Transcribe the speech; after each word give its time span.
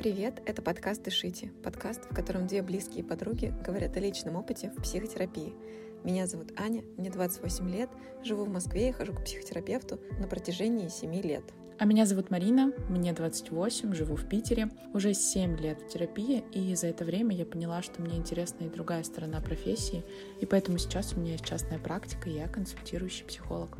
Привет, 0.00 0.40
это 0.46 0.62
подкаст 0.62 1.02
«Дышите», 1.02 1.52
подкаст, 1.62 2.10
в 2.10 2.14
котором 2.14 2.46
две 2.46 2.62
близкие 2.62 3.04
подруги 3.04 3.52
говорят 3.62 3.98
о 3.98 4.00
личном 4.00 4.36
опыте 4.36 4.70
в 4.70 4.80
психотерапии. 4.80 5.52
Меня 6.04 6.26
зовут 6.26 6.58
Аня, 6.58 6.82
мне 6.96 7.10
28 7.10 7.68
лет, 7.68 7.90
живу 8.24 8.46
в 8.46 8.48
Москве 8.48 8.88
и 8.88 8.92
хожу 8.92 9.12
к 9.12 9.22
психотерапевту 9.22 10.00
на 10.18 10.26
протяжении 10.26 10.88
7 10.88 11.20
лет. 11.20 11.44
А 11.78 11.84
меня 11.84 12.06
зовут 12.06 12.30
Марина, 12.30 12.72
мне 12.88 13.12
28, 13.12 13.92
живу 13.92 14.16
в 14.16 14.26
Питере, 14.26 14.70
уже 14.94 15.12
7 15.12 15.58
лет 15.58 15.82
в 15.82 15.88
терапии, 15.88 16.44
и 16.50 16.74
за 16.74 16.86
это 16.86 17.04
время 17.04 17.36
я 17.36 17.44
поняла, 17.44 17.82
что 17.82 18.00
мне 18.00 18.16
интересна 18.16 18.64
и 18.64 18.70
другая 18.70 19.02
сторона 19.02 19.42
профессии, 19.42 20.02
и 20.40 20.46
поэтому 20.46 20.78
сейчас 20.78 21.12
у 21.12 21.20
меня 21.20 21.32
есть 21.32 21.44
частная 21.44 21.78
практика, 21.78 22.30
и 22.30 22.36
я 22.36 22.48
консультирующий 22.48 23.26
психолог. 23.26 23.76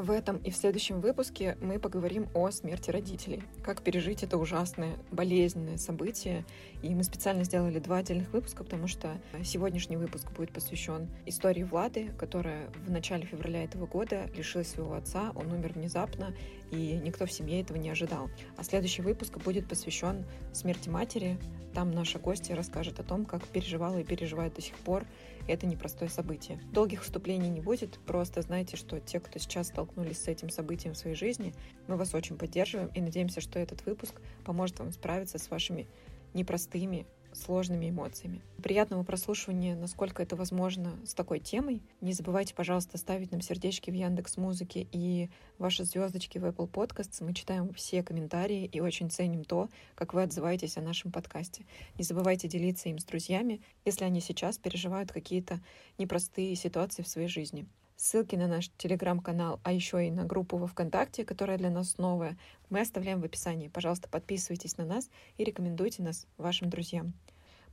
В 0.00 0.10
этом 0.10 0.38
и 0.38 0.50
в 0.50 0.56
следующем 0.56 1.02
выпуске 1.02 1.58
мы 1.60 1.78
поговорим 1.78 2.26
о 2.32 2.50
смерти 2.50 2.90
родителей, 2.90 3.42
как 3.62 3.82
пережить 3.82 4.22
это 4.22 4.38
ужасное, 4.38 4.96
болезненное 5.10 5.76
событие. 5.76 6.46
И 6.82 6.94
мы 6.94 7.04
специально 7.04 7.44
сделали 7.44 7.78
два 7.80 7.98
отдельных 7.98 8.32
выпуска, 8.32 8.64
потому 8.64 8.86
что 8.86 9.20
сегодняшний 9.44 9.98
выпуск 9.98 10.32
будет 10.32 10.52
посвящен 10.52 11.10
истории 11.26 11.64
Влады, 11.64 12.12
которая 12.18 12.70
в 12.86 12.90
начале 12.90 13.26
февраля 13.26 13.62
этого 13.62 13.84
года 13.84 14.24
лишилась 14.34 14.68
своего 14.68 14.94
отца, 14.94 15.32
он 15.34 15.52
умер 15.52 15.74
внезапно, 15.74 16.34
и 16.70 16.98
никто 17.02 17.26
в 17.26 17.32
семье 17.32 17.60
этого 17.60 17.76
не 17.76 17.90
ожидал. 17.90 18.30
А 18.56 18.64
следующий 18.64 19.02
выпуск 19.02 19.38
будет 19.38 19.68
посвящен 19.68 20.24
смерти 20.52 20.88
матери. 20.88 21.38
Там 21.74 21.90
наша 21.90 22.18
гостья 22.18 22.56
расскажет 22.56 22.98
о 23.00 23.04
том, 23.04 23.24
как 23.24 23.46
переживала 23.46 23.98
и 23.98 24.04
переживает 24.04 24.54
до 24.54 24.60
сих 24.60 24.74
пор 24.76 25.04
это 25.46 25.66
непростое 25.66 26.10
событие. 26.10 26.60
Долгих 26.72 27.02
вступлений 27.02 27.48
не 27.48 27.60
будет, 27.60 27.98
просто 28.06 28.42
знайте, 28.42 28.76
что 28.76 29.00
те, 29.00 29.20
кто 29.20 29.38
сейчас 29.38 29.68
столкнулись 29.68 30.22
с 30.22 30.28
этим 30.28 30.50
событием 30.50 30.94
в 30.94 30.98
своей 30.98 31.16
жизни, 31.16 31.54
мы 31.86 31.96
вас 31.96 32.14
очень 32.14 32.36
поддерживаем 32.36 32.90
и 32.94 33.00
надеемся, 33.00 33.40
что 33.40 33.58
этот 33.58 33.84
выпуск 33.86 34.20
поможет 34.44 34.78
вам 34.78 34.92
справиться 34.92 35.38
с 35.38 35.50
вашими 35.50 35.86
непростыми 36.34 37.06
сложными 37.32 37.90
эмоциями. 37.90 38.42
Приятного 38.62 39.02
прослушивания, 39.02 39.74
насколько 39.74 40.22
это 40.22 40.36
возможно, 40.36 40.98
с 41.04 41.14
такой 41.14 41.40
темой. 41.40 41.82
Не 42.00 42.12
забывайте, 42.12 42.54
пожалуйста, 42.54 42.98
ставить 42.98 43.32
нам 43.32 43.40
сердечки 43.40 43.90
в 43.90 43.94
Яндекс 43.94 44.36
Музыке 44.36 44.86
и 44.92 45.30
ваши 45.58 45.84
звездочки 45.84 46.38
в 46.38 46.44
Apple 46.44 46.70
Podcasts. 46.70 47.24
Мы 47.24 47.34
читаем 47.34 47.72
все 47.72 48.02
комментарии 48.02 48.64
и 48.64 48.80
очень 48.80 49.10
ценим 49.10 49.44
то, 49.44 49.68
как 49.94 50.14
вы 50.14 50.22
отзываетесь 50.22 50.76
о 50.76 50.82
нашем 50.82 51.12
подкасте. 51.12 51.64
Не 51.96 52.04
забывайте 52.04 52.48
делиться 52.48 52.88
им 52.88 52.98
с 52.98 53.04
друзьями, 53.04 53.60
если 53.84 54.04
они 54.04 54.20
сейчас 54.20 54.58
переживают 54.58 55.12
какие-то 55.12 55.60
непростые 55.98 56.54
ситуации 56.56 57.02
в 57.02 57.08
своей 57.08 57.28
жизни. 57.28 57.66
Ссылки 58.02 58.34
на 58.34 58.46
наш 58.46 58.70
телеграм-канал, 58.78 59.60
а 59.62 59.72
еще 59.72 60.06
и 60.06 60.10
на 60.10 60.24
группу 60.24 60.56
во 60.56 60.66
ВКонтакте, 60.66 61.22
которая 61.22 61.58
для 61.58 61.68
нас 61.68 61.98
новая, 61.98 62.38
мы 62.70 62.80
оставляем 62.80 63.20
в 63.20 63.24
описании. 63.24 63.68
Пожалуйста, 63.68 64.08
подписывайтесь 64.08 64.78
на 64.78 64.86
нас 64.86 65.10
и 65.36 65.44
рекомендуйте 65.44 66.02
нас 66.02 66.26
вашим 66.38 66.70
друзьям. 66.70 67.12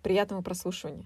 Приятного 0.03 0.41
прослушивания! 0.41 1.05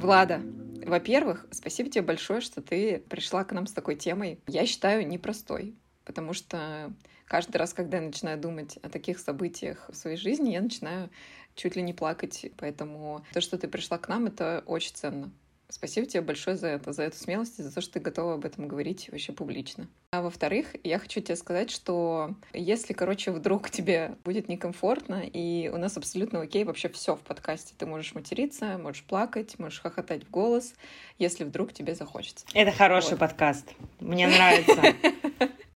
Влада, 0.00 0.40
во-первых, 0.86 1.48
спасибо 1.50 1.90
тебе 1.90 2.02
большое, 2.02 2.40
что 2.40 2.62
ты 2.62 3.00
пришла 3.08 3.42
к 3.42 3.50
нам 3.50 3.66
с 3.66 3.72
такой 3.72 3.96
темой. 3.96 4.38
Я 4.46 4.66
считаю 4.66 5.04
непростой, 5.04 5.74
потому 6.10 6.32
что 6.32 6.92
каждый 7.24 7.58
раз, 7.58 7.72
когда 7.72 7.98
я 7.98 8.02
начинаю 8.02 8.36
думать 8.36 8.78
о 8.82 8.88
таких 8.88 9.20
событиях 9.20 9.88
в 9.88 9.94
своей 9.94 10.16
жизни, 10.16 10.50
я 10.50 10.60
начинаю 10.60 11.08
чуть 11.54 11.76
ли 11.76 11.82
не 11.82 11.92
плакать. 11.92 12.46
Поэтому 12.56 13.24
то, 13.32 13.40
что 13.40 13.56
ты 13.56 13.68
пришла 13.68 13.96
к 13.96 14.08
нам, 14.08 14.26
это 14.26 14.64
очень 14.66 14.92
ценно. 14.92 15.30
Спасибо 15.68 16.08
тебе 16.08 16.22
большое 16.22 16.56
за 16.56 16.66
это, 16.66 16.92
за 16.92 17.04
эту 17.04 17.16
смелость 17.16 17.60
и 17.60 17.62
за 17.62 17.72
то, 17.72 17.80
что 17.80 17.92
ты 17.92 18.00
готова 18.00 18.34
об 18.34 18.44
этом 18.44 18.66
говорить 18.66 19.08
вообще 19.12 19.32
публично. 19.32 19.86
А 20.10 20.20
во-вторых, 20.20 20.74
я 20.82 20.98
хочу 20.98 21.20
тебе 21.20 21.36
сказать, 21.36 21.70
что 21.70 22.34
если, 22.52 22.92
короче, 22.92 23.30
вдруг 23.30 23.70
тебе 23.70 24.16
будет 24.24 24.48
некомфортно, 24.48 25.22
и 25.22 25.68
у 25.68 25.76
нас 25.76 25.96
абсолютно 25.96 26.40
окей 26.40 26.64
вообще 26.64 26.88
все 26.88 27.14
в 27.14 27.20
подкасте, 27.20 27.74
ты 27.78 27.86
можешь 27.86 28.16
материться, 28.16 28.78
можешь 28.78 29.04
плакать, 29.04 29.60
можешь 29.60 29.80
хохотать 29.80 30.24
в 30.24 30.30
голос, 30.30 30.74
если 31.20 31.44
вдруг 31.44 31.72
тебе 31.72 31.94
захочется. 31.94 32.44
Это 32.52 32.72
хороший 32.72 33.12
вот. 33.12 33.20
подкаст. 33.20 33.72
Мне 34.00 34.26
нравится. 34.26 34.82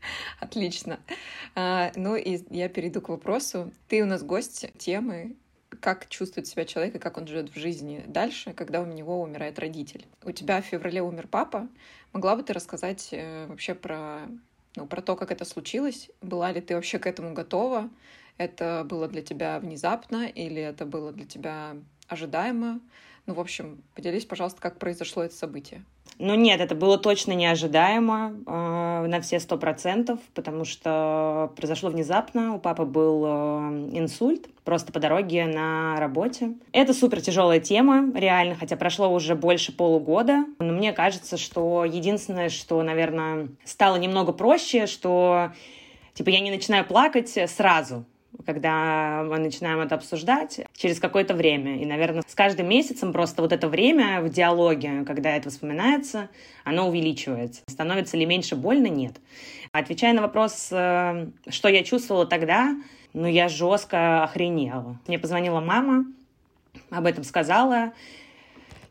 Отлично. 0.41 1.01
А, 1.55 1.93
ну 1.97 2.17
и 2.17 2.41
я 2.51 2.69
перейду 2.69 3.01
к 3.01 3.09
вопросу. 3.09 3.73
Ты 3.89 4.03
у 4.03 4.07
нас 4.07 4.23
гость 4.23 4.67
темы 4.79 5.37
как 5.81 6.09
чувствует 6.09 6.47
себя 6.47 6.65
человек 6.65 6.95
и 6.95 6.99
как 6.99 7.19
он 7.19 7.27
живет 7.27 7.55
в 7.55 7.59
жизни 7.59 8.05
дальше, 8.07 8.53
когда 8.53 8.81
у 8.81 8.87
него 8.87 9.21
умирает 9.21 9.59
родитель. 9.59 10.07
У 10.23 10.33
тебя 10.33 10.63
в 10.63 10.65
феврале 10.65 11.03
умер 11.03 11.29
папа. 11.29 11.69
Могла 12.13 12.37
бы 12.37 12.43
ты 12.43 12.53
рассказать 12.53 13.09
э, 13.13 13.47
вообще 13.47 13.75
про, 13.75 14.21
ну, 14.77 14.87
про 14.87 15.03
то, 15.03 15.17
как 15.17 15.31
это 15.31 15.45
случилось? 15.45 16.11
Была 16.23 16.53
ли 16.53 16.61
ты 16.61 16.75
вообще 16.75 16.99
к 16.99 17.07
этому 17.07 17.35
готова? 17.35 17.91
Это 18.39 18.85
было 18.89 19.09
для 19.09 19.23
тебя 19.23 19.59
внезапно 19.59 20.27
или 20.27 20.61
это 20.61 20.87
было 20.87 21.13
для 21.13 21.27
тебя 21.27 21.77
ожидаемо? 22.09 22.81
Ну, 23.27 23.35
в 23.35 23.41
общем, 23.41 23.83
поделись, 23.95 24.27
пожалуйста, 24.27 24.61
как 24.61 24.79
произошло 24.79 25.23
это 25.23 25.35
событие. 25.35 25.85
Ну 26.19 26.35
нет, 26.35 26.61
это 26.61 26.75
было 26.75 26.97
точно 26.97 27.33
неожидаемо 27.33 28.35
э, 28.47 29.07
на 29.07 29.21
все 29.21 29.41
сто 29.41 29.57
процентов, 29.57 30.21
потому 30.35 30.65
что 30.65 31.53
произошло 31.57 31.91
внезапно. 31.91 32.55
У 32.55 32.59
папы 32.59 32.85
был 32.85 33.25
э, 33.27 33.31
инсульт 33.93 34.49
просто 34.65 34.93
по 34.93 35.01
дороге 35.01 35.47
на 35.47 35.97
работе. 35.99 36.55
Это 36.73 36.95
супер 36.95 37.21
тяжелая 37.21 37.61
тема, 37.61 38.13
реально, 38.15 38.55
хотя 38.55 38.77
прошло 38.77 39.13
уже 39.13 39.35
больше 39.35 39.73
полугода. 39.73 40.45
Но 40.59 40.73
мне 40.73 40.93
кажется, 40.93 41.37
что 41.37 41.85
единственное, 41.85 42.49
что, 42.49 42.83
наверное, 42.83 43.49
стало 43.65 43.97
немного 43.97 44.33
проще, 44.33 44.87
что 44.87 45.53
типа 46.15 46.29
я 46.29 46.41
не 46.41 46.51
начинаю 46.51 46.85
плакать 46.85 47.37
сразу 47.49 48.05
когда 48.45 49.25
мы 49.28 49.39
начинаем 49.39 49.81
это 49.81 49.95
обсуждать 49.95 50.61
через 50.77 51.00
какое-то 51.00 51.34
время. 51.34 51.81
И, 51.81 51.87
наверное, 51.87 52.22
с 52.27 52.34
каждым 52.34 52.69
месяцем 52.69 53.12
просто 53.12 53.43
вот 53.43 53.53
это 53.53 53.69
время 53.69 54.21
в 54.21 54.28
диалоге, 54.28 55.05
когда 55.05 55.37
это 55.37 55.50
вспоминается, 55.50 56.28
оно 56.65 56.89
увеличивается. 56.89 57.62
Становится 57.69 58.17
ли 58.17 58.27
меньше 58.27 58.56
больно? 58.56 58.87
Нет. 58.87 59.15
Отвечая 59.73 60.12
на 60.12 60.23
вопрос, 60.23 60.69
э, 60.71 61.27
что 61.49 61.69
я 61.69 61.83
чувствовала 61.83 62.27
тогда, 62.27 62.77
ну, 63.12 63.27
я 63.27 63.49
жестко 63.49 64.25
охренела. 64.25 64.99
Мне 65.06 65.19
позвонила 65.19 65.61
мама, 65.61 66.06
об 66.91 67.06
этом 67.06 67.25
сказала, 67.25 67.93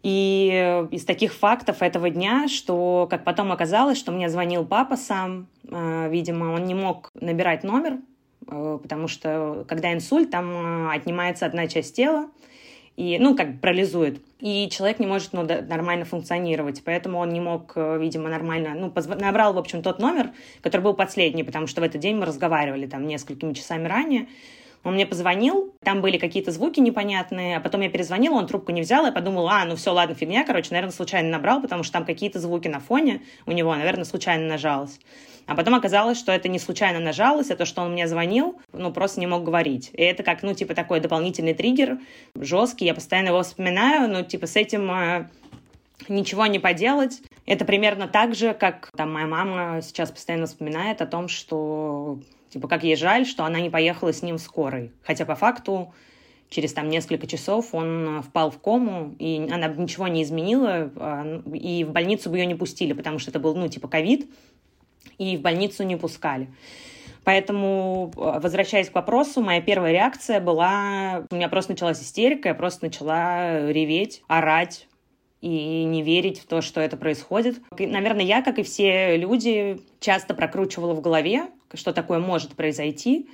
и 0.04 0.86
из 0.92 1.06
таких 1.06 1.34
фактов 1.34 1.82
этого 1.82 2.10
дня, 2.10 2.50
что, 2.50 3.08
как 3.10 3.24
потом 3.24 3.54
оказалось, 3.54 3.98
что 3.98 4.12
мне 4.12 4.30
звонил 4.30 4.66
папа 4.66 4.98
сам, 4.98 5.48
э, 5.70 6.10
видимо, 6.10 6.54
он 6.54 6.66
не 6.66 6.76
мог 6.76 7.10
набирать 7.14 7.64
номер, 7.64 8.00
потому 8.82 9.08
что 9.08 9.66
когда 9.68 9.94
инсульт, 9.94 10.30
там 10.32 10.52
э, 10.52 10.96
отнимается 10.96 11.46
одна 11.46 11.68
часть 11.68 11.96
тела, 11.96 12.30
и, 12.96 13.18
ну, 13.20 13.36
как 13.36 13.60
парализует. 13.60 14.22
И 14.40 14.70
человек 14.70 15.00
не 15.00 15.08
может 15.08 15.34
ну, 15.34 15.44
нормально 15.44 16.06
функционировать, 16.06 16.84
поэтому 16.84 17.20
он 17.20 17.30
не 17.30 17.40
мог, 17.40 17.74
э, 17.76 17.98
видимо, 18.00 18.30
нормально... 18.30 18.76
Ну, 18.76 18.92
позв... 18.92 19.10
набрал, 19.10 19.54
в 19.54 19.58
общем, 19.58 19.82
тот 19.82 20.00
номер, 20.00 20.32
который 20.62 20.82
был 20.82 20.94
последний, 20.94 21.44
потому 21.44 21.66
что 21.66 21.82
в 21.82 21.84
этот 21.84 22.02
день 22.02 22.18
мы 22.18 22.26
разговаривали 22.26 22.86
там 22.86 23.08
несколькими 23.08 23.54
часами 23.54 23.88
ранее. 23.88 24.28
Он 24.84 24.96
мне 24.96 25.06
позвонил, 25.06 25.74
там 25.82 26.02
были 26.02 26.18
какие-то 26.18 26.52
звуки 26.52 26.82
непонятные, 26.82 27.58
а 27.58 27.62
потом 27.62 27.82
я 27.82 27.90
перезвонила, 27.90 28.36
он 28.36 28.48
трубку 28.48 28.74
не 28.74 28.82
взял, 28.82 29.06
я 29.06 29.14
подумала, 29.14 29.52
а, 29.54 29.66
ну 29.66 29.78
все, 29.78 29.92
ладно, 29.92 30.14
фигня, 30.14 30.44
короче, 30.44 30.72
наверное, 30.72 30.92
случайно 30.92 31.30
набрал, 31.30 31.62
потому 31.62 31.84
что 31.84 31.94
там 31.94 32.06
какие-то 32.06 32.40
звуки 32.40 32.68
на 32.68 32.82
фоне 32.82 33.22
у 33.46 33.54
него, 33.54 33.74
наверное, 33.74 34.04
случайно 34.04 34.46
нажалось. 34.46 35.00
А 35.46 35.56
потом 35.56 35.76
оказалось, 35.76 36.18
что 36.18 36.32
это 36.32 36.48
не 36.48 36.60
случайно 36.60 37.00
нажалось, 37.00 37.52
а 37.52 37.56
то, 37.56 37.66
что 37.66 37.82
он 37.82 37.94
мне 37.94 38.08
звонил, 38.08 38.60
ну, 38.72 38.92
просто 38.92 39.20
не 39.20 39.28
мог 39.28 39.44
говорить. 39.44 39.90
И 39.94 40.02
это 40.02 40.24
как, 40.24 40.44
ну, 40.44 40.54
типа, 40.54 40.74
такой 40.74 41.00
дополнительный 41.00 41.54
триггер, 41.54 42.00
жесткий, 42.36 42.86
я 42.86 42.94
постоянно 42.94 43.30
его 43.30 43.44
вспоминаю, 43.44 44.10
но, 44.10 44.22
типа, 44.22 44.48
с 44.48 44.56
этим 44.56 44.90
э, 44.92 45.28
ничего 46.08 46.46
не 46.46 46.60
поделать. 46.60 47.22
Это 47.46 47.66
примерно 47.66 48.08
так 48.08 48.36
же, 48.36 48.54
как 48.54 48.90
там 48.96 49.12
моя 49.12 49.28
мама 49.28 49.82
сейчас 49.82 50.12
постоянно 50.12 50.46
вспоминает 50.46 51.02
о 51.02 51.06
том, 51.06 51.28
что, 51.28 52.20
типа, 52.50 52.68
как 52.68 52.84
ей 52.84 52.96
жаль, 52.96 53.26
что 53.26 53.44
она 53.44 53.60
не 53.60 53.70
поехала 53.70 54.14
с 54.14 54.22
ним 54.22 54.38
в 54.38 54.42
скорой. 54.42 54.92
Хотя 55.04 55.26
по 55.26 55.36
факту 55.36 55.94
через 56.50 56.72
там 56.72 56.88
несколько 56.88 57.28
часов 57.28 57.74
он 57.74 58.22
впал 58.22 58.52
в 58.52 58.60
кому, 58.60 59.16
и 59.20 59.50
она 59.52 59.68
ничего 59.68 60.08
не 60.08 60.24
изменила, 60.24 60.92
а, 60.96 61.42
и 61.54 61.84
в 61.84 61.92
больницу 61.92 62.30
бы 62.30 62.38
ее 62.38 62.46
не 62.46 62.56
пустили, 62.56 62.94
потому 62.94 63.20
что 63.20 63.32
это 63.32 63.40
был, 63.40 63.56
ну, 63.56 63.68
типа, 63.68 63.88
ковид, 63.88 64.30
и 65.18 65.38
в 65.38 65.42
больницу 65.42 65.84
не 65.84 65.96
пускали. 65.96 66.48
Поэтому, 67.24 68.12
э, 68.16 68.40
возвращаясь 68.40 68.90
к 68.90 68.96
вопросу, 68.96 69.42
моя 69.42 69.62
первая 69.62 69.92
реакция 69.92 70.40
была... 70.40 71.26
У 71.32 71.36
меня 71.36 71.50
просто 71.50 71.72
началась 71.72 72.02
истерика, 72.02 72.50
я 72.50 72.56
просто 72.56 72.86
начала 72.86 73.72
реветь, 73.72 74.24
орать 74.28 74.88
и 75.42 75.84
не 75.84 76.04
верить 76.04 76.40
в 76.40 76.46
то, 76.46 76.62
что 76.62 76.80
это 76.80 76.96
происходит. 76.96 77.62
Наверное, 77.78 78.24
я, 78.24 78.42
как 78.42 78.60
и 78.60 78.64
все 78.64 79.18
люди, 79.18 79.80
часто 80.00 80.34
прокручивала 80.34 80.94
в 80.94 81.02
голове, 81.02 81.48
что 81.74 81.92
такое 81.92 82.20
может 82.20 82.56
произойти. 82.56 83.30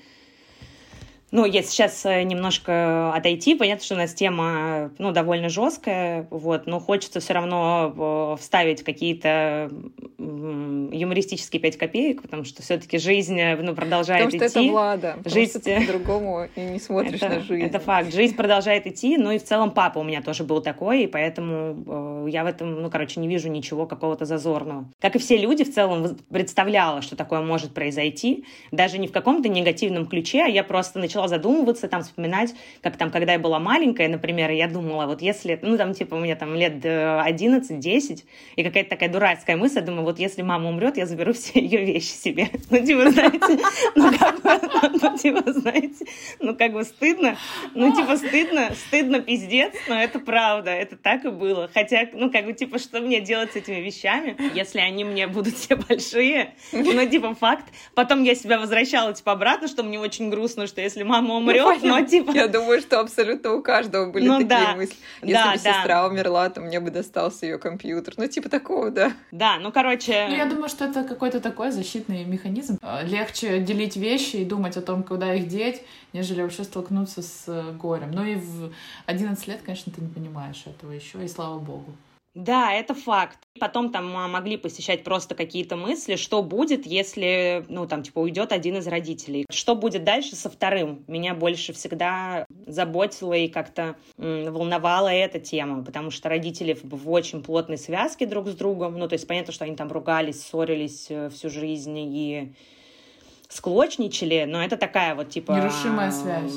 Ну, 1.31 1.46
если 1.46 1.70
сейчас 1.70 2.06
э, 2.06 2.24
немножко 2.24 3.14
отойти, 3.14 3.56
понятно, 3.56 3.84
что 3.84 3.96
у 3.96 3.98
нас 3.98 4.14
тема, 4.14 4.92
ну, 4.98 5.12
довольно 5.12 5.50
жесткая, 5.50 6.28
вот, 6.31 6.66
но 6.66 6.80
хочется 6.80 7.20
все 7.20 7.34
равно 7.34 8.36
э, 8.36 8.42
вставить 8.42 8.84
какие-то 8.84 9.72
юмористические 10.18 11.62
пять 11.62 11.78
копеек, 11.78 12.22
потому 12.22 12.44
что 12.44 12.62
все-таки 12.62 12.98
жизнь, 12.98 13.40
э, 13.40 13.56
ну, 13.58 13.76
продолжает 13.76 14.26
потому 14.26 14.38
идти. 14.38 14.40
Потому 14.40 14.50
что 14.50 14.60
это 14.60 14.72
Влада, 14.72 15.16
жизнь... 15.26 15.62
что 15.62 15.80
по-другому 15.80 16.48
и 16.56 16.62
не 16.62 16.80
смотришь 16.80 17.22
это, 17.22 17.36
на 17.36 17.42
жизнь. 17.42 17.66
Это 17.66 17.80
факт. 17.80 18.14
Жизнь 18.14 18.36
продолжает 18.36 18.88
идти, 18.88 19.18
ну 19.18 19.32
и 19.32 19.38
в 19.38 19.44
целом 19.44 19.72
папа 19.72 20.00
у 20.00 20.04
меня 20.04 20.22
тоже 20.22 20.44
был 20.44 20.62
такой, 20.62 21.04
и 21.04 21.08
поэтому 21.08 22.25
э, 22.25 22.30
я 22.30 22.44
в 22.44 22.48
этом, 22.48 22.82
ну, 22.82 22.90
короче, 22.90 23.20
не 23.20 23.28
вижу 23.28 23.50
ничего 23.50 23.86
какого-то 23.86 24.25
зазорного. 24.25 24.90
Как 25.00 25.16
и 25.16 25.20
все 25.20 25.38
люди, 25.38 25.64
в 25.64 25.74
целом 25.74 26.18
представляла, 26.30 27.02
что 27.02 27.16
такое 27.16 27.42
может 27.42 27.74
произойти, 27.74 28.46
даже 28.72 28.98
не 28.98 29.08
в 29.08 29.12
каком-то 29.12 29.48
негативном 29.48 30.08
ключе, 30.08 30.44
а 30.44 30.48
я 30.48 30.64
просто 30.64 31.00
начала 31.00 31.19
начала 31.19 31.27
задумываться, 31.27 31.88
там, 31.88 32.04
вспоминать, 32.04 32.54
как 32.81 32.98
там, 32.98 33.12
когда 33.12 33.33
я 33.33 33.39
была 33.39 33.60
маленькая, 33.60 34.07
например, 34.07 34.51
я 34.51 34.68
думала, 34.68 35.06
вот 35.06 35.21
если, 35.21 35.60
ну, 35.62 35.77
там, 35.77 35.94
типа, 35.94 36.16
у 36.16 36.19
меня 36.19 36.36
там 36.36 36.56
лет 36.56 36.83
11-10, 36.83 38.24
и 38.56 38.63
какая-то 38.63 38.89
такая 38.89 39.10
дурацкая 39.10 39.57
мысль, 39.57 39.80
я 39.80 39.81
думаю, 39.81 40.04
вот 40.04 40.19
если 40.19 40.42
мама 40.42 40.69
умрет, 40.69 40.98
я 40.98 41.06
заберу 41.06 41.33
все 41.39 41.60
ее 41.60 41.83
вещи 41.83 42.12
себе. 42.12 42.50
Ну, 42.69 42.86
типа, 42.86 43.12
знаете, 43.12 43.60
ну, 43.95 44.12
как 44.18 44.42
бы, 44.42 45.00
ну, 45.01 45.18
типа, 45.18 45.51
знаете, 45.51 46.06
ну, 46.39 46.56
как 46.56 46.74
бы 46.74 46.83
стыдно, 46.83 47.36
ну, 47.74 47.95
типа, 47.95 48.18
стыдно, 48.18 48.69
стыдно 48.88 49.19
пиздец, 49.22 49.74
но 49.88 50.01
это 50.01 50.19
правда, 50.19 50.72
это 50.72 50.95
так 50.95 51.25
и 51.25 51.30
было. 51.30 51.69
Хотя, 51.74 52.07
ну, 52.13 52.31
как 52.31 52.45
бы, 52.45 52.54
типа, 52.54 52.80
что 52.80 53.01
мне 53.01 53.22
делать 53.22 53.54
с 53.54 53.56
этими 53.56 53.77
вещами, 53.77 54.36
если 54.54 54.80
они 54.80 55.04
мне 55.04 55.27
будут 55.27 55.56
все 55.56 55.75
большие? 55.75 56.54
Ну, 56.72 57.07
типа, 57.07 57.36
факт. 57.36 57.65
Потом 57.95 58.24
я 58.24 58.36
себя 58.36 58.60
возвращала, 58.60 59.13
типа, 59.13 59.31
обратно, 59.31 59.68
что 59.68 59.83
мне 59.83 60.00
очень 60.00 60.30
грустно, 60.30 60.68
что 60.68 60.81
если 60.81 61.04
мама 61.10 61.36
умрет, 61.36 61.82
ну, 61.82 61.90
но 61.90 62.06
типа... 62.06 62.32
Я 62.32 62.48
думаю, 62.48 62.80
что 62.80 63.00
абсолютно 63.00 63.54
у 63.54 63.62
каждого 63.62 64.12
были 64.12 64.28
ну, 64.28 64.34
такие 64.36 64.48
да. 64.48 64.76
мысли. 64.76 64.96
Если 65.22 65.34
да, 65.34 65.52
бы 65.52 65.60
да. 65.64 65.74
сестра 65.74 66.08
умерла, 66.08 66.50
то 66.50 66.62
мне 66.62 66.80
бы 66.80 66.92
достался 66.92 67.46
ее 67.46 67.58
компьютер. 67.58 68.14
Ну, 68.18 68.28
типа 68.28 68.50
такого, 68.50 68.92
да. 68.92 69.12
Да, 69.32 69.58
ну, 69.60 69.72
короче... 69.72 70.28
Ну, 70.30 70.36
я 70.36 70.46
думаю, 70.46 70.70
что 70.70 70.86
это 70.86 71.04
какой-то 71.04 71.40
такой 71.40 71.72
защитный 71.72 72.24
механизм. 72.24 72.78
А, 72.82 73.04
легче 73.04 73.60
делить 73.60 73.98
вещи 73.98 74.38
и 74.38 74.46
думать 74.46 74.78
о 74.78 74.82
том, 74.82 75.04
куда 75.04 75.34
их 75.34 75.48
деть, 75.48 75.82
нежели 76.14 76.42
вообще 76.42 76.64
столкнуться 76.64 77.22
с 77.22 77.44
э, 77.48 77.72
горем. 77.74 78.12
Ну 78.12 78.24
и 78.24 78.36
в 78.36 78.72
11 79.06 79.48
лет, 79.48 79.62
конечно, 79.66 79.92
ты 79.92 80.02
не 80.02 80.10
понимаешь 80.10 80.64
этого 80.66 80.92
еще, 80.92 81.24
и 81.24 81.28
слава 81.28 81.60
богу. 81.60 81.94
Да, 82.36 82.74
это 82.74 82.94
факт. 82.94 83.40
Потом 83.60 83.92
там 83.92 84.12
могли 84.12 84.56
посещать 84.56 85.04
просто 85.04 85.34
какие-то 85.34 85.76
мысли, 85.76 86.16
что 86.16 86.44
будет, 86.44 86.86
если, 86.86 87.66
ну, 87.70 87.88
там, 87.88 88.04
типа, 88.04 88.20
уйдет 88.20 88.52
один 88.52 88.78
из 88.78 88.88
родителей. 88.88 89.46
Что 89.50 89.76
будет 89.76 90.04
дальше 90.04 90.36
со 90.36 90.50
вторым? 90.50 91.04
Меня 91.08 91.34
больше 91.34 91.74
всегда 91.74 92.46
заботила 92.68 93.34
и 93.34 93.48
как-то 93.48 93.96
волновала 94.18 95.10
эта 95.10 95.40
тема, 95.40 95.84
потому 95.84 96.12
что 96.12 96.30
родители 96.30 96.78
в 96.81 97.10
очень 97.10 97.42
плотной 97.42 97.78
связке 97.78 98.28
друг 98.28 98.48
с 98.48 98.56
другом. 98.56 98.98
Ну, 98.98 99.08
то 99.08 99.14
есть 99.14 99.28
понятно, 99.28 99.52
что 99.52 99.66
они 99.66 99.75
там 99.75 99.92
ругались, 99.92 100.42
ссорились 100.42 101.08
э, 101.10 101.30
всю 101.30 101.50
жизнь 101.50 101.98
и 101.98 102.54
склочничали, 103.50 104.46
но 104.48 104.64
это 104.64 104.78
такая 104.78 105.16
вот, 105.16 105.30
типа... 105.30 105.54
Нерушимая 105.54 106.12
связь. 106.12 106.54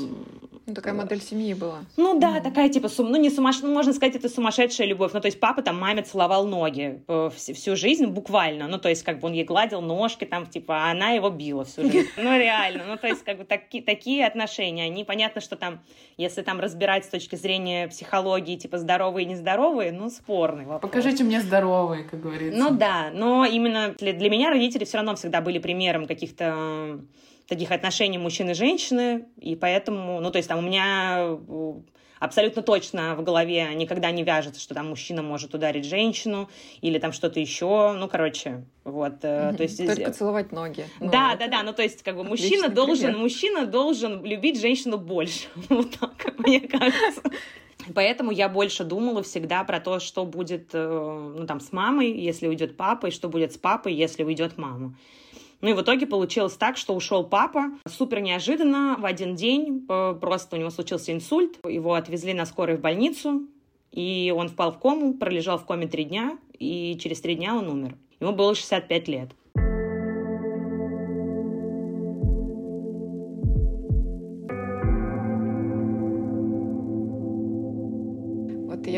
Ну, 0.67 0.75
такая 0.75 0.95
модель 0.95 1.21
семьи 1.21 1.55
была. 1.55 1.85
Ну 1.97 2.19
да, 2.19 2.39
mm 2.39 2.43
такая 2.43 2.69
типа, 2.69 2.89
сум... 2.89 3.11
ну 3.11 3.17
не 3.17 3.31
сумасшедшая, 3.31 3.69
ну, 3.69 3.75
можно 3.75 3.93
сказать, 3.93 4.17
это 4.17 4.29
сумасшедшая 4.29 4.87
любовь. 4.87 5.13
Ну 5.13 5.21
то 5.21 5.27
есть 5.27 5.41
папа 5.41 5.63
там 5.63 5.79
маме 5.79 6.03
целовал 6.03 6.47
ноги 6.47 7.03
э, 7.09 7.31
всю 7.31 7.77
жизнь 7.77 8.07
буквально. 8.07 8.69
Ну 8.69 8.79
то 8.79 8.89
есть 8.89 9.03
как 9.03 9.21
бы 9.21 9.29
он 9.29 9.33
ей 9.33 9.45
гладил 9.45 9.81
ножки 9.81 10.25
там, 10.25 10.47
типа, 10.47 10.85
а 10.85 10.91
она 10.93 11.11
его 11.11 11.31
била 11.31 11.65
всю 11.65 11.83
жизнь. 11.83 12.09
Ну 12.17 12.37
реально, 12.37 12.85
ну 12.87 12.97
то 12.97 13.09
есть 13.09 13.25
как 13.25 13.39
бы 13.39 13.45
таки, 13.45 13.81
такие 13.81 14.27
отношения, 14.27 14.85
они 14.85 15.05
понятно, 15.05 15.41
что 15.41 15.57
там, 15.57 15.81
если 16.17 16.43
там 16.43 16.61
разбирать 16.61 17.05
с 17.05 17.09
точки 17.09 17.37
зрения 17.37 17.89
психологии, 17.89 18.57
типа 18.57 18.79
здоровые 18.79 19.27
и 19.27 19.29
нездоровые, 19.29 19.93
ну 19.93 20.11
спорный 20.11 20.65
вопрос. 20.65 20.91
Покажите 20.91 21.25
мне 21.25 21.41
здоровые, 21.41 22.05
как 22.05 22.21
говорится. 22.21 22.59
Ну 22.59 22.71
да, 22.71 23.11
но 23.13 23.45
именно 23.45 23.95
для, 23.99 24.13
для 24.13 24.31
меня 24.31 24.51
родители 24.51 24.85
все 24.85 24.99
равно 24.99 25.17
всегда 25.17 25.41
были 25.41 25.59
примером 25.59 26.07
каких-то 26.07 27.01
таких 27.53 27.71
отношений 27.71 28.17
мужчины 28.17 28.53
и 28.53 28.55
женщины, 28.55 29.27
и 29.39 29.57
поэтому, 29.57 30.21
ну, 30.21 30.31
то 30.31 30.39
есть 30.39 30.49
там 30.49 30.61
у 30.61 30.63
меня 30.63 31.19
э, 31.19 31.73
абсолютно 32.19 32.63
точно 32.63 33.15
в 33.15 33.23
голове 33.23 33.75
никогда 33.75 34.11
не 34.11 34.25
вяжется, 34.25 34.59
что 34.59 34.75
там 34.75 34.89
мужчина 34.89 35.23
может 35.23 35.55
ударить 35.55 35.85
женщину 35.85 36.49
или 36.81 36.99
там 36.99 37.13
что-то 37.13 37.41
еще, 37.41 37.93
ну, 37.93 38.09
короче, 38.09 38.65
вот. 38.85 39.23
Mm-hmm. 39.23 39.57
То 39.57 39.63
есть 39.63 39.87
только 39.87 40.13
целовать 40.13 40.51
ноги. 40.51 40.87
Ну, 40.99 41.11
да, 41.11 41.37
да, 41.39 41.49
да, 41.49 41.63
ну 41.63 41.75
то 41.75 41.83
есть 41.83 42.03
как 42.03 42.17
бы 42.17 42.25
мужчина 42.25 42.71
должен, 42.71 43.09
пример. 43.09 43.21
мужчина 43.21 43.67
должен 43.67 44.25
любить 44.25 44.59
женщину 44.59 44.97
больше, 44.97 45.49
вот 45.69 45.91
так, 46.01 46.39
мне 46.39 46.61
кажется. 46.61 47.23
Поэтому 47.95 48.31
я 48.31 48.49
больше 48.49 48.85
думала 48.85 49.23
всегда 49.23 49.63
про 49.65 49.79
то, 49.79 50.01
что 50.01 50.25
будет, 50.25 50.71
э, 50.73 51.33
ну, 51.37 51.47
там, 51.47 51.61
с 51.61 51.71
мамой, 51.71 52.13
если 52.19 52.49
уйдет 52.49 52.79
папа, 52.79 53.09
и 53.09 53.11
что 53.11 53.29
будет 53.29 53.53
с 53.53 53.59
папой, 53.59 53.93
если 53.93 54.25
уйдет 54.25 54.57
мама. 54.57 54.97
Ну 55.63 55.71
и 55.71 55.73
в 55.73 55.81
итоге 55.81 56.07
получилось 56.07 56.55
так, 56.55 56.77
что 56.77 56.95
ушел 56.95 57.25
папа 57.25 57.71
супер 57.87 58.21
неожиданно 58.21 58.97
в 58.99 59.07
один 59.07 59.37
день. 59.37 59.87
Просто 59.87 60.57
у 60.57 60.59
него 60.59 60.71
случился 60.71 61.13
инсульт. 61.13 61.59
Его 61.65 61.95
отвезли 61.95 62.35
на 62.35 62.45
скорой 62.47 62.77
в 62.77 62.81
больницу. 62.81 63.47
И 63.93 64.35
он 64.37 64.49
впал 64.49 64.73
в 64.73 64.79
кому, 64.79 65.15
пролежал 65.15 65.59
в 65.59 65.65
коме 65.65 65.87
три 65.87 66.05
дня, 66.05 66.39
и 66.59 66.99
через 66.99 67.21
три 67.21 67.35
дня 67.35 67.55
он 67.55 67.69
умер. 67.69 67.95
Ему 68.21 68.33
было 68.33 68.55
65 68.55 69.09
лет. 69.09 69.31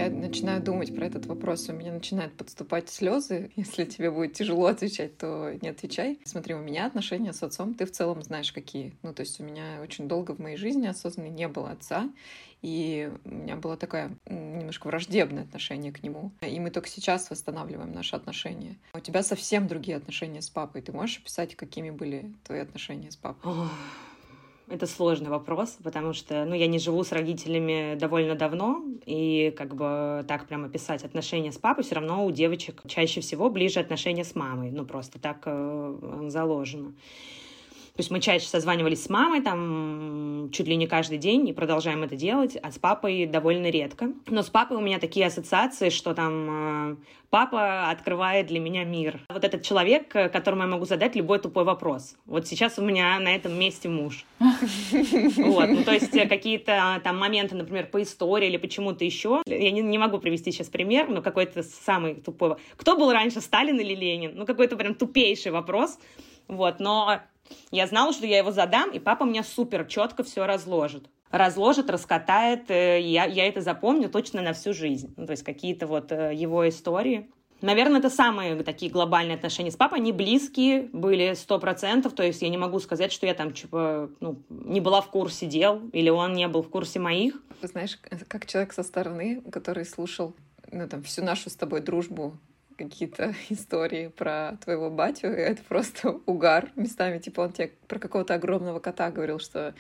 Я 0.05 0.11
начинаю 0.11 0.63
думать 0.63 0.95
про 0.95 1.07
этот 1.07 1.27
вопрос, 1.27 1.69
у 1.69 1.73
меня 1.73 1.93
начинают 1.93 2.35
подступать 2.35 2.91
слезы. 2.91 3.51
Если 3.57 3.85
тебе 3.85 4.11
будет 4.11 4.35
тяжело 4.35 4.67
отвечать, 4.67 5.17
то 5.19 5.53
не 5.61 5.69
отвечай. 5.69 6.19
Смотри, 6.25 6.55
у 6.55 6.59
меня 6.59 6.87
отношения 6.87 7.33
с 7.33 7.43
отцом, 7.43 7.75
ты 7.75 7.87
в 7.87 7.91
целом 7.91 8.23
знаешь, 8.23 8.53
какие. 8.53 8.95
Ну, 9.03 9.13
то 9.15 9.21
есть 9.21 9.41
у 9.41 9.45
меня 9.45 9.81
очень 9.83 10.09
долго 10.09 10.33
в 10.33 10.39
моей 10.39 10.57
жизни 10.57 10.87
осознанно 10.87 11.29
не 11.29 11.49
было 11.49 11.71
отца, 11.71 12.11
и 12.63 13.13
у 13.25 13.31
меня 13.31 13.57
было 13.57 13.77
такое 13.77 14.17
немножко 14.27 14.87
враждебное 14.87 15.43
отношение 15.43 15.93
к 15.93 16.03
нему. 16.03 16.33
И 16.41 16.59
мы 16.61 16.71
только 16.71 16.89
сейчас 16.89 17.29
восстанавливаем 17.31 17.93
наши 17.93 18.17
отношения. 18.17 18.77
У 18.95 19.01
тебя 19.01 19.23
совсем 19.23 19.67
другие 19.69 19.97
отношения 19.97 20.41
с 20.41 20.49
папой. 20.49 20.83
Ты 20.83 20.93
можешь 20.93 21.19
описать, 21.19 21.55
какими 21.57 21.91
были 21.91 22.33
твои 22.45 22.61
отношения 22.61 23.11
с 23.11 23.17
папой? 23.17 23.53
Это 24.67 24.87
сложный 24.87 25.29
вопрос, 25.29 25.77
потому 25.83 26.15
что, 26.15 26.47
ну, 26.47 26.55
я 26.55 26.67
не 26.67 26.79
живу 26.79 27.05
с 27.05 27.13
родителями 27.13 27.97
довольно 27.97 28.35
давно, 28.35 28.83
и 29.05 29.53
как 29.57 29.75
бы 29.75 30.25
так 30.27 30.47
прямо 30.47 30.71
писать 30.71 31.05
отношения 31.05 31.53
с 31.53 31.59
папой 31.59 31.85
все 31.85 31.97
равно 31.97 32.25
у 32.25 32.31
девочек 32.31 32.81
чаще 32.87 33.21
всего 33.21 33.51
ближе 33.51 33.81
отношения 33.81 34.25
с 34.25 34.35
мамой, 34.35 34.71
ну, 34.71 34.87
просто 34.87 35.21
так 35.21 35.43
э, 35.45 36.29
заложено. 36.29 36.95
То 37.97 38.01
есть 38.01 38.11
мы 38.11 38.21
чаще 38.21 38.49
созванивались 38.49 39.05
с 39.05 39.09
мамой, 39.09 39.41
там, 39.41 40.51
чуть 40.53 40.67
ли 40.67 40.75
не 40.75 40.89
каждый 40.89 41.17
день, 41.17 41.49
и 41.49 41.53
продолжаем 41.53 42.03
это 42.03 42.17
делать, 42.17 42.57
а 42.61 42.73
с 42.73 42.79
папой 42.79 43.25
довольно 43.25 43.71
редко. 43.71 44.13
Но 44.27 44.43
с 44.43 44.51
папой 44.51 44.79
у 44.79 44.81
меня 44.81 44.99
такие 44.99 45.27
ассоциации, 45.27 45.91
что 45.91 46.13
там 46.13 46.95
э, 46.95 46.97
папа 47.31 47.91
открывает 47.91 48.49
для 48.49 48.59
меня 48.59 48.83
мир. 48.83 49.21
Вот 49.29 49.45
этот 49.45 49.63
человек, 49.63 50.09
которому 50.09 50.63
я 50.63 50.69
могу 50.69 50.87
задать 50.87 51.15
любой 51.15 51.39
тупой 51.39 51.63
вопрос. 51.63 52.17
Вот 52.27 52.49
сейчас 52.49 52.81
у 52.81 52.83
меня 52.83 53.17
на 53.21 53.33
этом 53.33 53.57
месте 53.57 53.89
муж. 53.89 54.25
Вот, 55.37 55.69
ну, 55.69 55.85
то 55.85 55.93
есть 55.93 56.11
какие-то 56.11 57.01
там 57.05 57.17
моменты, 57.17 57.55
например, 57.55 57.87
по 57.87 58.03
истории 58.03 58.49
или 58.49 58.57
почему-то 58.57 59.05
еще. 59.05 59.41
Я 59.47 59.71
не, 59.71 59.83
не 59.83 59.99
могу 59.99 60.19
привести 60.19 60.51
сейчас 60.51 60.69
пример, 60.69 61.09
но 61.09 61.23
какой-то 61.23 61.63
самый 61.63 62.17
тупой. 62.17 62.57
Кто 62.77 62.97
был 62.97 63.13
раньше, 63.13 63.41
Сталин 63.41 63.79
или 63.79 63.95
Ленин? 63.95 64.33
Ну, 64.35 64.47
какой-то 64.47 64.77
прям 64.77 64.97
тупейший 64.97 65.53
вопрос. 65.53 65.99
Вот, 66.49 66.81
но 66.81 67.21
я 67.71 67.87
знала, 67.87 68.13
что 68.13 68.27
я 68.27 68.39
его 68.39 68.51
задам, 68.51 68.91
и 68.91 68.99
папа 68.99 69.25
мне 69.25 69.43
супер 69.43 69.85
четко 69.87 70.23
все 70.23 70.47
разложит. 70.47 71.09
Разложит, 71.31 71.91
раскатает, 71.91 72.71
э, 72.71 73.01
я, 73.01 73.25
я 73.25 73.49
это 73.49 73.61
запомню 73.61 74.09
точно 74.09 74.41
на 74.41 74.53
всю 74.53 74.73
жизнь. 74.73 75.13
Ну, 75.17 75.27
то 75.27 75.33
есть 75.33 75.43
какие-то 75.43 75.87
вот 75.87 76.13
э, 76.13 76.33
его 76.33 76.69
истории. 76.69 77.29
Наверное, 77.61 77.99
это 77.99 78.11
самые 78.11 78.63
такие 78.63 78.93
глобальные 78.93 79.37
отношения 79.37 79.71
с 79.71 79.77
папой. 79.77 79.99
Они 79.99 80.13
близкие 80.13 80.83
были 80.93 81.35
сто 81.35 81.59
процентов. 81.59 82.13
То 82.13 82.23
есть 82.23 82.43
я 82.43 82.51
не 82.51 82.59
могу 82.59 82.79
сказать, 82.79 83.11
что 83.11 83.27
я 83.27 83.35
там 83.35 83.53
типа, 83.53 84.11
ну, 84.21 84.43
не 84.49 84.81
была 84.81 85.01
в 85.01 85.11
курсе 85.11 85.47
дел, 85.47 85.81
или 85.93 86.11
он 86.11 86.35
не 86.35 86.47
был 86.47 86.63
в 86.63 86.69
курсе 86.69 87.01
моих. 87.01 87.43
Знаешь, 87.63 87.99
как 88.29 88.47
человек 88.47 88.73
со 88.73 88.83
стороны, 88.83 89.41
который 89.51 89.87
слушал 89.87 90.35
ну, 90.71 90.87
там, 90.89 91.03
всю 91.03 91.25
нашу 91.25 91.51
с 91.51 91.57
тобой 91.57 91.81
дружбу 91.81 92.39
какие-то 92.77 93.35
истории 93.49 94.09
про 94.09 94.57
твоего 94.63 94.91
батю, 94.91 95.29
это 95.29 95.63
просто 95.63 96.21
угар 96.27 96.71
местами. 96.77 97.19
Типа 97.19 97.43
он 97.43 97.53
тебе 97.53 97.73
про 97.89 97.99
какого-то 97.99 98.35
огромного 98.35 98.81
кота 98.81 99.11
говорил, 99.11 99.39
что 99.39 99.75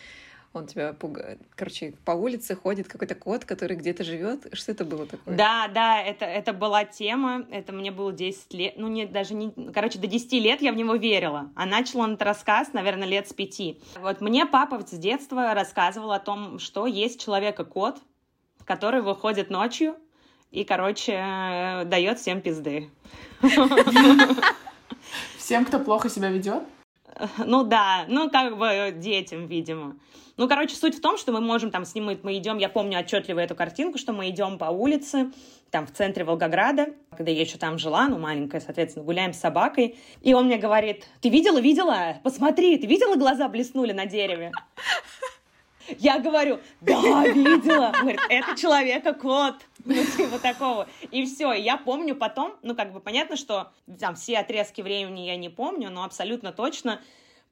он 0.54 0.66
тебя 0.66 0.92
пугает. 0.92 1.40
Короче, 1.56 1.94
по 2.04 2.12
улице 2.12 2.54
ходит 2.54 2.86
какой-то 2.86 3.14
кот, 3.14 3.44
который 3.44 3.76
где-то 3.76 4.04
живет. 4.04 4.46
Что 4.52 4.72
это 4.72 4.84
было 4.84 5.06
такое? 5.06 5.36
Да, 5.36 5.68
да, 5.68 6.00
это, 6.00 6.24
это 6.24 6.52
была 6.52 6.84
тема, 6.84 7.44
это 7.50 7.72
мне 7.72 7.90
было 7.90 8.12
10 8.12 8.54
лет, 8.54 8.74
ну, 8.76 8.88
нет, 8.88 9.12
даже 9.12 9.34
не, 9.34 9.50
короче, 9.72 9.98
до 9.98 10.06
10 10.06 10.32
лет 10.34 10.62
я 10.62 10.72
в 10.72 10.76
него 10.76 10.94
верила, 10.94 11.50
а 11.56 11.66
начал 11.66 12.00
он 12.00 12.14
этот 12.14 12.22
рассказ, 12.22 12.72
наверное, 12.72 13.08
лет 13.08 13.28
с 13.28 13.32
пяти. 13.32 13.80
Вот 14.00 14.20
мне 14.20 14.46
папа 14.46 14.80
с 14.86 14.92
детства 14.92 15.54
рассказывал 15.54 16.12
о 16.12 16.20
том, 16.20 16.58
что 16.58 16.86
есть 16.86 17.22
человека-кот, 17.22 17.98
который 18.64 19.02
выходит 19.02 19.50
ночью 19.50 19.96
и, 20.54 20.64
короче, 20.64 21.12
дает 21.87 22.18
всем 22.20 22.40
пизды. 22.40 22.88
Всем, 25.37 25.64
кто 25.64 25.80
плохо 25.80 26.08
себя 26.08 26.30
ведет? 26.30 26.62
Ну 27.38 27.64
да, 27.64 28.04
ну 28.08 28.30
как 28.30 28.56
бы 28.56 28.92
детям, 28.96 29.46
видимо. 29.46 29.96
Ну, 30.37 30.49
короче, 30.49 30.75
суть 30.75 30.96
в 30.96 31.00
том, 31.00 31.16
что 31.16 31.30
мы 31.30 31.40
можем 31.40 31.70
там 31.70 31.84
снимать, 31.84 32.25
мы 32.25 32.37
идем, 32.38 32.58
я 32.58 32.68
помню 32.68 32.99
отчетливо 32.99 33.38
эту 33.38 33.54
картинку, 33.54 33.99
что 33.99 34.12
мы 34.12 34.30
идем 34.30 34.58
по 34.58 34.64
улице, 34.64 35.30
там 35.70 35.87
в 35.87 35.92
центре 35.92 36.25
Волгограда, 36.25 36.88
когда 37.16 37.30
я 37.30 37.40
еще 37.40 37.56
там 37.56 37.78
жила, 37.78 38.08
ну, 38.08 38.18
маленькая, 38.18 38.61
соответственно, 38.61 39.04
гуляем 39.04 39.32
с 39.32 39.38
собакой, 39.38 39.96
и 40.23 40.34
он 40.34 40.46
мне 40.46 40.56
говорит, 40.56 41.06
ты 41.20 41.28
видела, 41.28 41.61
видела? 41.61 42.16
Посмотри, 42.25 42.76
ты 42.78 42.87
видела, 42.88 43.14
глаза 43.14 43.49
блеснули 43.49 43.92
на 43.92 44.06
дереве? 44.06 44.50
Я 45.99 46.19
говорю, 46.19 46.61
да, 46.81 47.26
видела. 47.29 47.93
Он 47.95 48.00
говорит, 48.00 48.21
это 48.29 48.57
человека-кот. 48.57 49.57
Ну, 49.85 49.95
типа 49.95 50.38
такого. 50.38 50.88
И 51.11 51.26
все. 51.26 51.53
Я 51.53 51.76
помню 51.76 52.14
потом, 52.14 52.55
ну, 52.62 52.75
как 52.75 52.93
бы 52.93 53.00
понятно, 53.00 53.37
что 53.37 53.71
там 54.00 54.14
все 54.14 54.38
отрезки 54.38 54.81
времени 54.81 55.21
я 55.21 55.37
не 55.37 55.49
помню, 55.49 55.91
но 55.91 56.05
абсолютно 56.05 56.53
точно 56.53 57.00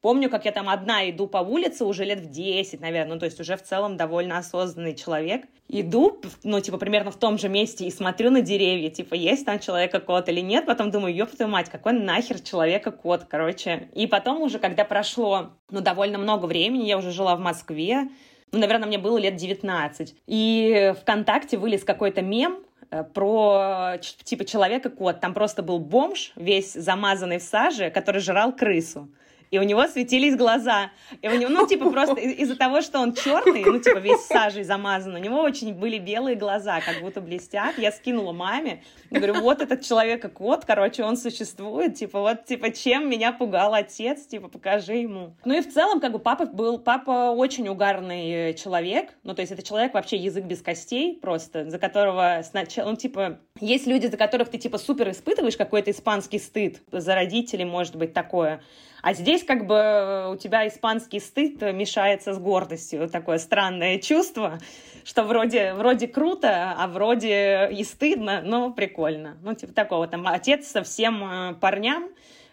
Помню, 0.03 0.29
как 0.29 0.45
я 0.47 0.51
там 0.51 0.69
одна 0.69 1.09
иду 1.09 1.29
по 1.29 1.39
улице 1.39 1.85
уже 1.85 2.05
лет 2.05 2.19
в 2.19 2.29
10, 2.29 2.81
наверное, 2.81 3.15
ну, 3.15 3.21
то 3.21 3.27
есть 3.27 3.39
уже 3.39 3.57
в 3.57 3.63
целом 3.63 3.97
довольно 3.97 4.37
осознанный 4.37 4.97
человек. 4.97 5.45
Иду, 5.69 6.21
ну, 6.43 6.61
типа, 6.61 6.77
примерно 6.77 7.13
в 7.13 7.17
том 7.17 7.39
же 7.39 7.49
месте 7.49 7.87
и 7.87 7.91
смотрю 7.93 8.31
на 8.31 8.41
деревья, 8.41 8.91
типа, 8.91 9.15
есть 9.15 9.47
там 9.47 9.61
человека-кот 9.61 10.29
или 10.29 10.41
нет, 10.41 10.67
потом 10.67 10.91
думаю, 10.91 11.15
ёб 11.15 11.31
твою 11.31 11.49
мать, 11.49 11.71
какой 11.71 11.93
нахер 11.93 12.41
человека-кот, 12.41 13.27
короче. 13.29 13.91
И 13.95 14.09
потом 14.09 14.43
уже, 14.43 14.59
когда 14.59 14.85
прошло, 14.85 15.53
ну, 15.71 15.81
довольно 15.81 16.19
много 16.19 16.47
времени, 16.47 16.83
я 16.89 16.99
уже 16.99 17.13
жила 17.13 17.37
в 17.37 17.41
Москве, 17.41 18.09
ну, 18.51 18.59
наверное, 18.59 18.89
мне 18.89 18.99
было 18.99 19.19
лет 19.19 19.37
19, 19.37 20.17
и 20.27 20.95
ВКонтакте 21.01 21.59
вылез 21.59 21.85
какой-то 21.85 22.23
мем, 22.23 22.59
э, 22.91 23.05
про 23.05 23.99
типа 24.25 24.45
человека-кот. 24.45 25.21
Там 25.21 25.33
просто 25.33 25.63
был 25.63 25.79
бомж, 25.79 26.33
весь 26.35 26.73
замазанный 26.73 27.39
в 27.39 27.43
саже, 27.45 27.91
который 27.91 28.21
жрал 28.21 28.53
крысу 28.53 29.09
и 29.53 29.59
у 29.59 29.63
него 29.63 29.87
светились 29.87 30.35
глаза. 30.35 30.91
И 31.21 31.29
у 31.29 31.39
него, 31.39 31.51
ну, 31.51 31.67
типа, 31.67 31.91
просто 31.91 32.15
из-за 32.15 32.57
того, 32.57 32.81
что 32.81 32.99
он 33.01 33.13
черный, 33.13 33.63
ну, 33.65 33.79
типа, 33.79 33.99
весь 33.99 34.23
сажей 34.23 34.65
замазан, 34.65 35.15
у 35.15 35.19
него 35.19 35.41
очень 35.41 35.75
были 35.75 35.99
белые 35.99 36.37
глаза, 36.37 36.81
как 36.81 37.03
будто 37.03 37.21
блестят. 37.21 37.77
Я 37.77 37.93
скинула 37.93 38.33
маме, 38.33 38.83
говорю, 39.11 39.43
вот 39.43 39.61
этот 39.61 39.83
человека-кот, 39.83 40.65
короче, 40.65 41.05
он 41.05 41.19
существует, 41.19 41.97
типа, 41.97 42.21
вот, 42.21 42.47
типа, 42.47 42.71
чем 42.71 43.11
меня 43.11 43.31
пугал 43.31 43.75
отец, 43.75 44.25
типа, 44.25 44.49
покажи 44.49 44.95
ему. 44.95 45.37
Ну, 45.45 45.59
и 45.59 45.61
в 45.61 45.71
целом, 45.71 46.01
как 46.01 46.13
бы, 46.13 46.19
папа 46.19 46.47
был, 46.47 46.79
папа 46.79 47.33
очень 47.33 47.69
угарный 47.69 48.55
человек, 48.55 49.11
ну, 49.23 49.35
то 49.35 49.43
есть 49.43 49.53
это 49.53 49.63
человек 49.63 49.93
вообще 49.93 50.17
язык 50.17 50.45
без 50.45 50.63
костей 50.63 51.19
просто, 51.21 51.69
за 51.69 51.79
которого 51.79 52.41
сначала, 52.43 52.89
ну, 52.89 52.97
типа, 52.97 53.39
есть 53.61 53.87
люди, 53.87 54.07
за 54.07 54.17
которых 54.17 54.49
ты, 54.49 54.57
типа, 54.57 54.79
супер 54.79 55.11
испытываешь 55.11 55.59
какой-то 55.59 55.91
испанский 55.91 56.39
стыд, 56.39 56.81
за 56.91 57.15
родителей, 57.15 57.67
может 57.67 57.97
быть, 57.97 58.15
такое, 58.15 58.63
а 59.03 59.15
здесь 59.15 59.43
как 59.45 59.67
бы 59.67 59.75
э, 59.75 60.31
у 60.33 60.37
тебя 60.37 60.67
испанский 60.69 61.19
стыд 61.19 61.61
мешается 61.61 62.33
с 62.33 62.39
гордостью. 62.39 63.09
Такое 63.09 63.39
странное 63.39 63.99
чувство, 63.99 64.61
что 65.05 65.25
вроде, 65.25 65.75
вроде 65.75 66.07
круто, 66.07 66.75
а 66.79 66.87
вроде 66.87 67.69
и 67.73 67.83
стыдно, 67.83 68.43
но 68.43 68.73
прикольно. 68.73 69.37
Ну, 69.43 69.55
типа 69.55 69.73
такого. 69.73 70.07
Там 70.07 70.27
отец 70.29 70.69
со 70.69 70.85
всем 70.85 71.25
э, 71.25 71.55
парням 71.55 72.11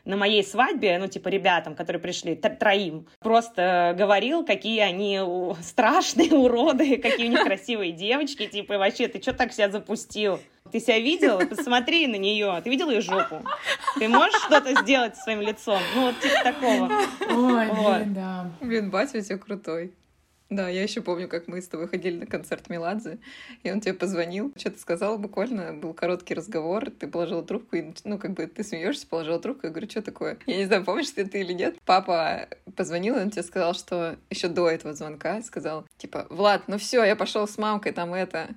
на 0.10 0.18
моей 0.18 0.44
свадьбе, 0.44 0.98
ну, 0.98 1.08
типа, 1.08 1.30
ребятам, 1.30 1.75
которые 1.75 2.01
пришли, 2.01 2.36
троим, 2.36 3.08
просто 3.20 3.94
говорил, 3.98 4.44
какие 4.44 4.80
они 4.80 5.22
страшные 5.62 6.34
уроды, 6.34 6.98
какие 7.01 7.28
у 7.28 7.30
них 7.30 7.44
красивые 7.44 7.92
девочки, 7.92 8.48
типа, 8.48 8.78
вообще, 8.78 9.08
ты 9.08 9.22
что 9.22 9.34
так 9.34 9.54
себя 9.54 9.70
запустил? 9.70 10.39
Ты 10.72 10.80
себя 10.80 11.00
видел? 11.00 11.39
Посмотри 11.48 12.06
на 12.08 12.16
нее. 12.16 12.62
Ты 12.63 12.70
видел 12.70 12.89
ее 12.89 13.01
жопу? 13.01 13.44
Ты 13.98 14.08
можешь 14.08 14.39
что-то 14.42 14.82
сделать 14.82 15.16
со 15.16 15.24
своим 15.24 15.42
лицом? 15.42 15.80
Ну, 15.96 16.08
вот 16.08 16.20
типа 16.20 16.44
такого. 16.44 16.92
Ой, 17.28 17.68
вот. 17.68 17.98
блин, 17.98 18.13
да. 18.13 18.51
Блин, 18.62 18.89
батя 18.92 19.18
у 19.18 19.22
тебя 19.22 19.38
крутой. 19.38 19.94
Да, 20.50 20.68
я 20.68 20.82
еще 20.82 21.01
помню, 21.01 21.27
как 21.27 21.48
мы 21.48 21.62
с 21.62 21.68
тобой 21.68 21.88
ходили 21.88 22.18
на 22.18 22.25
концерт 22.25 22.70
Меладзе, 22.70 23.20
и 23.62 23.72
он 23.72 23.82
тебе 23.82 23.94
позвонил, 23.94 24.51
что-то 24.58 24.79
сказал 24.79 25.20
буквально, 25.20 25.74
был 25.74 25.94
короткий 25.94 26.34
разговор, 26.34 26.89
ты 26.89 27.08
положила 27.08 27.44
трубку, 27.44 27.75
и, 27.75 27.94
ну, 28.03 28.18
как 28.18 28.32
бы 28.32 28.48
ты 28.48 28.63
смеешься, 28.63 29.06
положила 29.06 29.39
трубку, 29.39 29.68
я 29.68 29.72
говорю, 29.72 29.89
что 29.89 30.01
такое? 30.01 30.39
Я 30.48 30.58
не 30.58 30.65
знаю, 30.65 30.84
помнишь 30.84 31.12
ты 31.12 31.22
это 31.22 31.38
или 31.38 31.53
нет? 31.53 31.77
Папа 31.86 32.48
позвонил, 32.75 33.15
и 33.18 33.20
он 33.20 33.29
тебе 33.29 33.44
сказал, 33.44 33.75
что 33.75 34.18
еще 34.32 34.48
до 34.48 34.68
этого 34.68 34.96
звонка 34.96 35.41
сказал, 35.44 35.86
типа, 35.98 36.25
Влад, 36.32 36.63
ну 36.68 36.79
все, 36.79 37.03
я 37.03 37.15
пошел 37.15 37.48
с 37.48 37.58
мамкой 37.60 37.91
там 37.91 38.15
это, 38.15 38.50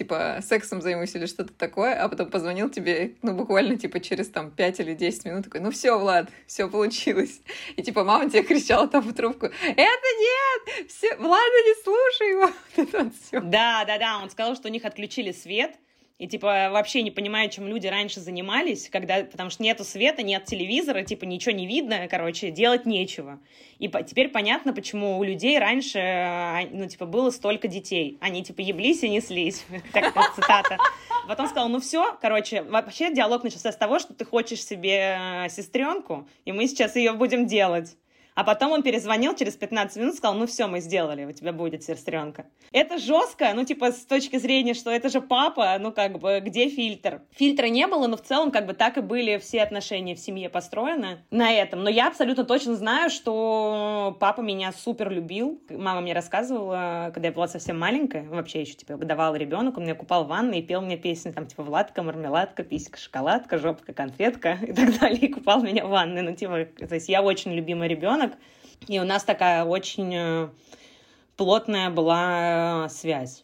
типа, 0.00 0.38
сексом 0.40 0.80
займусь 0.80 1.14
или 1.14 1.26
что-то 1.26 1.52
такое, 1.52 1.92
а 1.92 2.08
потом 2.08 2.30
позвонил 2.30 2.70
тебе, 2.70 3.16
ну, 3.20 3.34
буквально, 3.34 3.76
типа, 3.76 4.00
через, 4.00 4.28
там, 4.30 4.50
5 4.50 4.80
или 4.80 4.94
10 4.94 5.26
минут, 5.26 5.44
такой, 5.44 5.60
ну, 5.60 5.70
все, 5.70 5.98
Влад, 5.98 6.30
все 6.46 6.70
получилось. 6.70 7.42
И, 7.76 7.82
типа, 7.82 8.02
мама 8.02 8.30
тебе 8.30 8.42
кричала 8.42 8.88
там 8.88 9.02
в 9.02 9.12
трубку, 9.12 9.44
это 9.46 9.76
нет, 9.76 10.88
все, 10.88 11.14
Влада, 11.16 11.56
не 11.66 11.82
слушай 11.84 12.30
его. 12.30 12.50
Да, 13.50 13.84
да, 13.84 13.98
да, 13.98 14.20
он 14.22 14.30
сказал, 14.30 14.56
что 14.56 14.68
у 14.68 14.70
них 14.70 14.86
отключили 14.86 15.32
свет, 15.32 15.72
и, 16.20 16.26
типа, 16.26 16.68
вообще 16.70 17.00
не 17.00 17.10
понимаю, 17.10 17.48
чем 17.48 17.66
люди 17.66 17.86
раньше 17.86 18.20
занимались, 18.20 18.90
когда, 18.90 19.24
потому 19.24 19.48
что 19.48 19.62
нету 19.62 19.84
света, 19.84 20.22
нет 20.22 20.44
телевизора, 20.44 21.02
типа, 21.02 21.24
ничего 21.24 21.52
не 21.52 21.66
видно, 21.66 22.08
короче, 22.10 22.50
делать 22.50 22.84
нечего. 22.84 23.40
И 23.78 23.88
по, 23.88 24.02
теперь 24.02 24.28
понятно, 24.28 24.74
почему 24.74 25.18
у 25.18 25.24
людей 25.24 25.58
раньше, 25.58 25.98
а, 25.98 26.60
ну, 26.70 26.86
типа, 26.86 27.06
было 27.06 27.30
столько 27.30 27.68
детей. 27.68 28.18
Они, 28.20 28.44
типа, 28.44 28.60
еблись 28.60 29.02
и 29.02 29.08
неслись. 29.08 29.64
Так, 29.94 30.12
цитата. 30.34 30.76
Потом 31.26 31.46
сказал, 31.46 31.70
ну 31.70 31.80
все, 31.80 32.18
короче, 32.20 32.62
вообще 32.64 33.14
диалог 33.14 33.42
начался 33.42 33.72
с 33.72 33.76
того, 33.76 33.98
что 33.98 34.12
ты 34.12 34.26
хочешь 34.26 34.62
себе 34.62 35.16
э, 35.18 35.48
сестренку, 35.48 36.28
и 36.44 36.52
мы 36.52 36.66
сейчас 36.66 36.96
ее 36.96 37.12
будем 37.12 37.46
делать. 37.46 37.96
А 38.40 38.44
потом 38.44 38.72
он 38.72 38.82
перезвонил 38.82 39.34
через 39.34 39.54
15 39.56 39.98
минут, 39.98 40.14
сказал, 40.14 40.34
ну 40.34 40.46
все, 40.46 40.66
мы 40.66 40.80
сделали, 40.80 41.26
у 41.26 41.32
тебя 41.32 41.52
будет 41.52 41.82
сестренка. 41.82 42.46
Это 42.72 42.96
жестко, 42.96 43.52
ну 43.54 43.66
типа 43.66 43.92
с 43.92 44.06
точки 44.06 44.38
зрения, 44.38 44.72
что 44.72 44.90
это 44.90 45.10
же 45.10 45.20
папа, 45.20 45.76
ну 45.78 45.92
как 45.92 46.18
бы 46.18 46.40
где 46.40 46.70
фильтр? 46.70 47.20
Фильтра 47.32 47.66
не 47.66 47.86
было, 47.86 48.06
но 48.06 48.16
в 48.16 48.22
целом 48.22 48.50
как 48.50 48.64
бы 48.64 48.72
так 48.72 48.96
и 48.96 49.02
были 49.02 49.36
все 49.36 49.60
отношения 49.60 50.14
в 50.14 50.18
семье 50.18 50.48
построены 50.48 51.18
на 51.30 51.52
этом. 51.52 51.84
Но 51.84 51.90
я 51.90 52.06
абсолютно 52.06 52.44
точно 52.44 52.76
знаю, 52.76 53.10
что 53.10 54.16
папа 54.18 54.40
меня 54.40 54.72
супер 54.72 55.10
любил. 55.10 55.60
Мама 55.68 56.00
мне 56.00 56.14
рассказывала, 56.14 57.10
когда 57.12 57.28
я 57.28 57.34
была 57.34 57.46
совсем 57.46 57.78
маленькая, 57.78 58.26
вообще 58.26 58.62
еще 58.62 58.72
типа 58.72 58.96
годовалый 58.96 59.38
ребенок, 59.38 59.76
он 59.76 59.82
меня 59.82 59.94
купал 59.94 60.24
в 60.24 60.28
ванной 60.28 60.60
и 60.60 60.62
пел 60.62 60.80
мне 60.80 60.96
песни 60.96 61.30
там 61.30 61.44
типа 61.44 61.62
Владка, 61.62 62.02
мармеладка, 62.02 62.62
писька, 62.62 62.98
шоколадка, 62.98 63.58
жопка, 63.58 63.92
конфетка 63.92 64.56
и 64.66 64.72
так 64.72 64.98
далее, 64.98 65.20
и 65.20 65.28
купал 65.28 65.62
меня 65.62 65.84
в 65.84 65.90
ванной. 65.90 66.22
Ну 66.22 66.34
типа, 66.34 66.64
то 66.64 66.94
есть 66.94 67.10
я 67.10 67.20
очень 67.20 67.52
любимый 67.52 67.86
ребенок, 67.86 68.29
ребенок, 68.30 68.38
и 68.86 68.98
у 68.98 69.04
нас 69.04 69.24
такая 69.24 69.64
очень 69.64 70.14
э, 70.14 70.48
плотная 71.36 71.90
была 71.90 72.86
э, 72.86 72.88
связь. 72.88 73.42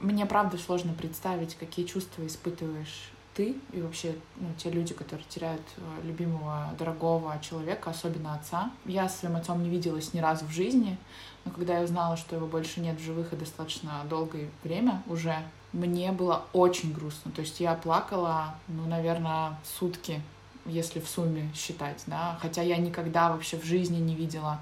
Мне 0.00 0.26
правда 0.26 0.58
сложно 0.58 0.92
представить, 0.94 1.54
какие 1.54 1.86
чувства 1.86 2.26
испытываешь 2.26 3.12
ты 3.34 3.56
и 3.72 3.80
вообще 3.80 4.14
ну, 4.36 4.48
те 4.58 4.70
люди, 4.70 4.92
которые 4.92 5.24
теряют 5.28 5.62
э, 5.76 6.06
любимого, 6.06 6.74
дорогого 6.78 7.38
человека, 7.40 7.90
особенно 7.90 8.34
отца. 8.34 8.70
Я 8.84 9.08
с 9.08 9.20
своим 9.20 9.36
отцом 9.36 9.62
не 9.62 9.70
виделась 9.70 10.12
ни 10.12 10.20
разу 10.20 10.44
в 10.44 10.50
жизни, 10.50 10.98
но 11.44 11.50
когда 11.50 11.78
я 11.78 11.84
узнала, 11.84 12.16
что 12.16 12.36
его 12.36 12.46
больше 12.46 12.80
нет 12.80 13.00
в 13.00 13.02
живых 13.02 13.32
и 13.32 13.36
достаточно 13.36 14.02
долгое 14.10 14.50
время 14.62 15.02
уже, 15.06 15.36
мне 15.72 16.12
было 16.12 16.44
очень 16.52 16.92
грустно. 16.92 17.30
То 17.32 17.40
есть 17.40 17.60
я 17.60 17.74
плакала, 17.74 18.54
ну, 18.68 18.86
наверное, 18.86 19.58
сутки, 19.64 20.20
если 20.66 21.00
в 21.00 21.08
сумме 21.08 21.50
считать, 21.54 22.02
да. 22.06 22.38
Хотя 22.40 22.62
я 22.62 22.76
никогда 22.76 23.32
вообще 23.32 23.56
в 23.56 23.64
жизни 23.64 23.98
не 23.98 24.14
видела 24.14 24.60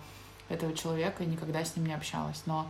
этого 0.48 0.74
человека 0.74 1.22
и 1.22 1.26
никогда 1.26 1.64
с 1.64 1.76
ним 1.76 1.86
не 1.86 1.94
общалась. 1.94 2.42
Но, 2.46 2.66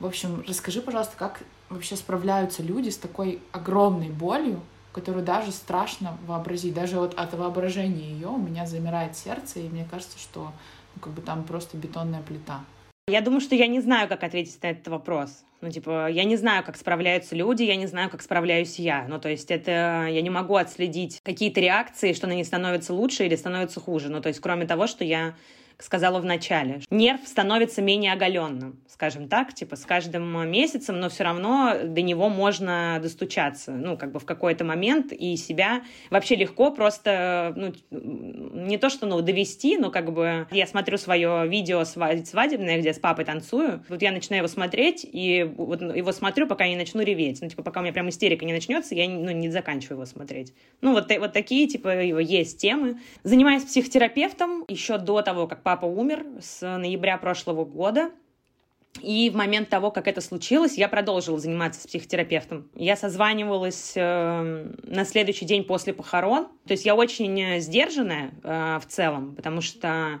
в 0.00 0.06
общем, 0.06 0.44
расскажи, 0.46 0.80
пожалуйста, 0.82 1.16
как 1.16 1.42
вообще 1.68 1.96
справляются 1.96 2.62
люди 2.62 2.90
с 2.90 2.98
такой 2.98 3.40
огромной 3.52 4.10
болью, 4.10 4.60
которую 4.92 5.24
даже 5.24 5.52
страшно 5.52 6.18
вообразить. 6.26 6.74
Даже 6.74 6.98
вот 6.98 7.14
от 7.14 7.32
воображения 7.34 8.10
ее 8.10 8.28
у 8.28 8.38
меня 8.38 8.66
замирает 8.66 9.16
сердце, 9.16 9.60
и 9.60 9.68
мне 9.68 9.86
кажется, 9.90 10.18
что 10.18 10.52
ну, 10.94 11.00
как 11.00 11.12
бы 11.12 11.22
там 11.22 11.44
просто 11.44 11.76
бетонная 11.76 12.22
плита. 12.22 12.60
Я 13.08 13.20
думаю, 13.20 13.40
что 13.40 13.54
я 13.54 13.66
не 13.66 13.80
знаю, 13.80 14.08
как 14.08 14.22
ответить 14.22 14.62
на 14.62 14.68
этот 14.68 14.86
вопрос. 14.88 15.44
Ну, 15.62 15.70
типа, 15.70 16.10
я 16.10 16.24
не 16.24 16.34
знаю, 16.34 16.64
как 16.64 16.76
справляются 16.76 17.36
люди, 17.36 17.62
я 17.62 17.76
не 17.76 17.86
знаю, 17.86 18.10
как 18.10 18.20
справляюсь 18.20 18.80
я. 18.80 19.06
Ну, 19.08 19.20
то 19.20 19.28
есть 19.28 19.48
это 19.52 20.08
я 20.10 20.20
не 20.20 20.28
могу 20.28 20.56
отследить 20.56 21.20
какие-то 21.22 21.60
реакции, 21.60 22.14
что 22.14 22.26
они 22.26 22.42
становятся 22.42 22.92
лучше 22.92 23.26
или 23.26 23.36
становятся 23.36 23.78
хуже. 23.78 24.08
Ну, 24.08 24.20
то 24.20 24.28
есть 24.28 24.40
кроме 24.40 24.66
того, 24.66 24.88
что 24.88 25.04
я 25.04 25.36
сказала 25.78 26.20
в 26.20 26.24
начале. 26.24 26.80
Нерв 26.90 27.20
становится 27.26 27.82
менее 27.82 28.12
оголенным, 28.12 28.80
скажем 28.88 29.28
так, 29.28 29.54
типа 29.54 29.76
с 29.76 29.84
каждым 29.84 30.50
месяцем, 30.50 31.00
но 31.00 31.08
все 31.08 31.24
равно 31.24 31.74
до 31.84 32.02
него 32.02 32.28
можно 32.28 32.98
достучаться, 33.02 33.72
ну, 33.72 33.96
как 33.96 34.12
бы 34.12 34.20
в 34.20 34.24
какой-то 34.24 34.64
момент, 34.64 35.12
и 35.12 35.36
себя 35.36 35.82
вообще 36.10 36.36
легко 36.36 36.70
просто, 36.70 37.52
ну, 37.56 37.72
не 37.90 38.78
то 38.78 38.90
что, 38.90 39.06
ну, 39.06 39.20
довести, 39.20 39.76
но 39.76 39.90
как 39.90 40.12
бы 40.12 40.46
я 40.50 40.66
смотрю 40.66 40.98
свое 40.98 41.46
видео 41.48 41.84
свадебное, 41.84 42.78
где 42.78 42.92
с 42.92 42.98
папой 42.98 43.24
танцую, 43.24 43.84
вот 43.88 44.02
я 44.02 44.12
начинаю 44.12 44.40
его 44.42 44.48
смотреть, 44.48 45.06
и 45.10 45.44
вот 45.56 45.80
его 45.80 46.12
смотрю, 46.12 46.46
пока 46.46 46.68
не 46.68 46.76
начну 46.76 47.02
реветь, 47.02 47.40
ну, 47.42 47.48
типа, 47.48 47.62
пока 47.62 47.80
у 47.80 47.82
меня 47.82 47.92
прям 47.92 48.08
истерика 48.08 48.44
не 48.44 48.52
начнется, 48.52 48.94
я 48.94 49.08
ну, 49.08 49.30
не 49.30 49.50
заканчиваю 49.50 49.96
его 49.96 50.06
смотреть. 50.06 50.54
Ну, 50.80 50.92
вот, 50.92 51.10
вот 51.18 51.32
такие, 51.32 51.66
типа, 51.68 52.02
есть 52.02 52.58
темы. 52.60 53.00
Занимаюсь 53.22 53.64
психотерапевтом 53.64 54.64
еще 54.68 54.98
до 54.98 55.22
того, 55.22 55.46
как 55.46 55.61
папа 55.62 55.86
умер 55.86 56.24
с 56.40 56.60
ноября 56.78 57.16
прошлого 57.18 57.64
года. 57.64 58.10
И 59.00 59.30
в 59.30 59.36
момент 59.36 59.70
того, 59.70 59.90
как 59.90 60.06
это 60.06 60.20
случилось, 60.20 60.76
я 60.76 60.86
продолжила 60.86 61.38
заниматься 61.38 61.80
с 61.80 61.86
психотерапевтом. 61.86 62.68
Я 62.74 62.94
созванивалась 62.94 63.94
э, 63.96 64.70
на 64.82 65.04
следующий 65.06 65.46
день 65.46 65.64
после 65.64 65.94
похорон. 65.94 66.48
То 66.66 66.72
есть 66.72 66.84
я 66.84 66.94
очень 66.94 67.58
сдержанная 67.60 68.32
э, 68.42 68.78
в 68.80 68.86
целом, 68.86 69.34
потому 69.34 69.62
что 69.62 70.20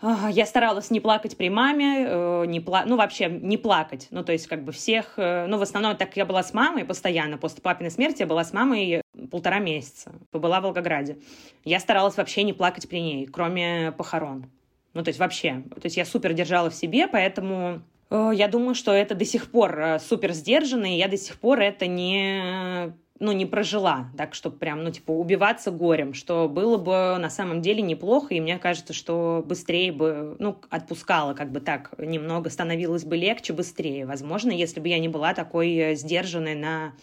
э, 0.00 0.06
я 0.30 0.46
старалась 0.46 0.90
не 0.90 1.00
плакать 1.00 1.36
при 1.36 1.50
маме, 1.50 2.06
э, 2.08 2.44
не 2.46 2.60
пла 2.60 2.84
ну 2.86 2.96
вообще 2.96 3.28
не 3.28 3.58
плакать. 3.58 4.08
Ну 4.10 4.24
то 4.24 4.32
есть 4.32 4.46
как 4.46 4.64
бы 4.64 4.72
всех, 4.72 5.14
э, 5.18 5.44
ну 5.46 5.58
в 5.58 5.62
основном 5.62 5.94
так 5.96 6.16
я 6.16 6.24
была 6.24 6.42
с 6.42 6.54
мамой 6.54 6.86
постоянно. 6.86 7.36
После 7.36 7.60
папиной 7.60 7.90
смерти 7.90 8.20
я 8.20 8.26
была 8.26 8.44
с 8.44 8.54
мамой 8.54 9.01
полтора 9.30 9.58
месяца. 9.58 10.12
Была 10.32 10.60
в 10.60 10.64
Волгограде. 10.64 11.18
Я 11.64 11.80
старалась 11.80 12.16
вообще 12.16 12.42
не 12.42 12.52
плакать 12.52 12.88
при 12.88 13.00
ней, 13.00 13.26
кроме 13.26 13.92
похорон. 13.92 14.46
Ну, 14.94 15.02
то 15.02 15.08
есть 15.08 15.18
вообще. 15.18 15.62
То 15.74 15.84
есть 15.84 15.96
я 15.96 16.04
супер 16.04 16.32
держала 16.32 16.70
в 16.70 16.74
себе, 16.74 17.08
поэтому 17.08 17.82
э, 18.10 18.30
я 18.34 18.48
думаю, 18.48 18.74
что 18.74 18.92
это 18.92 19.14
до 19.14 19.24
сих 19.24 19.50
пор 19.50 19.78
э, 19.80 19.98
супер 20.00 20.32
сдержанно, 20.32 20.94
и 20.94 20.98
я 20.98 21.08
до 21.08 21.16
сих 21.16 21.38
пор 21.38 21.60
это 21.60 21.86
не 21.86 22.92
ну, 23.22 23.30
не 23.30 23.46
прожила, 23.46 24.10
так, 24.18 24.34
чтобы 24.34 24.56
прям, 24.56 24.82
ну, 24.82 24.90
типа, 24.90 25.12
убиваться 25.12 25.70
горем, 25.70 26.12
что 26.12 26.48
было 26.48 26.76
бы 26.76 27.16
на 27.20 27.30
самом 27.30 27.62
деле 27.62 27.80
неплохо, 27.80 28.34
и 28.34 28.40
мне 28.40 28.58
кажется, 28.58 28.92
что 28.92 29.44
быстрее 29.46 29.92
бы, 29.92 30.34
ну, 30.40 30.58
отпускала, 30.70 31.32
как 31.32 31.52
бы 31.52 31.60
так, 31.60 31.92
немного 31.98 32.50
становилось 32.50 33.04
бы 33.04 33.16
легче, 33.16 33.52
быстрее. 33.52 34.06
Возможно, 34.06 34.50
если 34.50 34.80
бы 34.80 34.88
я 34.88 34.98
не 34.98 35.08
была 35.08 35.34
такой 35.34 35.72
э, 35.72 35.94
сдержанной 35.94 36.56
на 36.56 36.94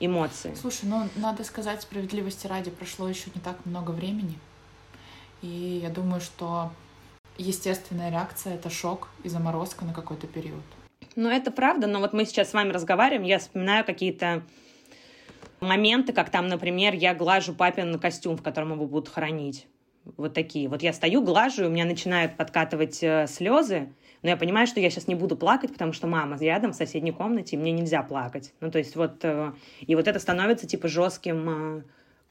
эмоции. 0.00 0.54
Слушай, 0.54 0.84
ну, 0.84 1.08
надо 1.16 1.44
сказать, 1.44 1.82
справедливости 1.82 2.46
ради, 2.46 2.70
прошло 2.70 3.08
еще 3.08 3.30
не 3.34 3.40
так 3.40 3.64
много 3.66 3.90
времени. 3.90 4.38
И 5.42 5.80
я 5.82 5.90
думаю, 5.90 6.20
что 6.20 6.70
естественная 7.36 8.10
реакция— 8.10 8.54
это 8.56 8.70
шок 8.70 9.08
и 9.24 9.28
заморозка 9.28 9.84
на 9.84 9.92
какой-то 9.92 10.26
период. 10.26 10.62
Ну, 11.16 11.28
это 11.28 11.50
правда, 11.50 11.86
но 11.86 12.00
вот 12.00 12.12
мы 12.12 12.24
сейчас 12.24 12.50
с 12.50 12.54
вами 12.54 12.70
разговариваем, 12.70 13.24
я 13.24 13.38
вспоминаю 13.38 13.84
какие-то 13.84 14.42
моменты, 15.60 16.12
как 16.12 16.30
там, 16.30 16.46
например, 16.46 16.94
я 16.94 17.14
глажу 17.14 17.54
папин 17.54 17.98
костюм, 17.98 18.36
в 18.36 18.42
котором 18.42 18.72
его 18.72 18.86
будут 18.86 19.08
хранить. 19.08 19.66
Вот 20.16 20.34
такие. 20.34 20.68
Вот 20.68 20.82
я 20.82 20.92
стою, 20.92 21.22
глажу, 21.22 21.64
и 21.64 21.66
у 21.66 21.70
меня 21.70 21.84
начинают 21.84 22.36
подкатывать 22.36 23.02
э, 23.02 23.26
слезы, 23.26 23.92
но 24.22 24.30
я 24.30 24.36
понимаю, 24.36 24.66
что 24.66 24.80
я 24.80 24.90
сейчас 24.90 25.06
не 25.06 25.14
буду 25.14 25.36
плакать, 25.36 25.72
потому 25.72 25.92
что 25.92 26.06
мама 26.06 26.36
рядом 26.38 26.72
в 26.72 26.76
соседней 26.76 27.12
комнате, 27.12 27.56
и 27.56 27.58
мне 27.58 27.72
нельзя 27.72 28.02
плакать. 28.02 28.52
Ну, 28.60 28.70
то 28.70 28.78
есть 28.78 28.96
вот... 28.96 29.24
Э, 29.24 29.52
и 29.80 29.94
вот 29.94 30.08
это 30.08 30.18
становится, 30.18 30.66
типа, 30.66 30.88
жестким 30.88 31.78
э, 31.78 31.82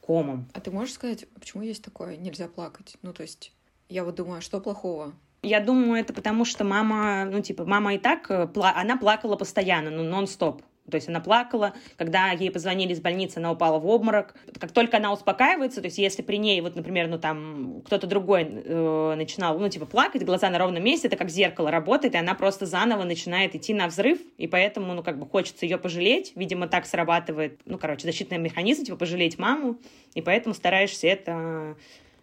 комом. 0.01 0.47
А 0.53 0.59
ты 0.59 0.71
можешь 0.71 0.93
сказать, 0.93 1.25
почему 1.33 1.63
есть 1.63 1.83
такое 1.83 2.17
«нельзя 2.17 2.47
плакать»? 2.47 2.97
Ну, 3.01 3.13
то 3.13 3.23
есть 3.23 3.53
я 3.89 4.03
вот 4.03 4.15
думаю, 4.15 4.39
а 4.39 4.41
что 4.41 4.59
плохого? 4.59 5.13
Я 5.43 5.59
думаю, 5.59 6.01
это 6.01 6.13
потому, 6.13 6.45
что 6.45 6.63
мама, 6.63 7.25
ну, 7.25 7.41
типа, 7.41 7.65
мама 7.65 7.93
и 7.93 7.97
так, 7.97 8.29
она 8.29 8.97
плакала 8.97 9.35
постоянно, 9.35 9.91
ну, 9.91 10.03
нон-стоп. 10.03 10.61
То 10.89 10.95
есть 10.95 11.09
она 11.09 11.19
плакала, 11.19 11.73
когда 11.97 12.31
ей 12.31 12.49
позвонили 12.49 12.93
из 12.93 13.01
больницы, 13.01 13.37
она 13.37 13.51
упала 13.51 13.77
в 13.77 13.87
обморок. 13.87 14.35
Как 14.59 14.71
только 14.71 14.97
она 14.97 15.11
успокаивается, 15.11 15.81
то 15.81 15.87
есть 15.87 15.97
если 15.97 16.21
при 16.21 16.37
ней, 16.37 16.61
вот, 16.61 16.75
например, 16.75 17.07
ну 17.07 17.19
там 17.19 17.81
кто-то 17.85 18.07
другой 18.07 18.47
э, 18.49 19.13
начинал, 19.17 19.59
ну 19.59 19.67
типа 19.67 19.85
плакать, 19.85 20.23
глаза 20.23 20.49
на 20.49 20.57
ровном 20.57 20.83
месте, 20.83 21.07
это 21.07 21.17
как 21.17 21.29
зеркало 21.29 21.71
работает, 21.71 22.15
и 22.15 22.17
она 22.17 22.35
просто 22.35 22.65
заново 22.65 23.03
начинает 23.03 23.55
идти 23.55 23.73
на 23.73 23.87
взрыв, 23.87 24.19
и 24.37 24.47
поэтому, 24.47 24.93
ну 24.93 25.03
как 25.03 25.19
бы 25.19 25.25
хочется 25.25 25.65
ее 25.65 25.77
пожалеть, 25.77 26.31
видимо, 26.35 26.67
так 26.67 26.85
срабатывает, 26.85 27.59
ну 27.65 27.77
короче, 27.77 28.05
защитный 28.05 28.37
механизм, 28.37 28.85
типа 28.85 28.97
пожалеть 28.97 29.37
маму, 29.37 29.77
и 30.13 30.21
поэтому 30.21 30.55
стараешься 30.55 31.07
это 31.07 31.75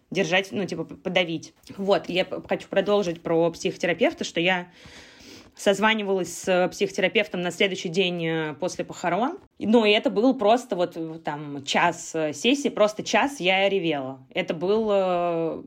держать, 0.09 0.51
ну 0.51 0.65
типа 0.65 0.85
подавить. 0.85 1.53
Вот, 1.77 2.09
я 2.09 2.25
хочу 2.47 2.67
продолжить 2.67 3.21
про 3.21 3.51
психотерапевта, 3.51 4.23
что 4.23 4.39
я 4.39 4.67
созванивалась 5.55 6.33
с 6.33 6.67
психотерапевтом 6.69 7.41
на 7.41 7.51
следующий 7.51 7.89
день 7.89 8.25
э, 8.25 8.53
после 8.59 8.83
похорон. 8.83 9.39
Ну, 9.57 9.85
и 9.85 9.91
это 9.91 10.09
был 10.09 10.33
просто 10.35 10.75
вот 10.75 10.97
э, 10.97 11.19
там 11.23 11.63
час 11.63 12.13
э, 12.13 12.33
сессии, 12.33 12.69
просто 12.69 13.03
час 13.03 13.39
я 13.39 13.67
ревела. 13.69 14.19
Это 14.33 14.53
был 14.53 15.63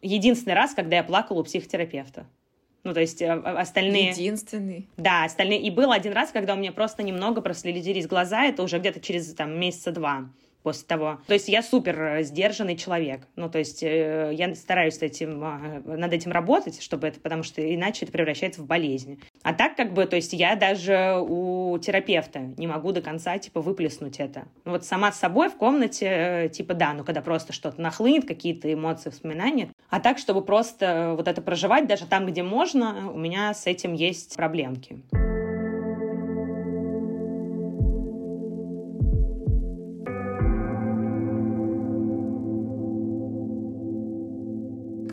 единственный 0.00 0.54
раз, 0.54 0.74
когда 0.74 0.96
я 0.96 1.04
плакала 1.04 1.40
у 1.40 1.44
психотерапевта. 1.44 2.26
Ну, 2.84 2.94
то 2.94 3.00
есть 3.00 3.22
остальные... 3.22 4.10
Единственный. 4.10 4.88
Да, 4.96 5.24
остальные... 5.24 5.62
И 5.62 5.70
был 5.70 5.92
один 5.92 6.12
раз, 6.12 6.30
когда 6.30 6.54
у 6.54 6.56
меня 6.56 6.72
просто 6.72 7.04
немного 7.04 7.40
прослезились 7.40 8.08
глаза, 8.08 8.44
это 8.44 8.62
уже 8.64 8.78
где-то 8.78 9.00
через 9.00 9.32
там 9.34 9.58
месяца 9.58 9.92
два 9.92 10.28
после 10.62 10.86
того. 10.86 11.20
То 11.26 11.34
есть 11.34 11.48
я 11.48 11.62
супер 11.62 12.18
сдержанный 12.22 12.76
человек. 12.76 13.26
Ну, 13.36 13.48
то 13.48 13.58
есть 13.58 13.82
э, 13.82 14.30
я 14.32 14.54
стараюсь 14.54 14.98
этим, 14.98 15.42
э, 15.42 15.96
над 15.96 16.12
этим 16.12 16.32
работать, 16.32 16.82
чтобы 16.82 17.08
это, 17.08 17.20
потому 17.20 17.42
что 17.42 17.62
иначе 17.62 18.04
это 18.04 18.12
превращается 18.12 18.62
в 18.62 18.66
болезнь. 18.66 19.20
А 19.42 19.52
так 19.52 19.76
как 19.76 19.92
бы, 19.92 20.06
то 20.06 20.16
есть 20.16 20.32
я 20.32 20.56
даже 20.56 21.18
у 21.20 21.78
терапевта 21.78 22.40
не 22.56 22.66
могу 22.66 22.92
до 22.92 23.00
конца, 23.00 23.38
типа, 23.38 23.60
выплеснуть 23.60 24.20
это. 24.20 24.44
Ну, 24.64 24.72
вот 24.72 24.84
сама 24.84 25.12
с 25.12 25.18
собой 25.18 25.48
в 25.48 25.56
комнате, 25.56 26.06
э, 26.06 26.48
типа, 26.48 26.74
да, 26.74 26.92
ну, 26.92 27.04
когда 27.04 27.22
просто 27.22 27.52
что-то 27.52 27.80
нахлынет, 27.80 28.26
какие-то 28.26 28.72
эмоции, 28.72 29.10
воспоминания. 29.10 29.70
А 29.90 30.00
так, 30.00 30.18
чтобы 30.18 30.42
просто 30.42 31.14
вот 31.16 31.28
это 31.28 31.42
проживать, 31.42 31.86
даже 31.86 32.06
там, 32.06 32.26
где 32.26 32.42
можно, 32.42 33.10
у 33.12 33.18
меня 33.18 33.54
с 33.54 33.66
этим 33.66 33.94
есть 33.94 34.36
проблемки. 34.36 35.02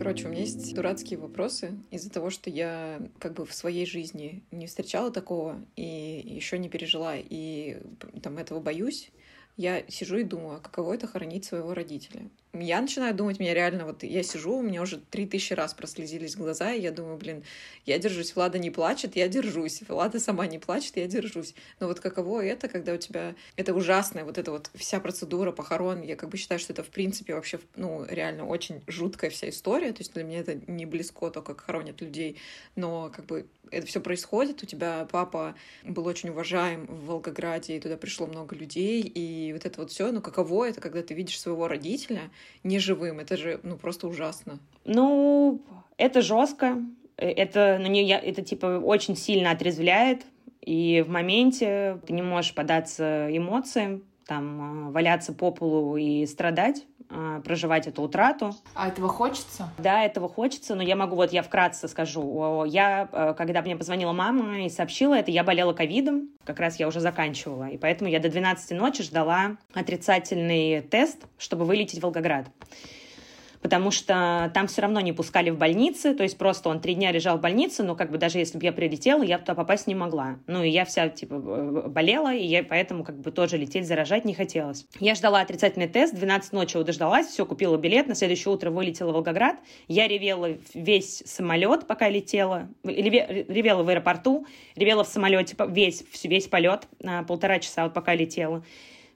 Короче, 0.09 0.25
у 0.25 0.31
меня 0.31 0.41
есть 0.41 0.73
дурацкие 0.73 1.19
вопросы 1.19 1.77
из-за 1.91 2.09
того, 2.09 2.31
что 2.31 2.49
я 2.49 2.99
как 3.19 3.35
бы 3.35 3.45
в 3.45 3.53
своей 3.53 3.85
жизни 3.85 4.41
не 4.49 4.65
встречала 4.65 5.11
такого 5.11 5.63
и 5.75 5.83
еще 6.25 6.57
не 6.57 6.67
пережила, 6.67 7.13
и 7.15 7.77
там 8.23 8.39
этого 8.39 8.59
боюсь. 8.59 9.11
Я 9.59 9.83
сижу 9.89 10.15
и 10.15 10.23
думаю, 10.23 10.55
а 10.55 10.59
каково 10.61 10.93
это 10.93 11.05
хоронить 11.05 11.43
своего 11.43 11.73
родителя? 11.73 12.29
я 12.53 12.81
начинаю 12.81 13.13
думать, 13.13 13.39
меня 13.39 13.53
реально, 13.53 13.85
вот 13.85 14.01
я 14.03 14.23
сижу, 14.23 14.57
у 14.57 14.61
меня 14.61 14.81
уже 14.81 14.97
три 14.97 15.27
тысячи 15.27 15.53
раз 15.53 15.73
прослезились 15.73 16.35
глаза, 16.35 16.73
и 16.73 16.81
я 16.81 16.91
думаю, 16.91 17.17
блин, 17.17 17.43
я 17.85 17.99
держусь, 17.99 18.35
Влада 18.35 18.57
не 18.57 18.71
плачет, 18.71 19.15
я 19.15 19.27
держусь, 19.27 19.81
Влада 19.87 20.19
сама 20.19 20.47
не 20.47 20.57
плачет, 20.57 20.97
я 20.97 21.07
держусь. 21.07 21.53
Но 21.79 21.87
вот 21.87 21.99
каково 21.99 22.43
это, 22.43 22.67
когда 22.67 22.93
у 22.93 22.97
тебя 22.97 23.35
это 23.55 23.73
ужасная 23.73 24.25
вот 24.25 24.37
эта 24.37 24.51
вот 24.51 24.71
вся 24.73 24.99
процедура 24.99 25.51
похорон, 25.51 26.01
я 26.01 26.15
как 26.15 26.29
бы 26.29 26.37
считаю, 26.37 26.59
что 26.59 26.73
это 26.73 26.83
в 26.83 26.89
принципе 26.89 27.35
вообще, 27.35 27.59
ну, 27.75 28.03
реально 28.09 28.47
очень 28.47 28.81
жуткая 28.87 29.29
вся 29.29 29.49
история, 29.49 29.91
то 29.91 29.99
есть 29.99 30.13
для 30.13 30.23
меня 30.23 30.39
это 30.39 30.55
не 30.55 30.85
близко 30.87 31.29
то, 31.29 31.41
как 31.41 31.61
хоронят 31.61 32.01
людей, 32.01 32.37
но 32.75 33.11
как 33.15 33.25
бы 33.25 33.45
это 33.71 33.85
все 33.85 33.99
происходит, 33.99 34.63
у 34.63 34.65
тебя 34.65 35.07
папа 35.11 35.55
был 35.83 36.07
очень 36.07 36.29
уважаем 36.29 36.87
в 36.87 37.05
Волгограде, 37.05 37.77
и 37.77 37.79
туда 37.79 37.97
пришло 37.97 38.25
много 38.25 38.55
людей, 38.55 39.01
и 39.01 39.48
вот 39.53 39.65
это 39.65 39.79
вот 39.81 39.91
все, 39.91 40.11
ну 40.11 40.21
каково 40.21 40.69
это, 40.69 40.81
когда 40.81 41.01
ты 41.01 41.13
видишь 41.13 41.39
своего 41.39 41.67
родителя, 41.67 42.21
неживым. 42.63 43.19
Это 43.19 43.37
же, 43.37 43.59
ну, 43.63 43.77
просто 43.77 44.07
ужасно. 44.07 44.59
Ну, 44.85 45.61
это 45.97 46.21
жестко. 46.21 46.77
Это, 47.17 47.77
ну, 47.81 47.87
не, 47.87 48.03
я, 48.05 48.19
это, 48.19 48.41
типа, 48.41 48.81
очень 48.83 49.15
сильно 49.15 49.51
отрезвляет. 49.51 50.25
И 50.61 51.03
в 51.05 51.09
моменте 51.09 51.99
ты 52.05 52.13
не 52.13 52.21
можешь 52.21 52.53
податься 52.53 53.27
эмоциям, 53.31 54.03
там, 54.25 54.61
а, 54.61 54.91
валяться 54.91 55.33
по 55.33 55.51
полу 55.51 55.97
и 55.97 56.25
страдать. 56.25 56.85
А, 57.11 57.41
проживать 57.41 57.87
эту 57.87 58.03
утрату. 58.03 58.55
А 58.75 58.87
этого 58.87 59.09
хочется? 59.09 59.69
Да, 59.79 60.03
этого 60.03 60.29
хочется, 60.29 60.75
но 60.75 60.83
я 60.83 60.95
могу, 60.95 61.15
вот 61.15 61.33
я 61.33 61.41
вкратце 61.41 61.87
скажу. 61.87 62.65
Я, 62.65 63.09
э, 63.11 63.33
когда 63.35 63.61
мне 63.63 63.75
позвонила 63.75 64.13
мама 64.13 64.61
и 64.61 64.69
сообщила 64.69 65.15
это, 65.15 65.31
я 65.31 65.43
болела 65.43 65.73
ковидом, 65.73 66.29
как 66.43 66.59
раз 66.59 66.79
я 66.79 66.87
уже 66.87 66.99
заканчивала, 66.99 67.67
и 67.67 67.77
поэтому 67.77 68.09
я 68.09 68.19
до 68.19 68.29
12 68.29 68.71
ночи 68.77 69.01
ждала 69.01 69.57
отрицательный 69.73 70.81
тест, 70.81 71.25
чтобы 71.39 71.65
вылететь 71.65 71.99
в 71.99 72.03
Волгоград. 72.03 72.45
Потому 73.61 73.91
что 73.91 74.51
там 74.53 74.67
все 74.67 74.81
равно 74.81 74.99
не 75.01 75.13
пускали 75.13 75.49
в 75.49 75.57
больницы, 75.57 76.13
то 76.13 76.23
есть 76.23 76.37
просто 76.37 76.69
он 76.69 76.79
три 76.79 76.95
дня 76.95 77.11
лежал 77.11 77.37
в 77.37 77.41
больнице, 77.41 77.83
но 77.83 77.95
как 77.95 78.11
бы 78.11 78.17
даже 78.17 78.37
если 78.39 78.57
бы 78.57 78.63
я 78.63 78.71
прилетела, 78.71 79.23
я 79.23 79.37
туда 79.37 79.55
попасть 79.55 79.87
не 79.87 79.95
могла. 79.95 80.39
Ну 80.47 80.63
и 80.63 80.69
я 80.69 80.85
вся 80.85 81.09
типа 81.09 81.37
болела, 81.37 82.33
и 82.33 82.45
я 82.45 82.63
поэтому 82.63 83.03
как 83.03 83.19
бы 83.19 83.31
тоже 83.31 83.57
лететь, 83.57 83.87
заражать 83.87 84.25
не 84.25 84.33
хотелось. 84.33 84.85
Я 84.99 85.15
ждала 85.15 85.41
отрицательный 85.41 85.87
тест, 85.87 86.15
12 86.15 86.53
ночи 86.53 86.81
дождалась, 86.83 87.27
все, 87.27 87.45
купила 87.45 87.77
билет, 87.77 88.07
на 88.07 88.15
следующее 88.15 88.53
утро 88.53 88.71
вылетела 88.71 89.11
в 89.11 89.13
Волгоград, 89.13 89.57
я 89.87 90.07
ревела 90.07 90.49
весь 90.73 91.23
самолет, 91.25 91.87
пока 91.87 92.09
летела, 92.09 92.69
ревела 92.83 93.83
в 93.83 93.89
аэропорту, 93.89 94.45
ревела 94.75 95.03
в 95.03 95.07
самолете 95.07 95.55
весь, 95.67 96.03
весь 96.23 96.47
полет, 96.47 96.87
полтора 97.27 97.59
часа 97.59 97.83
вот 97.83 97.93
пока 97.93 98.15
летела. 98.15 98.63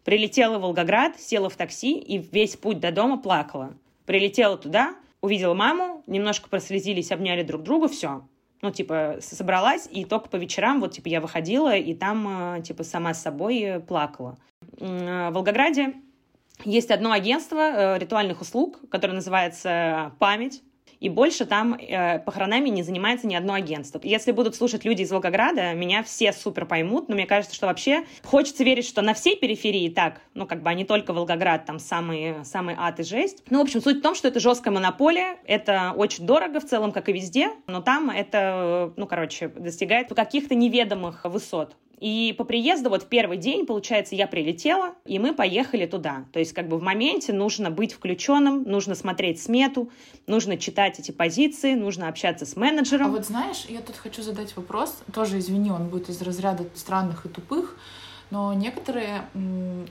Прилетела 0.04 0.58
в 0.58 0.62
Волгоград, 0.62 1.18
села 1.20 1.50
в 1.50 1.56
такси 1.56 1.98
и 1.98 2.18
весь 2.18 2.58
путь 2.58 2.82
до 2.82 2.92
дома 2.92 3.18
плакала. 3.18 3.74
Прилетела 4.06 4.58
туда, 4.58 4.96
увидела 5.22 5.54
маму, 5.54 6.04
немножко 6.08 6.50
прослезились, 6.50 7.12
обняли 7.12 7.44
друг 7.44 7.64
друга, 7.64 7.88
все. 7.88 8.28
Ну, 8.62 8.72
типа, 8.72 9.18
собралась, 9.20 9.88
и 9.92 10.06
только 10.06 10.30
по 10.30 10.38
вечерам, 10.38 10.80
вот, 10.80 10.94
типа, 10.94 11.10
я 11.10 11.20
выходила, 11.20 11.76
и 11.76 11.94
там, 11.94 12.58
э, 12.58 12.62
типа, 12.62 12.84
сама 12.84 13.14
с 13.14 13.22
собой 13.22 13.82
плакала. 13.86 14.38
В 14.80 15.32
Волгограде 15.32 15.96
есть 16.64 16.92
одно 16.92 17.12
агентство 17.12 17.60
э, 17.60 18.00
ритуальных 18.00 18.42
услуг, 18.42 18.80
которое 18.90 19.14
называется 19.14 20.14
«Память» 20.20 20.62
и 21.04 21.10
больше 21.10 21.46
там 21.46 21.74
э, 21.74 22.20
похоронами 22.20 22.70
не 22.70 22.82
занимается 22.82 23.28
ни 23.28 23.36
одно 23.36 23.54
агентство. 23.54 24.00
Если 24.02 24.32
будут 24.32 24.56
слушать 24.56 24.86
люди 24.86 25.02
из 25.02 25.12
Волгограда, 25.12 25.74
меня 25.74 26.02
все 26.02 26.32
супер 26.32 26.66
поймут, 26.66 27.10
но 27.10 27.16
мне 27.16 27.26
кажется, 27.26 27.54
что 27.54 27.68
вообще 27.68 28.06
хочется 28.24 28.64
верить, 28.64 28.88
что 28.88 29.02
на 29.02 29.14
всей 29.14 29.36
периферии 29.36 29.90
так, 29.90 30.22
ну, 30.34 30.48
как 30.48 30.64
бы, 30.64 30.70
а 30.70 30.74
не 30.74 30.86
только 30.86 31.12
Волгоград, 31.12 31.66
там 31.66 31.78
самый, 31.78 32.46
самый 32.46 32.76
ад 32.80 33.02
и 33.02 33.04
жесть. 33.04 33.44
Ну, 33.50 33.60
в 33.60 33.64
общем, 33.64 33.82
суть 33.82 33.98
в 33.98 34.02
том, 34.02 34.16
что 34.16 34.30
это 34.30 34.40
жесткая 34.40 34.74
монополия, 34.74 35.40
это 35.46 35.94
очень 35.94 36.26
дорого 36.26 36.62
в 36.62 36.66
целом, 36.66 36.94
как 36.94 37.10
и 37.10 37.12
везде, 37.12 37.50
но 37.68 37.82
там 37.82 38.10
это, 38.10 38.94
ну, 38.96 39.06
короче, 39.06 39.50
достигает 39.50 40.08
каких-то 40.08 40.56
неведомых 40.56 41.26
высот. 41.26 41.76
И 42.04 42.36
по 42.38 42.44
приезду, 42.44 42.90
вот 42.90 43.04
в 43.04 43.06
первый 43.06 43.38
день, 43.38 43.66
получается, 43.66 44.14
я 44.14 44.28
прилетела, 44.28 44.94
и 45.06 45.20
мы 45.20 45.34
поехали 45.34 45.86
туда. 45.86 46.26
То 46.34 46.40
есть 46.40 46.52
как 46.52 46.68
бы 46.68 46.78
в 46.78 46.82
моменте 46.82 47.32
нужно 47.32 47.72
быть 47.72 47.94
включенным, 47.94 48.64
нужно 48.64 48.94
смотреть 48.94 49.42
смету, 49.42 49.90
нужно 50.28 50.58
читать 50.58 51.00
эти 51.00 51.12
позиции, 51.12 51.76
нужно 51.76 52.10
общаться 52.10 52.46
с 52.46 52.58
менеджером. 52.58 53.08
А 53.08 53.10
вот 53.10 53.26
знаешь, 53.26 53.68
я 53.70 53.80
тут 53.80 53.96
хочу 53.96 54.22
задать 54.22 54.54
вопрос, 54.58 55.02
тоже 55.14 55.40
извини, 55.40 55.72
он 55.72 55.88
будет 55.88 56.10
из 56.10 56.22
разряда 56.22 56.66
странных 56.76 57.26
и 57.26 57.30
тупых, 57.30 57.78
но 58.32 58.54
некоторые 58.54 59.30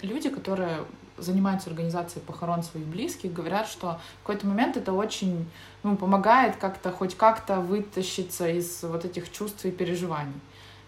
люди, 0.03 0.29
которые 0.29 0.81
занимаются 1.17 1.71
организацией 1.71 2.23
похорон 2.27 2.63
своих 2.63 2.85
близких, 2.89 3.33
говорят, 3.33 3.67
что 3.67 3.99
в 4.21 4.27
какой-то 4.27 4.47
момент 4.47 4.77
это 4.77 4.93
очень 4.93 5.47
ну, 5.83 5.97
помогает 5.97 6.57
как-то 6.57 6.91
хоть 6.91 7.17
как-то 7.17 7.61
вытащиться 7.61 8.49
из 8.49 8.83
вот 8.83 9.07
этих 9.07 9.33
чувств 9.33 9.65
и 9.65 9.71
переживаний. 9.71 10.35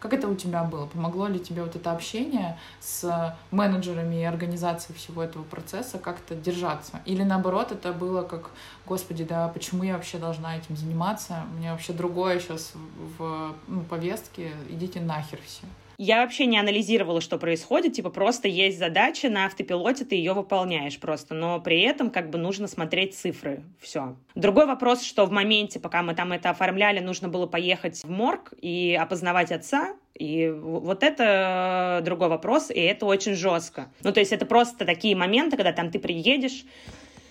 Как 0.05 0.13
это 0.13 0.29
у 0.29 0.35
тебя 0.35 0.65
было? 0.65 0.85
Помогло 0.85 1.29
ли 1.29 1.41
тебе 1.41 1.63
вот 1.63 1.77
это 1.77 1.91
общение 1.91 2.59
с 2.79 3.35
менеджерами 3.51 4.17
и 4.17 4.25
организацией 4.25 4.99
всего 4.99 5.23
этого 5.23 5.45
процесса 5.45 5.99
как-то 5.99 6.35
держаться? 6.35 7.01
Или 7.07 7.23
наоборот, 7.23 7.73
это 7.73 7.91
было 7.95 8.21
как, 8.21 8.51
господи, 8.85 9.25
да, 9.25 9.49
почему 9.49 9.83
я 9.83 9.95
вообще 9.95 10.19
должна 10.19 10.59
этим 10.59 10.77
заниматься? 10.77 11.45
У 11.51 11.57
меня 11.57 11.73
вообще 11.73 11.95
другое 11.95 12.39
сейчас 12.39 12.73
в 13.17 13.55
ну, 13.67 13.81
повестке, 13.85 14.53
идите 14.69 15.01
нахер 15.01 15.41
все. 15.43 15.65
Я 15.99 16.23
вообще 16.23 16.47
не 16.47 16.59
анализировала, 16.59 17.21
что 17.21 17.39
происходит, 17.39 17.95
типа 17.95 18.11
просто 18.11 18.49
есть 18.49 18.79
задача 18.79 19.29
на 19.29 19.47
автопилоте, 19.47 20.05
ты 20.05 20.17
ее 20.17 20.33
выполняешь 20.33 20.99
просто, 20.99 21.35
но 21.35 21.61
при 21.61 21.81
этом 21.81 22.11
как 22.11 22.31
бы 22.31 22.39
нужно 22.39 22.67
смотреть 22.67 23.15
цифры, 23.15 23.63
все. 23.81 24.17
Другой 24.35 24.67
вопрос, 24.67 25.03
что 25.03 25.27
в 25.27 25.31
моменте, 25.31 25.79
пока 25.79 26.03
мы 26.03 26.15
там 26.15 26.33
это 26.33 26.51
оформляли, 26.51 27.01
нужно 27.01 27.29
было 27.29 27.47
поехать 27.47 28.03
в 28.03 28.11
морг 28.11 28.53
и 28.61 28.99
опознавать 29.01 29.53
отца, 29.53 29.95
и 30.15 30.49
вот 30.49 31.03
это 31.03 32.01
другой 32.05 32.29
вопрос, 32.29 32.71
и 32.71 32.81
это 32.81 33.07
очень 33.07 33.35
жестко. 33.35 33.89
Ну, 34.03 34.13
то 34.13 34.21
есть 34.21 34.33
это 34.33 34.47
просто 34.47 34.85
такие 34.85 35.17
моменты, 35.17 35.57
когда 35.57 35.73
там 35.73 35.91
ты 35.91 35.99
приедешь, 35.99 36.65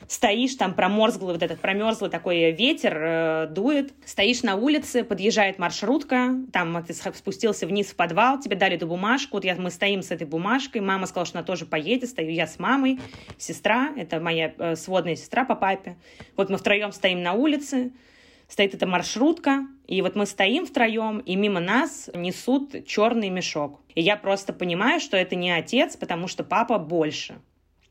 стоишь, 0.08 0.56
там 0.56 0.74
промерзлый, 0.74 1.34
вот 1.34 1.44
этот 1.44 1.60
промерзлый 1.60 2.10
такой 2.10 2.52
ветер 2.52 2.98
э, 2.98 3.48
дует, 3.50 3.94
стоишь 4.06 4.44
на 4.44 4.56
улице, 4.56 5.04
подъезжает 5.04 5.60
маршрутка, 5.60 6.36
там 6.52 6.84
ты 6.84 6.94
спустился 6.94 7.68
вниз 7.68 7.88
в 7.88 7.96
подвал, 7.96 8.40
тебе 8.40 8.56
дали 8.56 8.76
эту 8.76 8.88
бумажку, 8.88 9.38
вот 9.38 9.46
я, 9.46 9.56
мы 9.56 9.72
стоим 9.72 10.02
с 10.02 10.12
этой 10.12 10.28
бумажкой, 10.28 10.82
мама 10.82 11.06
сказала, 11.06 11.26
что 11.26 11.38
она 11.40 11.46
тоже 11.46 11.66
поедет, 11.66 12.10
стою 12.10 12.32
я 12.32 12.48
с 12.48 12.60
мамой, 12.60 13.00
сестра, 13.38 13.92
это 13.96 14.20
моя 14.20 14.54
э, 14.58 14.76
сводная 14.76 15.16
сестра 15.16 15.46
по 15.46 15.56
папе, 15.56 15.98
вот 16.36 16.50
мы 16.50 16.58
втроем 16.58 16.92
стоим 16.92 17.24
на 17.24 17.34
улице, 17.34 17.92
стоит 18.48 18.74
эта 18.74 18.86
маршрутка, 18.86 19.68
и 19.88 20.02
вот 20.02 20.16
мы 20.16 20.26
стоим 20.26 20.66
втроем, 20.66 21.20
и 21.20 21.36
мимо 21.36 21.60
нас 21.60 22.10
несут 22.14 22.86
черный 22.86 23.30
мешок. 23.30 23.82
И 23.96 24.02
я 24.02 24.16
просто 24.16 24.54
понимаю, 24.54 25.00
что 25.00 25.18
это 25.18 25.36
не 25.36 25.52
отец, 25.52 25.96
потому 25.98 26.28
что 26.28 26.44
папа 26.44 26.78
больше 26.78 27.36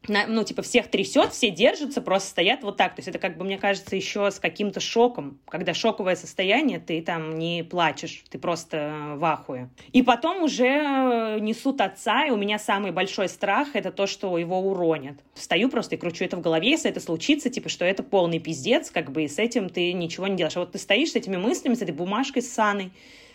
на, 0.09 0.27
ну, 0.27 0.43
типа, 0.45 0.63
всех 0.63 0.89
трясет, 0.89 1.33
все 1.33 1.51
держатся, 1.51 2.01
просто 2.03 2.31
стоят 2.31 2.63
вот 2.63 2.77
так. 2.77 2.95
То 2.95 3.01
есть 3.01 3.09
это, 3.09 3.19
как 3.19 3.37
бы, 3.37 3.45
мне 3.45 3.59
кажется, 3.59 3.95
еще 3.95 4.31
с 4.31 4.39
каким-то 4.39 4.81
шоком. 4.81 5.39
Когда 5.47 5.75
шоковое 5.75 6.17
состояние, 6.17 6.81
ты 6.81 7.01
там 7.03 7.39
не 7.39 7.63
плачешь, 7.63 8.25
ты 8.29 8.39
просто 8.39 9.15
в 9.17 9.25
ахуе. 9.25 9.69
И 9.93 10.03
потом 10.03 10.43
уже 10.43 11.39
несут 11.41 11.81
отца, 11.81 12.27
и 12.27 12.31
у 12.31 12.37
меня 12.37 12.59
самый 12.59 12.91
большой 12.91 13.29
страх— 13.29 13.69
это 13.75 13.93
то, 13.93 14.07
что 14.07 14.37
его 14.39 14.59
уронят. 14.61 15.19
Стою 15.35 15.69
просто 15.69 15.95
и 15.95 15.99
кручу 15.99 16.25
это 16.25 16.37
в 16.37 16.41
голове, 16.41 16.71
если 16.71 16.91
это 16.91 17.01
случится, 17.01 17.51
типа, 17.51 17.69
что 17.69 17.85
это 17.85 18.03
полный 18.03 18.39
пиздец, 18.39 18.91
как 18.91 19.13
бы, 19.13 19.25
и 19.25 19.29
с 19.29 19.39
этим 19.39 19.69
ты 19.69 19.93
ничего 19.93 20.27
не 20.27 20.37
делаешь. 20.37 20.57
А 20.57 20.61
вот 20.61 20.73
ты 20.73 20.79
стоишь 20.79 21.13
с 21.13 21.17
этими 21.17 21.37
мыслями, 21.37 21.75
с 21.75 21.83
этой 21.83 21.95
бумажкой 21.95 22.43
с 22.43 22.53
Саной, 22.53 22.93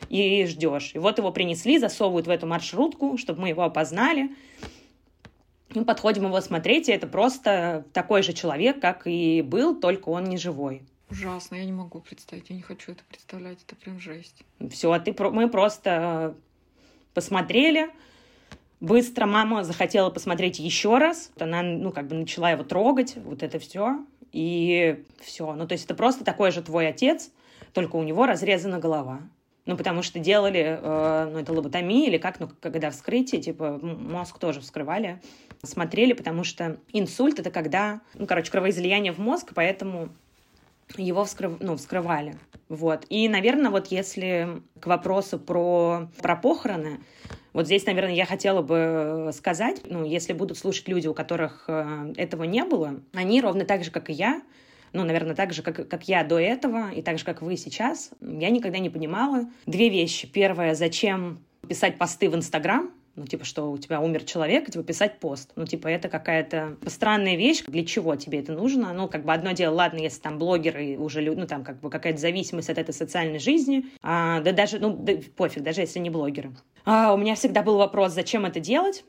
и 0.10 0.46
ждешь. 0.46 0.92
И 0.94 1.00
вот 1.00 1.18
его 1.18 1.32
принесли, 1.32 1.80
засовывают 1.80 2.28
в 2.28 2.30
эту 2.30 2.46
маршрутку, 2.46 3.18
чтобы 3.18 3.42
мы 3.42 3.50
его 3.50 3.64
опознали. 3.64 4.30
Мы 5.78 5.86
подходим 5.86 6.26
его 6.26 6.42
смотреть, 6.42 6.90
и 6.90 6.92
это 6.92 7.06
просто 7.06 7.86
такой 7.94 8.24
же 8.24 8.34
человек, 8.34 8.82
как 8.82 9.06
и 9.06 9.44
был, 9.44 9.80
только 9.80 10.10
он 10.10 10.24
не 10.24 10.38
живой. 10.38 10.82
Ужасно, 11.12 11.56
я 11.56 11.66
не 11.66 11.72
могу 11.72 12.00
представить, 12.00 12.50
я 12.50 12.56
не 12.56 12.64
хочу 12.64 12.94
это 12.94 13.04
представлять, 13.08 13.60
это 13.66 13.76
прям 13.76 14.00
жесть. 14.00 14.42
Все, 14.72 14.92
а 14.92 15.00
ты, 15.00 15.16
мы 15.32 15.48
просто 15.50 16.36
посмотрели, 17.14 17.92
быстро 18.80 19.28
мама 19.28 19.64
захотела 19.64 20.10
посмотреть 20.10 20.58
еще 20.58 20.98
раз, 20.98 21.32
она, 21.40 21.62
ну, 21.62 21.92
как 21.92 22.08
бы 22.08 22.16
начала 22.16 22.50
его 22.50 22.64
трогать, 22.64 23.16
вот 23.18 23.44
это 23.44 23.60
все, 23.60 24.04
и 24.32 25.04
все. 25.22 25.54
Ну, 25.54 25.68
то 25.68 25.74
есть 25.74 25.86
это 25.86 25.94
просто 25.94 26.26
такой 26.26 26.52
же 26.52 26.64
твой 26.64 26.88
отец, 26.88 27.30
только 27.74 27.98
у 27.98 28.04
него 28.04 28.26
разрезана 28.26 28.80
голова. 28.80 29.22
Ну, 29.68 29.76
потому 29.76 30.02
что 30.02 30.18
делали, 30.18 30.80
э, 30.82 31.30
ну, 31.30 31.40
это 31.40 31.52
лоботомия 31.52 32.08
или 32.08 32.18
как, 32.18 32.40
ну, 32.40 32.50
когда 32.62 32.90
вскрытие, 32.90 33.42
типа, 33.42 33.78
мозг 33.82 34.40
тоже 34.40 34.62
вскрывали, 34.62 35.22
смотрели, 35.62 36.14
потому 36.14 36.46
что 36.46 36.78
инсульт— 36.94 37.38
это 37.40 37.52
когда, 37.52 38.00
ну, 38.14 38.26
короче, 38.26 38.50
кровоизлияние 38.50 39.12
в 39.12 39.18
мозг, 39.18 39.52
поэтому 39.54 40.08
его 40.96 41.26
вскрыв, 41.26 41.58
ну, 41.60 41.76
вскрывали. 41.76 42.38
Вот. 42.70 43.06
И, 43.10 43.28
наверное, 43.28 43.70
вот 43.70 43.88
если 43.88 44.62
к 44.80 44.88
вопросу 44.88 45.38
про, 45.38 46.08
про 46.22 46.38
похороны, 46.38 47.02
вот 47.52 47.66
здесь, 47.66 47.86
наверное, 47.86 48.14
я 48.14 48.26
хотела 48.26 48.62
бы 48.62 49.32
сказать, 49.34 49.82
ну, 49.84 50.06
если 50.06 50.32
будут 50.32 50.58
слушать 50.58 50.88
люди, 50.88 51.08
у 51.08 51.14
которых 51.14 51.66
э, 51.68 52.14
этого 52.16 52.44
не 52.44 52.64
было, 52.64 53.02
они 53.14 53.42
ровно 53.42 53.66
так 53.66 53.84
же, 53.84 53.92
как 53.92 54.10
и 54.10 54.14
я, 54.14 54.42
ну, 54.94 55.04
наверное, 55.04 55.36
так 55.36 55.54
же, 55.54 55.62
как, 55.62 55.88
как 55.88 56.08
я 56.08 56.24
до 56.24 56.40
этого, 56.40 56.92
и 56.92 57.02
так 57.02 57.20
же, 57.20 57.26
как 57.26 57.42
вы 57.42 57.58
сейчас, 57.58 58.12
я 58.22 58.50
никогда 58.50 58.80
не 58.80 58.90
понимала 58.90 59.46
две 59.66 59.90
вещи. 59.90 60.28
Первое, 60.28 60.76
зачем 60.76 61.40
писать 61.68 61.98
посты 61.98 62.30
в 62.30 62.36
Инстаграм, 62.36 62.92
ну, 63.18 63.26
типа, 63.26 63.46
что 63.46 63.72
у 63.72 63.78
тебя 63.80 64.00
умер 64.00 64.24
человек, 64.24 64.70
типа, 64.70 64.84
писать 64.84 65.20
пост. 65.20 65.52
Ну, 65.56 65.66
типа, 65.66 65.88
это 65.88 66.08
какая-то 66.08 66.78
странная 66.86 67.36
вещь. 67.36 67.64
Для 67.66 67.84
чего 67.84 68.16
тебе 68.16 68.40
это 68.40 68.54
нужно? 68.54 68.94
Ну, 68.94 69.08
как 69.08 69.26
бы 69.26 69.34
одно 69.34 69.54
дело, 69.54 69.74
ладно, 69.74 69.98
если 69.98 70.22
там 70.22 70.38
блогеры 70.38 70.98
уже, 71.00 71.22
ну, 71.22 71.48
там, 71.48 71.64
как 71.64 71.80
бы 71.80 71.90
какая-то 71.90 72.20
зависимость 72.20 72.70
от 72.70 72.78
этой 72.78 72.94
социальной 72.94 73.40
жизни. 73.40 73.86
А, 74.04 74.40
да 74.42 74.52
даже, 74.52 74.78
ну, 74.78 74.96
да, 74.96 75.14
пофиг, 75.36 75.64
даже 75.64 75.82
если 75.82 75.98
не 75.98 76.12
блогеры. 76.12 76.52
А, 76.86 77.12
у 77.12 77.18
меня 77.18 77.34
всегда 77.34 77.64
был 77.64 77.78
вопрос, 77.78 78.14
зачем 78.14 78.46
это 78.46 78.60
делать? 78.60 79.04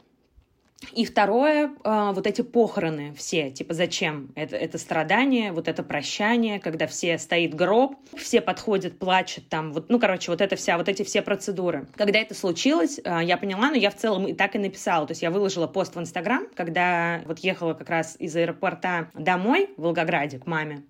И 0.93 1.05
второе, 1.05 1.71
э, 1.85 2.13
вот 2.13 2.27
эти 2.27 2.43
похороны 2.43 3.13
все, 3.17 3.51
типа 3.51 3.75
зачем? 3.75 4.31
Это, 4.37 4.57
это 4.57 4.79
страдание, 4.79 5.53
вот 5.53 5.67
это 5.67 5.83
прощание, 5.83 6.61
когда 6.61 6.87
все 6.87 7.19
стоит 7.19 7.55
гроб, 7.55 7.97
все 8.17 8.41
подходят, 8.41 8.99
плачут 8.99 9.49
там, 9.49 9.73
вот, 9.73 9.89
ну, 9.89 9.99
короче, 9.99 10.31
вот 10.31 10.41
это 10.41 10.55
вся, 10.55 10.79
вот 10.79 10.89
эти 10.89 11.03
все 11.03 11.21
процедуры. 11.21 11.89
Когда 11.97 12.21
это 12.21 12.35
случилось, 12.35 13.01
э, 13.03 13.21
я 13.25 13.37
поняла, 13.37 13.71
но 13.71 13.77
я 13.77 13.91
в 13.91 13.97
целом 13.97 14.27
и 14.29 14.35
так 14.35 14.55
и 14.55 14.59
написала, 14.59 15.07
то 15.07 15.13
есть 15.13 15.23
я 15.23 15.31
выложила 15.31 15.67
пост 15.67 15.97
в 15.97 16.01
Инстаграм, 16.01 16.47
когда 16.55 17.23
вот 17.27 17.41
ехала 17.41 17.75
как 17.75 17.91
раз 17.91 18.15
из 18.19 18.37
аэропорта 18.37 19.11
домой 19.15 19.71
в 19.77 19.83
Волгограде 19.83 20.39
к 20.39 20.47
маме, 20.47 20.85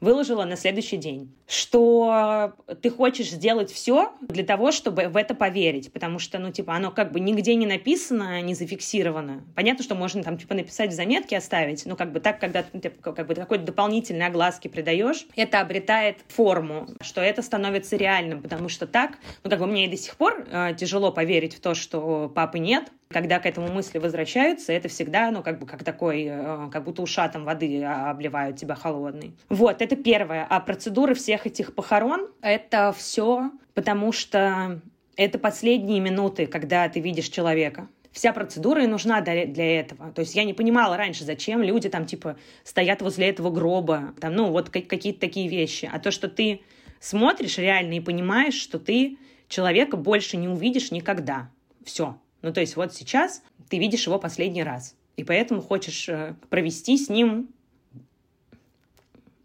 выложила 0.00 0.44
на 0.44 0.56
следующий 0.56 0.96
день, 0.96 1.32
что 1.46 2.54
ты 2.82 2.90
хочешь 2.90 3.30
сделать 3.30 3.72
все 3.72 4.12
для 4.20 4.44
того, 4.44 4.70
чтобы 4.72 5.08
в 5.08 5.16
это 5.16 5.34
поверить, 5.34 5.92
потому 5.92 6.18
что, 6.18 6.38
ну, 6.38 6.52
типа, 6.52 6.74
оно 6.74 6.90
как 6.90 7.12
бы 7.12 7.20
нигде 7.20 7.54
не 7.54 7.66
написано, 7.66 8.40
не 8.42 8.54
зафиксировано. 8.54 9.44
Понятно, 9.54 9.82
что 9.82 9.94
можно 9.94 10.22
там, 10.22 10.38
типа, 10.38 10.54
написать 10.54 10.90
в 10.90 10.94
заметке, 10.94 11.36
оставить, 11.36 11.84
но 11.86 11.96
как 11.96 12.12
бы 12.12 12.20
так, 12.20 12.40
когда 12.40 12.62
ты 12.62 12.78
типа, 12.78 13.12
как 13.12 13.26
бы 13.26 13.34
какой-то 13.34 13.64
дополнительной 13.64 14.26
огласки 14.26 14.68
придаешь, 14.68 15.26
это 15.36 15.60
обретает 15.60 16.18
форму, 16.28 16.88
что 17.00 17.20
это 17.20 17.42
становится 17.42 17.96
реальным, 17.96 18.42
потому 18.42 18.68
что 18.68 18.86
так, 18.86 19.18
ну, 19.42 19.50
как 19.50 19.58
бы 19.58 19.66
мне 19.66 19.86
и 19.86 19.88
до 19.88 19.96
сих 19.96 20.16
пор 20.16 20.46
э, 20.50 20.74
тяжело 20.78 21.12
поверить 21.12 21.54
в 21.54 21.60
то, 21.60 21.74
что 21.74 22.30
папы 22.34 22.58
нет, 22.58 22.90
когда 23.08 23.38
к 23.38 23.46
этому 23.46 23.68
мысли 23.68 23.98
возвращаются, 23.98 24.72
это 24.72 24.88
всегда, 24.88 25.30
ну, 25.30 25.42
как 25.42 25.58
бы, 25.58 25.66
как 25.66 25.84
такой, 25.84 26.26
э, 26.28 26.68
как 26.70 26.84
будто 26.84 27.02
ушатом 27.02 27.44
воды 27.44 27.82
обливают 27.82 28.56
тебя 28.56 28.74
холодной. 28.74 29.32
Вот, 29.48 29.80
это 29.80 29.96
первое. 29.96 30.46
А 30.48 30.60
процедуры 30.60 31.14
всех 31.14 31.46
этих 31.46 31.74
похорон, 31.74 32.28
это 32.42 32.94
все 32.96 33.50
потому 33.78 34.10
что 34.10 34.80
это 35.14 35.38
последние 35.38 36.00
минуты, 36.00 36.48
когда 36.48 36.88
ты 36.88 36.98
видишь 36.98 37.28
человека. 37.28 37.86
Вся 38.10 38.32
процедура 38.32 38.82
и 38.82 38.88
нужна 38.88 39.20
для 39.20 39.80
этого. 39.80 40.10
То 40.10 40.22
есть 40.22 40.34
я 40.34 40.42
не 40.42 40.52
понимала 40.52 40.96
раньше, 40.96 41.22
зачем 41.22 41.62
люди 41.62 41.88
там, 41.88 42.04
типа, 42.04 42.36
стоят 42.64 43.02
возле 43.02 43.28
этого 43.28 43.50
гроба, 43.50 44.14
там, 44.20 44.34
ну, 44.34 44.50
вот 44.50 44.70
какие-то 44.70 45.20
такие 45.20 45.46
вещи. 45.46 45.88
А 45.92 46.00
то, 46.00 46.10
что 46.10 46.26
ты 46.26 46.62
смотришь 46.98 47.56
реально 47.58 47.92
и 47.94 48.00
понимаешь, 48.00 48.54
что 48.54 48.80
ты 48.80 49.16
человека 49.46 49.96
больше 49.96 50.36
не 50.36 50.48
увидишь 50.48 50.90
никогда. 50.90 51.48
Все. 51.84 52.18
Ну, 52.42 52.52
то 52.52 52.60
есть 52.60 52.76
вот 52.76 52.94
сейчас 52.94 53.42
ты 53.68 53.78
видишь 53.78 54.06
его 54.06 54.18
последний 54.18 54.62
раз, 54.62 54.94
и 55.16 55.24
поэтому 55.24 55.60
хочешь 55.60 56.08
э, 56.08 56.34
провести 56.48 56.96
с 56.96 57.08
ним, 57.08 57.48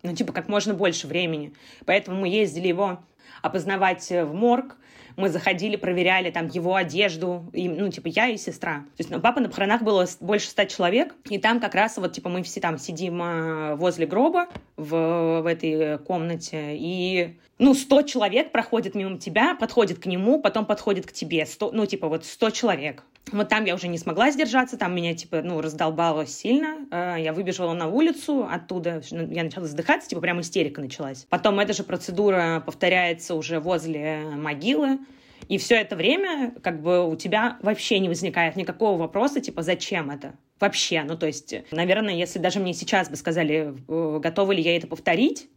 ну, 0.03 0.13
типа, 0.13 0.33
как 0.33 0.49
можно 0.49 0.73
больше 0.73 1.07
времени. 1.07 1.53
Поэтому 1.85 2.21
мы 2.21 2.27
ездили 2.27 2.67
его 2.67 3.03
опознавать 3.41 4.11
э, 4.11 4.25
в 4.25 4.33
морг, 4.33 4.77
мы 5.15 5.29
заходили, 5.29 5.75
проверяли 5.75 6.31
там 6.31 6.47
его 6.47 6.75
одежду, 6.75 7.49
и, 7.53 7.67
ну, 7.69 7.89
типа, 7.89 8.07
я 8.07 8.27
и 8.27 8.37
сестра. 8.37 8.85
То 8.97 8.99
есть, 8.99 9.09
ну, 9.09 9.19
папа 9.19 9.39
на 9.39 9.49
похоронах 9.49 9.81
было 9.81 10.07
больше 10.19 10.47
ста 10.47 10.65
человек, 10.65 11.15
и 11.29 11.37
там 11.37 11.59
как 11.59 11.75
раз 11.75 11.97
вот, 11.97 12.13
типа, 12.13 12.29
мы 12.29 12.43
все 12.43 12.59
там 12.59 12.77
сидим 12.77 13.21
э, 13.21 13.75
возле 13.75 14.05
гроба 14.05 14.47
в, 14.77 15.41
в 15.41 15.45
этой 15.45 15.97
комнате, 15.99 16.75
и, 16.75 17.37
ну, 17.59 17.73
сто 17.73 18.01
человек 18.01 18.51
проходит 18.51 18.95
мимо 18.95 19.17
тебя, 19.17 19.55
подходит 19.55 19.99
к 19.99 20.05
нему, 20.05 20.41
потом 20.41 20.65
подходит 20.65 21.05
к 21.05 21.11
тебе, 21.11 21.45
100, 21.45 21.71
ну, 21.71 21.85
типа, 21.85 22.07
вот 22.07 22.25
сто 22.25 22.49
человек. 22.49 23.03
Вот 23.31 23.49
там 23.49 23.65
я 23.65 23.73
уже 23.73 23.87
не 23.87 23.97
смогла 23.97 24.31
сдержаться, 24.31 24.77
там 24.77 24.95
меня, 24.95 25.15
типа, 25.15 25.41
ну, 25.41 25.61
раздолбало 25.61 26.25
сильно. 26.25 26.85
Э, 26.91 27.15
я 27.19 27.33
выбежала 27.33 27.73
на 27.73 27.87
улицу 27.87 28.47
оттуда, 28.49 29.01
я 29.11 29.43
начала 29.43 29.65
задыхаться, 29.65 30.09
типа, 30.09 30.21
прям 30.21 30.41
истерика 30.41 30.81
началась. 30.81 31.25
Потом 31.29 31.59
эта 31.59 31.73
же 31.73 31.83
процедура 31.83 32.61
повторяется 32.65 33.35
уже 33.35 33.59
возле 33.59 34.23
могилы. 34.35 34.99
И 35.47 35.57
все 35.57 35.75
это 35.75 35.95
время, 35.95 36.53
как 36.61 36.81
бы, 36.81 37.07
у 37.09 37.15
тебя 37.15 37.57
вообще 37.61 37.99
не 37.99 38.07
возникает 38.07 38.55
никакого 38.55 38.97
вопроса, 38.97 39.41
типа, 39.41 39.61
зачем 39.61 40.09
это? 40.09 40.33
Вообще, 40.59 41.03
ну, 41.03 41.17
то 41.17 41.25
есть, 41.25 41.55
наверное, 41.71 42.13
если 42.13 42.39
даже 42.39 42.59
мне 42.59 42.73
сейчас 42.73 43.09
бы 43.09 43.15
сказали, 43.15 43.75
э, 43.87 44.19
готова 44.21 44.51
ли 44.51 44.61
я 44.61 44.77
это 44.77 44.87
повторить, 44.87 45.49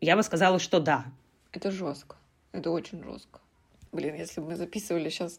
я 0.00 0.16
бы 0.16 0.22
сказала, 0.22 0.58
что 0.58 0.80
да. 0.80 1.04
Это 1.52 1.70
жестко. 1.70 2.16
Это 2.52 2.70
очень 2.70 3.02
жестко. 3.02 3.40
Блин, 3.92 4.14
если 4.14 4.40
бы 4.40 4.48
мы 4.48 4.56
записывали 4.56 5.08
сейчас 5.08 5.38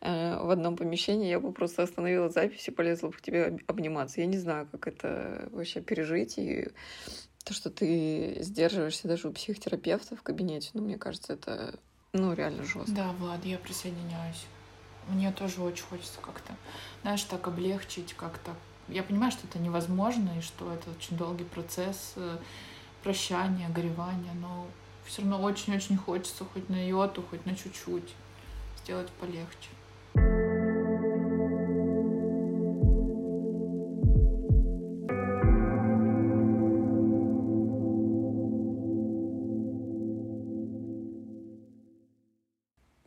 э, 0.00 0.38
в 0.38 0.50
одном 0.50 0.76
помещении, 0.76 1.28
я 1.28 1.40
бы 1.40 1.52
просто 1.52 1.82
остановила 1.82 2.28
запись 2.28 2.68
и 2.68 2.70
полезла 2.70 3.08
бы 3.08 3.14
к 3.14 3.20
тебе 3.20 3.58
обниматься. 3.66 4.20
Я 4.20 4.26
не 4.26 4.38
знаю, 4.38 4.68
как 4.70 4.86
это 4.86 5.48
вообще 5.52 5.80
пережить. 5.80 6.38
И 6.38 6.68
то, 7.44 7.54
что 7.54 7.70
ты 7.70 8.38
сдерживаешься 8.40 9.08
даже 9.08 9.28
у 9.28 9.32
психотерапевта 9.32 10.16
в 10.16 10.22
кабинете, 10.22 10.70
ну, 10.74 10.82
мне 10.82 10.98
кажется, 10.98 11.32
это, 11.32 11.78
ну, 12.12 12.34
реально 12.34 12.62
жестко. 12.62 12.92
Да, 12.92 13.12
Влад, 13.12 13.44
я 13.44 13.58
присоединяюсь. 13.58 14.46
Мне 15.08 15.32
тоже 15.32 15.62
очень 15.62 15.84
хочется 15.84 16.20
как-то, 16.20 16.54
знаешь, 17.02 17.22
так 17.22 17.48
облегчить 17.48 18.12
как-то. 18.14 18.54
Я 18.88 19.02
понимаю, 19.02 19.32
что 19.32 19.46
это 19.46 19.58
невозможно, 19.58 20.30
и 20.38 20.42
что 20.42 20.72
это 20.72 20.90
очень 20.90 21.16
долгий 21.16 21.44
процесс 21.44 22.12
э, 22.16 22.38
прощания, 23.02 23.68
горевания, 23.70 24.32
но 24.34 24.66
все 25.08 25.22
равно 25.22 25.40
очень-очень 25.42 25.96
хочется 25.96 26.44
хоть 26.44 26.68
на 26.68 26.86
йоту, 26.86 27.22
хоть 27.22 27.44
на 27.46 27.56
чуть-чуть 27.56 28.14
сделать 28.76 29.08
полегче. 29.12 29.70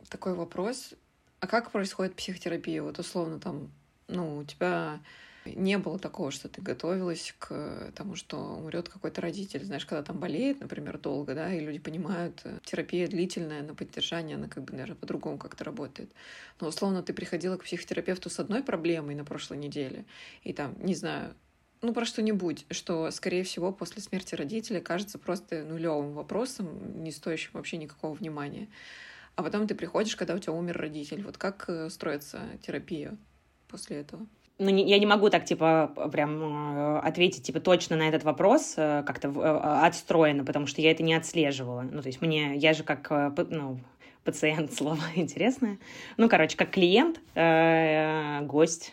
Такой 0.08 0.34
вопрос. 0.34 0.94
А 1.40 1.46
как 1.46 1.70
происходит 1.70 2.14
психотерапия? 2.16 2.82
Вот 2.82 2.98
условно 2.98 3.40
там, 3.40 3.70
ну, 4.08 4.38
у 4.38 4.44
тебя 4.44 5.00
не 5.44 5.78
было 5.78 5.98
такого, 5.98 6.30
что 6.30 6.48
ты 6.48 6.62
готовилась 6.62 7.34
к 7.38 7.92
тому, 7.94 8.16
что 8.16 8.36
умрет 8.38 8.88
какой-то 8.88 9.20
родитель. 9.20 9.64
Знаешь, 9.64 9.86
когда 9.86 10.02
там 10.02 10.18
болеет, 10.18 10.60
например, 10.60 10.98
долго, 10.98 11.34
да, 11.34 11.52
и 11.52 11.60
люди 11.60 11.78
понимают, 11.78 12.40
э, 12.44 12.58
терапия 12.64 13.06
длительная 13.06 13.62
на 13.62 13.74
поддержание, 13.74 14.36
она 14.36 14.48
как 14.48 14.64
бы, 14.64 14.72
наверное, 14.72 14.96
по-другому 14.96 15.38
как-то 15.38 15.64
работает. 15.64 16.12
Но, 16.60 16.68
условно, 16.68 17.02
ты 17.02 17.12
приходила 17.12 17.56
к 17.56 17.64
психотерапевту 17.64 18.30
с 18.30 18.38
одной 18.38 18.62
проблемой 18.62 19.14
на 19.14 19.24
прошлой 19.24 19.58
неделе, 19.58 20.04
и 20.44 20.52
там, 20.52 20.74
не 20.78 20.94
знаю, 20.94 21.34
ну, 21.82 21.92
про 21.92 22.04
что-нибудь, 22.04 22.64
что, 22.70 23.10
скорее 23.10 23.42
всего, 23.42 23.72
после 23.72 24.00
смерти 24.00 24.36
родителя 24.36 24.80
кажется 24.80 25.18
просто 25.18 25.64
нулевым 25.64 26.12
вопросом, 26.12 27.02
не 27.02 27.10
стоящим 27.10 27.50
вообще 27.54 27.76
никакого 27.76 28.14
внимания. 28.14 28.68
А 29.34 29.42
потом 29.42 29.66
ты 29.66 29.74
приходишь, 29.74 30.14
когда 30.14 30.34
у 30.34 30.38
тебя 30.38 30.52
умер 30.52 30.76
родитель. 30.78 31.24
Вот 31.24 31.38
как 31.38 31.64
э, 31.68 31.90
строится 31.90 32.42
терапия 32.62 33.16
после 33.66 33.96
этого? 33.96 34.26
Ну, 34.58 34.70
не, 34.70 34.88
я 34.88 34.98
не 34.98 35.06
могу 35.06 35.30
так, 35.30 35.44
типа, 35.44 35.92
прям 36.12 36.42
э, 36.42 36.98
ответить, 37.00 37.42
типа, 37.42 37.60
точно 37.60 37.96
на 37.96 38.08
этот 38.08 38.22
вопрос 38.22 38.74
э, 38.76 39.02
как-то 39.06 39.28
э, 39.28 39.86
отстроено, 39.86 40.44
потому 40.44 40.66
что 40.66 40.80
я 40.80 40.90
это 40.90 41.02
не 41.02 41.14
отслеживала. 41.14 41.82
Ну, 41.82 42.02
то 42.02 42.08
есть 42.08 42.20
мне, 42.20 42.56
я 42.56 42.74
же 42.74 42.84
как, 42.84 43.10
ну, 43.50 43.80
пациент, 44.24 44.72
слово 44.74 45.02
интересное. 45.14 45.78
Ну, 46.16 46.28
короче, 46.28 46.56
как 46.56 46.70
клиент, 46.70 47.20
гость, 48.46 48.92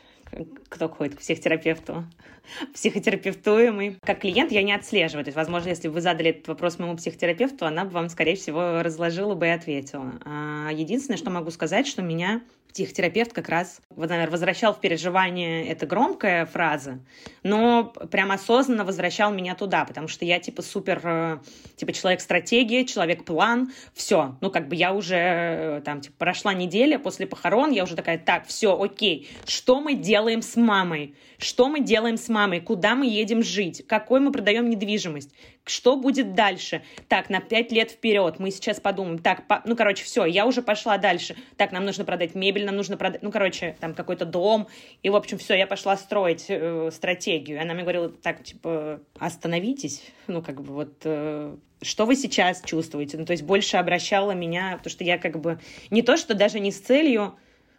кто 0.69 0.89
ходит 0.89 1.15
к 1.15 1.19
психотерапевту, 1.19 2.05
психотерапевтуемый. 2.73 3.97
Как 4.01 4.19
клиент 4.19 4.51
я 4.51 4.63
не 4.63 4.73
отслеживаю. 4.73 5.23
То 5.23 5.29
есть, 5.29 5.37
возможно, 5.37 5.69
если 5.69 5.87
бы 5.87 5.95
вы 5.95 6.01
задали 6.01 6.31
этот 6.31 6.47
вопрос 6.47 6.79
моему 6.79 6.97
психотерапевту, 6.97 7.65
она 7.65 7.85
бы 7.85 7.91
вам, 7.91 8.09
скорее 8.09 8.35
всего, 8.35 8.81
разложила 8.81 9.35
бы 9.35 9.47
и 9.47 9.49
ответила. 9.49 10.13
А 10.25 10.69
единственное, 10.71 11.17
что 11.17 11.29
могу 11.29 11.51
сказать, 11.51 11.87
что 11.87 12.01
меня 12.01 12.41
психотерапевт 12.73 13.33
как 13.33 13.49
раз, 13.49 13.81
наверное, 13.95 14.29
возвращал 14.29 14.73
в 14.73 14.79
переживание, 14.79 15.67
это 15.67 15.85
громкая 15.85 16.45
фраза, 16.45 16.99
но 17.43 17.85
прям 18.11 18.31
осознанно 18.31 18.85
возвращал 18.85 19.31
меня 19.31 19.55
туда, 19.55 19.85
потому 19.85 20.07
что 20.07 20.25
я 20.25 20.39
типа 20.39 20.61
супер, 20.61 21.01
э, 21.03 21.39
типа 21.75 21.91
человек-стратегия, 21.93 22.85
человек-план, 22.85 23.71
все, 23.93 24.37
ну 24.41 24.51
как 24.51 24.67
бы 24.67 24.75
я 24.75 24.93
уже 24.93 25.15
э, 25.15 25.81
там 25.83 26.01
типа 26.01 26.15
прошла 26.17 26.53
неделя 26.53 26.99
после 26.99 27.25
похорон, 27.27 27.71
я 27.71 27.83
уже 27.83 27.95
такая, 27.95 28.17
так, 28.19 28.45
все, 28.47 28.79
окей, 28.79 29.29
что 29.45 29.81
мы 29.81 29.95
делаем 29.95 30.41
с 30.41 30.55
мамой? 30.55 31.15
Что 31.37 31.69
мы 31.69 31.79
делаем 31.79 32.17
с 32.17 32.27
мамой? 32.27 32.59
Куда 32.59 32.95
мы 32.95 33.07
едем 33.07 33.41
жить? 33.43 33.85
Какой 33.87 34.19
мы 34.19 34.31
продаем 34.31 34.69
недвижимость? 34.69 35.31
Что 35.69 35.95
будет 35.95 36.33
дальше? 36.33 36.81
Так, 37.07 37.29
на 37.29 37.39
пять 37.39 37.71
лет 37.71 37.91
вперед 37.91 38.39
мы 38.39 38.51
сейчас 38.51 38.79
подумаем. 38.79 39.19
Так, 39.19 39.47
по... 39.47 39.61
ну, 39.65 39.75
короче, 39.75 40.03
все, 40.03 40.25
я 40.25 40.45
уже 40.45 40.61
пошла 40.61 40.97
дальше. 40.97 41.35
Так, 41.57 41.71
нам 41.71 41.85
нужно 41.85 42.05
продать 42.05 42.33
мебель, 42.35 42.65
нам 42.65 42.75
нужно 42.75 42.97
продать, 42.97 43.21
ну, 43.21 43.31
короче, 43.31 43.75
там 43.79 43.93
какой-то 43.93 44.25
дом. 44.25 44.67
И, 45.03 45.09
в 45.09 45.15
общем, 45.15 45.37
все, 45.37 45.53
я 45.53 45.67
пошла 45.67 45.95
строить 45.95 46.45
э, 46.49 46.89
стратегию. 46.91 47.61
Она 47.61 47.73
мне 47.73 47.83
говорила, 47.83 48.09
так, 48.09 48.43
типа, 48.43 48.99
остановитесь. 49.19 50.03
Ну, 50.27 50.41
как 50.41 50.61
бы 50.61 50.73
вот 50.73 51.01
э, 51.03 51.55
что 51.81 52.05
вы 52.05 52.15
сейчас 52.15 52.61
чувствуете? 52.63 53.17
Ну, 53.17 53.25
то 53.25 53.31
есть 53.31 53.43
больше 53.43 53.77
обращала 53.77 54.31
меня, 54.31 54.75
потому 54.77 54.91
что 54.91 55.03
я 55.03 55.17
как 55.17 55.39
бы 55.39 55.59
не 55.89 56.01
то, 56.01 56.17
что 56.17 56.33
даже 56.33 56.59
не 56.59 56.71
с 56.71 56.79
целью 56.79 57.35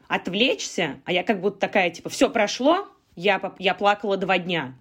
отвлечься, 0.09 1.01
а 1.05 1.13
я 1.13 1.23
как 1.23 1.41
будто 1.41 1.59
такая, 1.59 1.91
типа, 1.91 2.09
все 2.09 2.31
прошло, 2.31 2.89
я, 3.17 3.53
я 3.59 3.75
плакала 3.75 4.17
два 4.17 4.39
дня. 4.39 4.75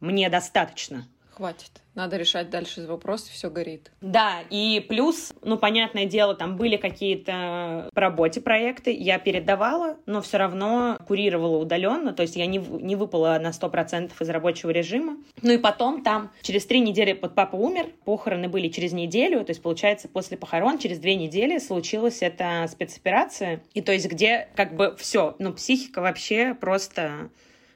Мне 0.00 0.30
достаточно. 0.30 1.06
Хватит. 1.40 1.70
Надо 1.94 2.18
решать 2.18 2.50
дальше 2.50 2.86
вопрос, 2.86 3.26
все 3.26 3.48
горит. 3.48 3.90
Да, 4.02 4.40
и 4.50 4.84
плюс, 4.86 5.32
ну, 5.40 5.56
понятное 5.56 6.04
дело, 6.04 6.34
там 6.34 6.58
были 6.58 6.76
какие-то 6.76 7.88
по 7.94 8.00
работе 8.02 8.42
проекты, 8.42 8.92
я 8.92 9.18
передавала, 9.18 9.96
но 10.04 10.20
все 10.20 10.36
равно 10.36 10.98
курировала 11.08 11.56
удаленно, 11.56 12.12
то 12.12 12.20
есть 12.20 12.36
я 12.36 12.44
не, 12.44 12.58
не 12.58 12.94
выпала 12.94 13.38
на 13.40 13.52
100% 13.52 14.12
из 14.20 14.28
рабочего 14.28 14.68
режима. 14.68 15.16
Ну 15.40 15.52
и 15.52 15.56
потом 15.56 16.02
там 16.02 16.30
через 16.42 16.66
три 16.66 16.78
недели 16.80 17.14
под 17.14 17.34
папа 17.34 17.56
умер, 17.56 17.86
похороны 18.04 18.50
были 18.50 18.68
через 18.68 18.92
неделю, 18.92 19.42
то 19.42 19.52
есть, 19.52 19.62
получается, 19.62 20.08
после 20.08 20.36
похорон 20.36 20.76
через 20.76 20.98
две 20.98 21.14
недели 21.14 21.56
случилась 21.56 22.20
эта 22.20 22.66
спецоперация, 22.70 23.62
и 23.72 23.80
то 23.80 23.92
есть 23.92 24.10
где 24.10 24.48
как 24.54 24.76
бы 24.76 24.94
все, 24.98 25.36
ну, 25.38 25.54
психика 25.54 26.02
вообще 26.02 26.52
просто 26.52 27.30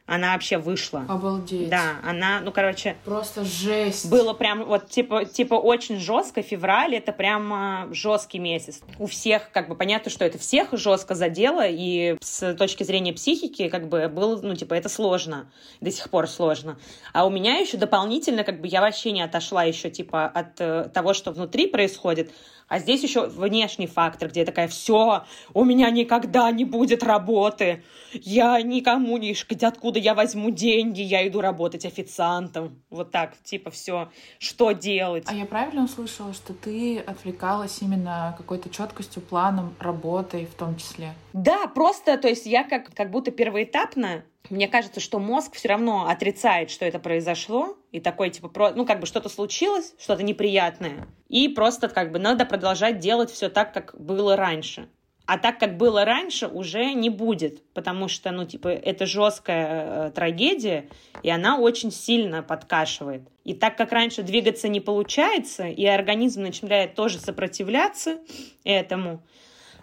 она 0.07 0.35
вообще 0.35 0.59
вышла. 0.59 1.07
Обалдеть. 1.09 1.71
Да, 1.71 1.97
она, 2.03 2.41
ну, 2.41 2.53
короче... 2.53 2.97
Просто 3.07 3.43
жесть. 3.43 4.11
Было 4.11 4.35
прям 4.35 4.65
вот, 4.65 4.91
типа, 4.91 5.25
типа 5.25 5.55
очень 5.55 5.99
жестко. 5.99 6.43
Февраль— 6.43 6.95
это 6.97 7.11
прям 7.13 7.93
жесткий 7.95 8.39
месяц. 8.39 8.83
У 8.99 9.07
всех, 9.07 9.51
как 9.51 9.69
бы, 9.69 9.75
понятно, 9.75 10.11
что 10.11 10.27
это 10.27 10.39
всех 10.39 10.69
жестко 10.73 11.15
задело, 11.15 11.67
и 11.67 12.19
с 12.21 12.55
точки 12.55 12.83
зрения 12.83 13.15
психики, 13.15 13.71
как 13.71 13.89
бы, 13.89 14.09
было, 14.09 14.39
ну, 14.43 14.55
типа, 14.55 14.75
это 14.75 14.91
сложно. 14.91 15.51
До 15.81 15.91
сих 15.91 16.11
пор 16.11 16.29
сложно. 16.29 16.79
А 17.15 17.25
у 17.25 17.31
меня 17.31 17.57
еще 17.57 17.79
дополнительно, 17.79 18.45
как 18.45 18.61
бы, 18.61 18.69
я 18.69 18.83
вообще 18.83 19.11
не 19.11 19.23
отошла 19.23 19.65
еще, 19.65 19.89
типа, 19.89 20.27
от 20.27 20.61
э, 20.61 20.91
того, 20.93 21.15
что 21.15 21.33
внутри 21.33 21.67
происходит, 21.67 22.31
а 22.69 22.79
здесь 22.79 23.03
еще 23.03 23.27
внешний 23.27 23.87
фактор, 23.87 24.29
где 24.29 24.41
я 24.41 24.47
такая, 24.47 24.69
все, 24.69 25.25
у 25.53 25.65
меня 25.65 25.91
никогда 25.91 26.51
не 26.51 26.65
будет 26.65 27.03
работы. 27.03 27.85
Я 28.13 28.61
никому 28.63 29.17
не... 29.19 29.35
Откуда 29.63 29.99
я 29.99 30.15
возьму 30.15 30.51
деньги? 30.51 31.01
Я 31.01 31.27
иду 31.27 31.41
работать 31.41 31.85
официантом. 31.85 32.83
Вот 32.91 33.11
так, 33.11 33.35
типа, 33.43 33.71
все. 33.71 34.11
Что 34.39 34.73
делать? 34.73 35.25
А 35.27 35.35
я 35.35 35.47
правильно 35.47 35.85
услышала, 35.85 36.33
что 36.33 36.55
ты 36.55 36.99
отвлекалась 36.99 37.79
именно 37.83 38.35
какой-то 38.37 38.71
четкостью, 38.71 39.23
планом, 39.23 39.75
работой 39.79 40.47
в 40.47 40.55
том 40.55 40.77
числе? 40.77 41.15
Да, 41.33 41.67
просто, 41.67 42.17
то 42.19 42.29
есть 42.29 42.47
я 42.47 42.65
как, 42.65 42.95
как 42.95 43.11
будто 43.11 43.31
первоэтапно 43.31 44.25
мне 44.51 44.69
кажется, 44.69 45.01
что 45.01 45.19
мозг 45.19 45.55
все 45.55 45.69
равно 45.69 46.07
отрицает, 46.09 46.71
что 46.71 46.85
это 46.85 46.99
произошло, 46.99 47.77
и 47.93 48.01
такой, 48.01 48.31
типа, 48.31 48.49
про, 48.49 48.71
ну, 48.73 48.85
как 48.85 49.01
бы 49.01 49.07
что-то 49.07 49.29
случилось, 49.29 49.95
что-то 49.99 50.23
неприятное, 50.23 51.07
и 51.29 51.49
просто, 51.49 51.89
как 51.89 52.13
бы, 52.13 52.19
надо 52.19 52.45
продолжать 52.45 52.99
делать 52.99 53.31
все 53.31 53.49
так, 53.49 53.73
как 53.73 53.95
было 53.99 54.37
раньше. 54.37 54.89
А 55.27 55.39
так, 55.39 55.59
как 55.59 55.79
было 55.79 56.05
раньше, 56.05 56.47
уже 56.47 56.93
не 56.93 57.09
будет, 57.09 57.63
потому 57.73 58.09
что, 58.09 58.31
ну, 58.31 58.45
типа, 58.45 58.69
это 58.69 59.07
жесткая 59.07 60.09
э, 60.09 60.11
трагедия, 60.11 60.91
и 61.23 61.31
она 61.31 61.59
очень 61.59 61.91
сильно 61.91 62.43
подкашивает. 62.43 63.23
И 63.43 63.55
так 63.55 63.79
как 63.79 63.93
раньше 63.93 64.23
двигаться 64.23 64.69
не 64.69 64.81
получается, 64.81 65.67
и 65.67 65.87
организм 65.87 66.43
начинает 66.43 66.95
тоже 66.95 67.19
сопротивляться 67.19 68.19
этому, 68.65 69.23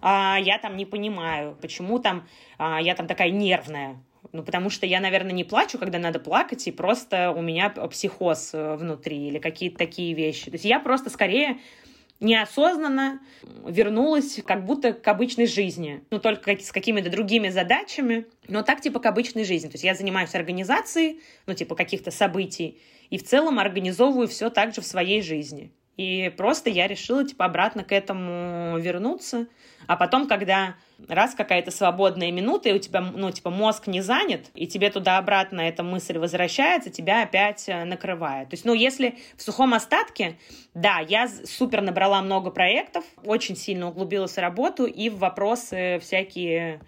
а 0.01 0.37
я 0.39 0.59
там 0.59 0.77
не 0.77 0.85
понимаю, 0.85 1.57
почему 1.59 1.97
там 1.97 2.27
а, 2.57 2.79
я 2.79 2.93
там 2.95 3.07
такая 3.07 3.31
нервная, 3.31 4.03
ну, 4.33 4.43
потому 4.43 4.69
что 4.69 4.85
я, 4.85 4.99
наверное, 4.99 5.33
не 5.33 5.43
плачу, 5.43 5.77
когда 5.77 5.99
надо 5.99 6.19
плакать, 6.19 6.67
и 6.67 6.71
просто 6.71 7.31
у 7.31 7.41
меня 7.41 7.69
психоз 7.69 8.51
э, 8.53 8.75
внутри 8.75 9.27
или 9.27 9.39
какие-то 9.39 9.77
такие 9.77 10.13
вещи. 10.13 10.45
То 10.45 10.55
есть 10.55 10.65
я 10.65 10.79
просто 10.79 11.09
скорее 11.09 11.59
неосознанно 12.21 13.19
вернулась 13.65 14.39
как 14.45 14.65
будто 14.65 14.93
к 14.93 15.07
обычной 15.07 15.47
жизни. 15.47 16.03
Ну, 16.11 16.19
только 16.19 16.55
с 16.57 16.71
какими-то 16.71 17.09
другими 17.09 17.49
задачами, 17.49 18.27
но 18.47 18.61
так 18.61 18.79
типа 18.79 18.99
к 18.99 19.05
обычной 19.07 19.43
жизни. 19.43 19.67
То 19.67 19.75
есть 19.75 19.83
я 19.83 19.95
занимаюсь 19.95 20.33
организацией, 20.35 21.19
ну, 21.47 21.53
типа 21.53 21.75
каких-то 21.75 22.11
событий, 22.11 22.79
и 23.09 23.17
в 23.17 23.23
целом 23.23 23.59
организовываю 23.59 24.27
все 24.27 24.49
так 24.49 24.73
же 24.73 24.81
в 24.81 24.85
своей 24.85 25.21
жизни. 25.21 25.71
И 26.01 26.33
просто 26.35 26.71
я 26.71 26.87
решила, 26.87 27.23
типа, 27.23 27.45
обратно 27.45 27.83
к 27.83 27.91
этому 27.91 28.79
вернуться. 28.79 29.45
А 29.85 29.95
потом, 29.95 30.27
когда 30.27 30.73
раз 31.07 31.35
какая-то 31.35 31.69
свободная 31.69 32.31
минута, 32.31 32.69
и 32.69 32.73
у 32.73 32.79
тебя, 32.79 33.01
ну, 33.01 33.29
типа, 33.29 33.51
мозг 33.51 33.85
не 33.85 34.01
занят, 34.01 34.47
и 34.55 34.65
тебе 34.65 34.89
туда-обратно 34.89 35.61
эта 35.61 35.83
мысль 35.83 36.17
возвращается, 36.17 36.89
тебя 36.89 37.21
опять 37.21 37.69
э, 37.69 37.83
накрывает. 37.83 38.49
То 38.49 38.55
есть, 38.55 38.65
ну, 38.65 38.73
если 38.73 39.19
в 39.37 39.43
сухом 39.43 39.75
остатке, 39.75 40.39
да, 40.73 40.97
я 41.07 41.27
супер 41.27 41.81
набрала 41.81 42.23
много 42.23 42.49
проектов, 42.49 43.05
очень 43.23 43.55
сильно 43.55 43.87
углубилась 43.87 44.33
в 44.33 44.39
работу 44.39 44.85
и 44.85 45.07
в 45.07 45.19
вопросы 45.19 45.99
всякие 46.01 46.81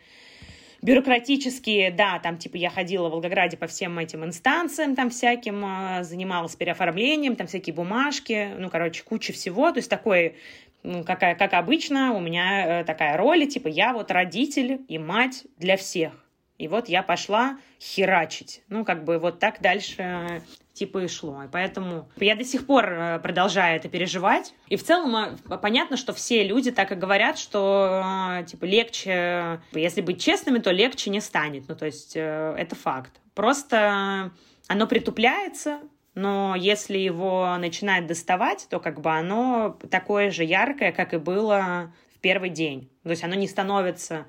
бюрократические, 0.83 1.91
да, 1.91 2.19
там, 2.19 2.37
типа, 2.37 2.57
я 2.57 2.69
ходила 2.69 3.07
в 3.07 3.13
Волгограде 3.13 3.57
по 3.57 3.67
всем 3.67 3.97
этим 3.97 4.23
инстанциям, 4.25 4.95
там, 4.95 5.09
всяким, 5.09 5.65
э, 5.65 6.03
занималась 6.03 6.55
переоформлением, 6.55 7.35
там, 7.35 7.47
всякие 7.47 7.73
бумажки, 7.73 8.49
ну, 8.59 8.69
короче, 8.69 9.03
куча 9.03 9.33
всего, 9.33 9.71
то 9.71 9.77
есть 9.77 9.89
такой 9.89 10.35
ну, 10.83 11.05
какая, 11.05 11.35
как 11.35 11.53
обычно, 11.53 12.13
у 12.13 12.19
меня 12.19 12.81
э, 12.81 12.83
такая 12.83 13.15
роль, 13.17 13.47
типа, 13.47 13.69
я 13.69 13.93
вот 13.93 14.11
родитель 14.11 14.81
и 14.89 14.99
мать 14.99 15.45
для 15.57 15.77
всех. 15.77 16.11
И 16.57 16.67
вот 16.67 16.89
я 16.89 17.03
пошла 17.03 17.57
херачить. 17.79 18.61
Ну, 18.67 18.83
как 18.83 19.05
бы 19.05 19.17
вот 19.17 19.39
так 19.39 19.61
дальше 19.61 20.41
типа 20.83 21.03
и 21.03 21.07
шло. 21.07 21.43
И 21.43 21.47
поэтому 21.47 22.09
я 22.17 22.35
до 22.35 22.43
сих 22.43 22.65
пор 22.65 22.85
э, 22.89 23.19
продолжаю 23.19 23.77
это 23.77 23.87
переживать. 23.87 24.53
И 24.67 24.75
в 24.75 24.83
целом 24.83 25.15
э, 25.15 25.57
понятно, 25.57 25.95
что 25.95 26.13
все 26.13 26.43
люди 26.43 26.71
так 26.71 26.91
и 26.91 26.95
говорят, 26.95 27.37
что 27.37 28.43
типа 28.45 28.65
легче, 28.65 29.61
если 29.71 30.01
быть 30.01 30.21
честными, 30.21 30.59
то 30.59 30.71
легче 30.71 31.09
не 31.09 31.21
станет. 31.21 31.69
Ну, 31.69 31.75
то 31.75 31.85
есть 31.85 32.15
это 32.15 32.75
факт. 32.75 33.13
Просто 33.33 34.31
оно 34.67 34.87
притупляется, 34.87 35.79
но 36.15 36.55
если 36.57 36.97
его 36.97 37.55
начинает 37.57 38.07
доставать, 38.07 38.67
то 38.69 38.79
как 38.79 38.99
бы 38.99 39.11
оно 39.11 39.79
такое 39.89 40.31
же 40.31 40.43
яркое, 40.43 40.91
как 40.91 41.13
и 41.13 41.17
было 41.17 41.93
в 42.15 42.19
первый 42.19 42.49
день. 42.49 42.89
То 43.03 43.11
есть 43.11 43.23
оно 43.23 43.35
не 43.35 43.47
становится 43.47 44.25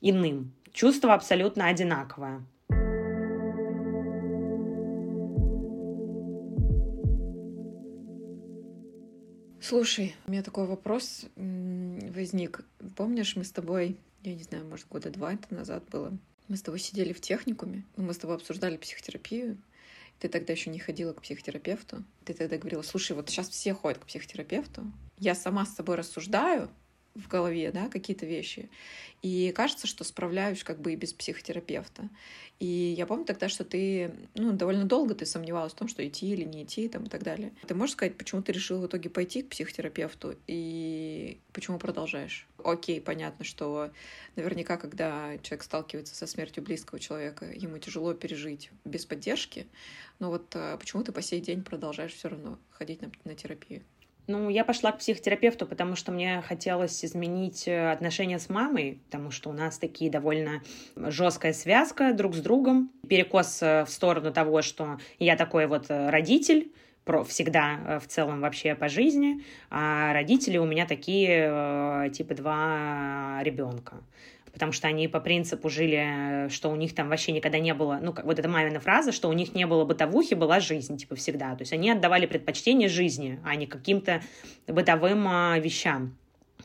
иным. 0.00 0.52
Чувство 0.72 1.14
абсолютно 1.14 1.66
одинаковое. 1.66 2.42
Слушай, 9.70 10.16
у 10.26 10.32
меня 10.32 10.42
такой 10.42 10.66
вопрос 10.66 11.26
возник. 11.36 12.64
Помнишь, 12.96 13.36
мы 13.36 13.44
с 13.44 13.52
тобой, 13.52 13.96
я 14.24 14.34
не 14.34 14.42
знаю, 14.42 14.66
может, 14.66 14.88
года 14.88 15.10
два 15.10 15.34
это 15.34 15.54
назад 15.54 15.84
было, 15.90 16.12
мы 16.48 16.56
с 16.56 16.62
тобой 16.62 16.80
сидели 16.80 17.12
в 17.12 17.20
техникуме, 17.20 17.84
мы 17.94 18.12
с 18.12 18.18
тобой 18.18 18.34
обсуждали 18.34 18.76
психотерапию, 18.78 19.58
ты 20.18 20.28
тогда 20.28 20.54
еще 20.54 20.70
не 20.70 20.80
ходила 20.80 21.12
к 21.12 21.22
психотерапевту. 21.22 22.02
Ты 22.24 22.34
тогда 22.34 22.58
говорила, 22.58 22.82
слушай, 22.82 23.12
вот 23.12 23.30
сейчас 23.30 23.48
все 23.48 23.72
ходят 23.72 24.00
к 24.00 24.06
психотерапевту. 24.06 24.90
Я 25.18 25.36
сама 25.36 25.64
с 25.64 25.76
собой 25.76 25.94
рассуждаю, 25.94 26.68
в 27.14 27.28
голове, 27.28 27.72
да, 27.72 27.88
какие-то 27.88 28.26
вещи. 28.26 28.68
И 29.22 29.52
кажется, 29.54 29.86
что 29.86 30.04
справляюсь 30.04 30.64
как 30.64 30.80
бы 30.80 30.92
и 30.92 30.96
без 30.96 31.12
психотерапевта. 31.12 32.08
И 32.58 32.94
я 32.96 33.06
помню 33.06 33.24
тогда, 33.24 33.48
что 33.48 33.64
ты, 33.64 34.12
ну, 34.34 34.52
довольно 34.52 34.84
долго 34.84 35.14
ты 35.14 35.26
сомневалась 35.26 35.72
в 35.72 35.76
том, 35.76 35.88
что 35.88 36.06
идти 36.06 36.30
или 36.30 36.44
не 36.44 36.64
идти, 36.64 36.88
там, 36.88 37.04
и 37.04 37.08
так 37.08 37.22
далее. 37.22 37.52
Ты 37.66 37.74
можешь 37.74 37.94
сказать, 37.94 38.16
почему 38.16 38.42
ты 38.42 38.52
решил 38.52 38.80
в 38.80 38.86
итоге 38.86 39.10
пойти 39.10 39.42
к 39.42 39.48
психотерапевту 39.48 40.36
и 40.46 41.38
почему 41.52 41.78
продолжаешь? 41.78 42.46
Окей, 42.62 43.00
понятно, 43.00 43.44
что 43.44 43.90
наверняка, 44.36 44.76
когда 44.76 45.36
человек 45.38 45.62
сталкивается 45.62 46.14
со 46.14 46.26
смертью 46.26 46.62
близкого 46.62 47.00
человека, 47.00 47.46
ему 47.46 47.78
тяжело 47.78 48.14
пережить 48.14 48.70
без 48.84 49.04
поддержки, 49.06 49.66
но 50.18 50.30
вот 50.30 50.54
а, 50.54 50.76
почему 50.76 51.02
ты 51.02 51.12
по 51.12 51.22
сей 51.22 51.40
день 51.40 51.62
продолжаешь 51.62 52.12
все 52.12 52.28
равно 52.28 52.58
ходить 52.70 53.00
на, 53.02 53.10
на 53.24 53.34
терапию? 53.34 53.82
Ну, 54.30 54.48
я 54.48 54.64
пошла 54.64 54.92
к 54.92 54.98
психотерапевту, 54.98 55.66
потому 55.66 55.96
что 55.96 56.12
мне 56.12 56.40
хотелось 56.46 57.04
изменить 57.04 57.66
э, 57.66 57.90
отношения 57.90 58.38
с 58.38 58.48
мамой, 58.48 59.00
потому 59.06 59.32
что 59.32 59.50
у 59.50 59.52
нас 59.52 59.76
такие 59.76 60.08
довольно 60.08 60.62
жесткая 60.94 61.52
связка 61.52 62.12
друг 62.12 62.36
с 62.36 62.38
другом. 62.40 62.92
Перекос 63.08 63.60
э, 63.60 63.84
в 63.84 63.90
сторону 63.90 64.32
того, 64.32 64.62
что 64.62 64.98
я 65.18 65.34
такой 65.34 65.66
вот 65.66 65.86
э, 65.88 66.10
родитель, 66.10 66.70
всегда 67.26 67.98
в 68.00 68.06
целом 68.06 68.40
вообще 68.40 68.76
по 68.76 68.88
жизни, 68.88 69.42
а 69.68 70.12
родители 70.12 70.58
у 70.58 70.64
меня 70.64 70.86
такие 70.86 72.08
типа 72.12 72.34
два 72.34 73.40
ребенка 73.42 73.96
потому 74.52 74.72
что 74.72 74.88
они 74.88 75.08
по 75.08 75.20
принципу 75.20 75.68
жили, 75.68 76.48
что 76.48 76.70
у 76.70 76.76
них 76.76 76.94
там 76.94 77.08
вообще 77.08 77.32
никогда 77.32 77.58
не 77.58 77.74
было, 77.74 77.98
ну, 78.02 78.12
как 78.12 78.24
вот 78.24 78.38
эта 78.38 78.48
мамина 78.48 78.80
фраза, 78.80 79.12
что 79.12 79.28
у 79.28 79.32
них 79.32 79.54
не 79.54 79.66
было 79.66 79.84
бытовухи, 79.84 80.34
была 80.34 80.60
жизнь, 80.60 80.96
типа, 80.96 81.14
всегда. 81.14 81.54
То 81.54 81.62
есть 81.62 81.72
они 81.72 81.90
отдавали 81.90 82.26
предпочтение 82.26 82.88
жизни, 82.88 83.40
а 83.44 83.54
не 83.56 83.66
каким-то 83.66 84.22
бытовым 84.66 85.26
а, 85.28 85.58
вещам. 85.58 86.16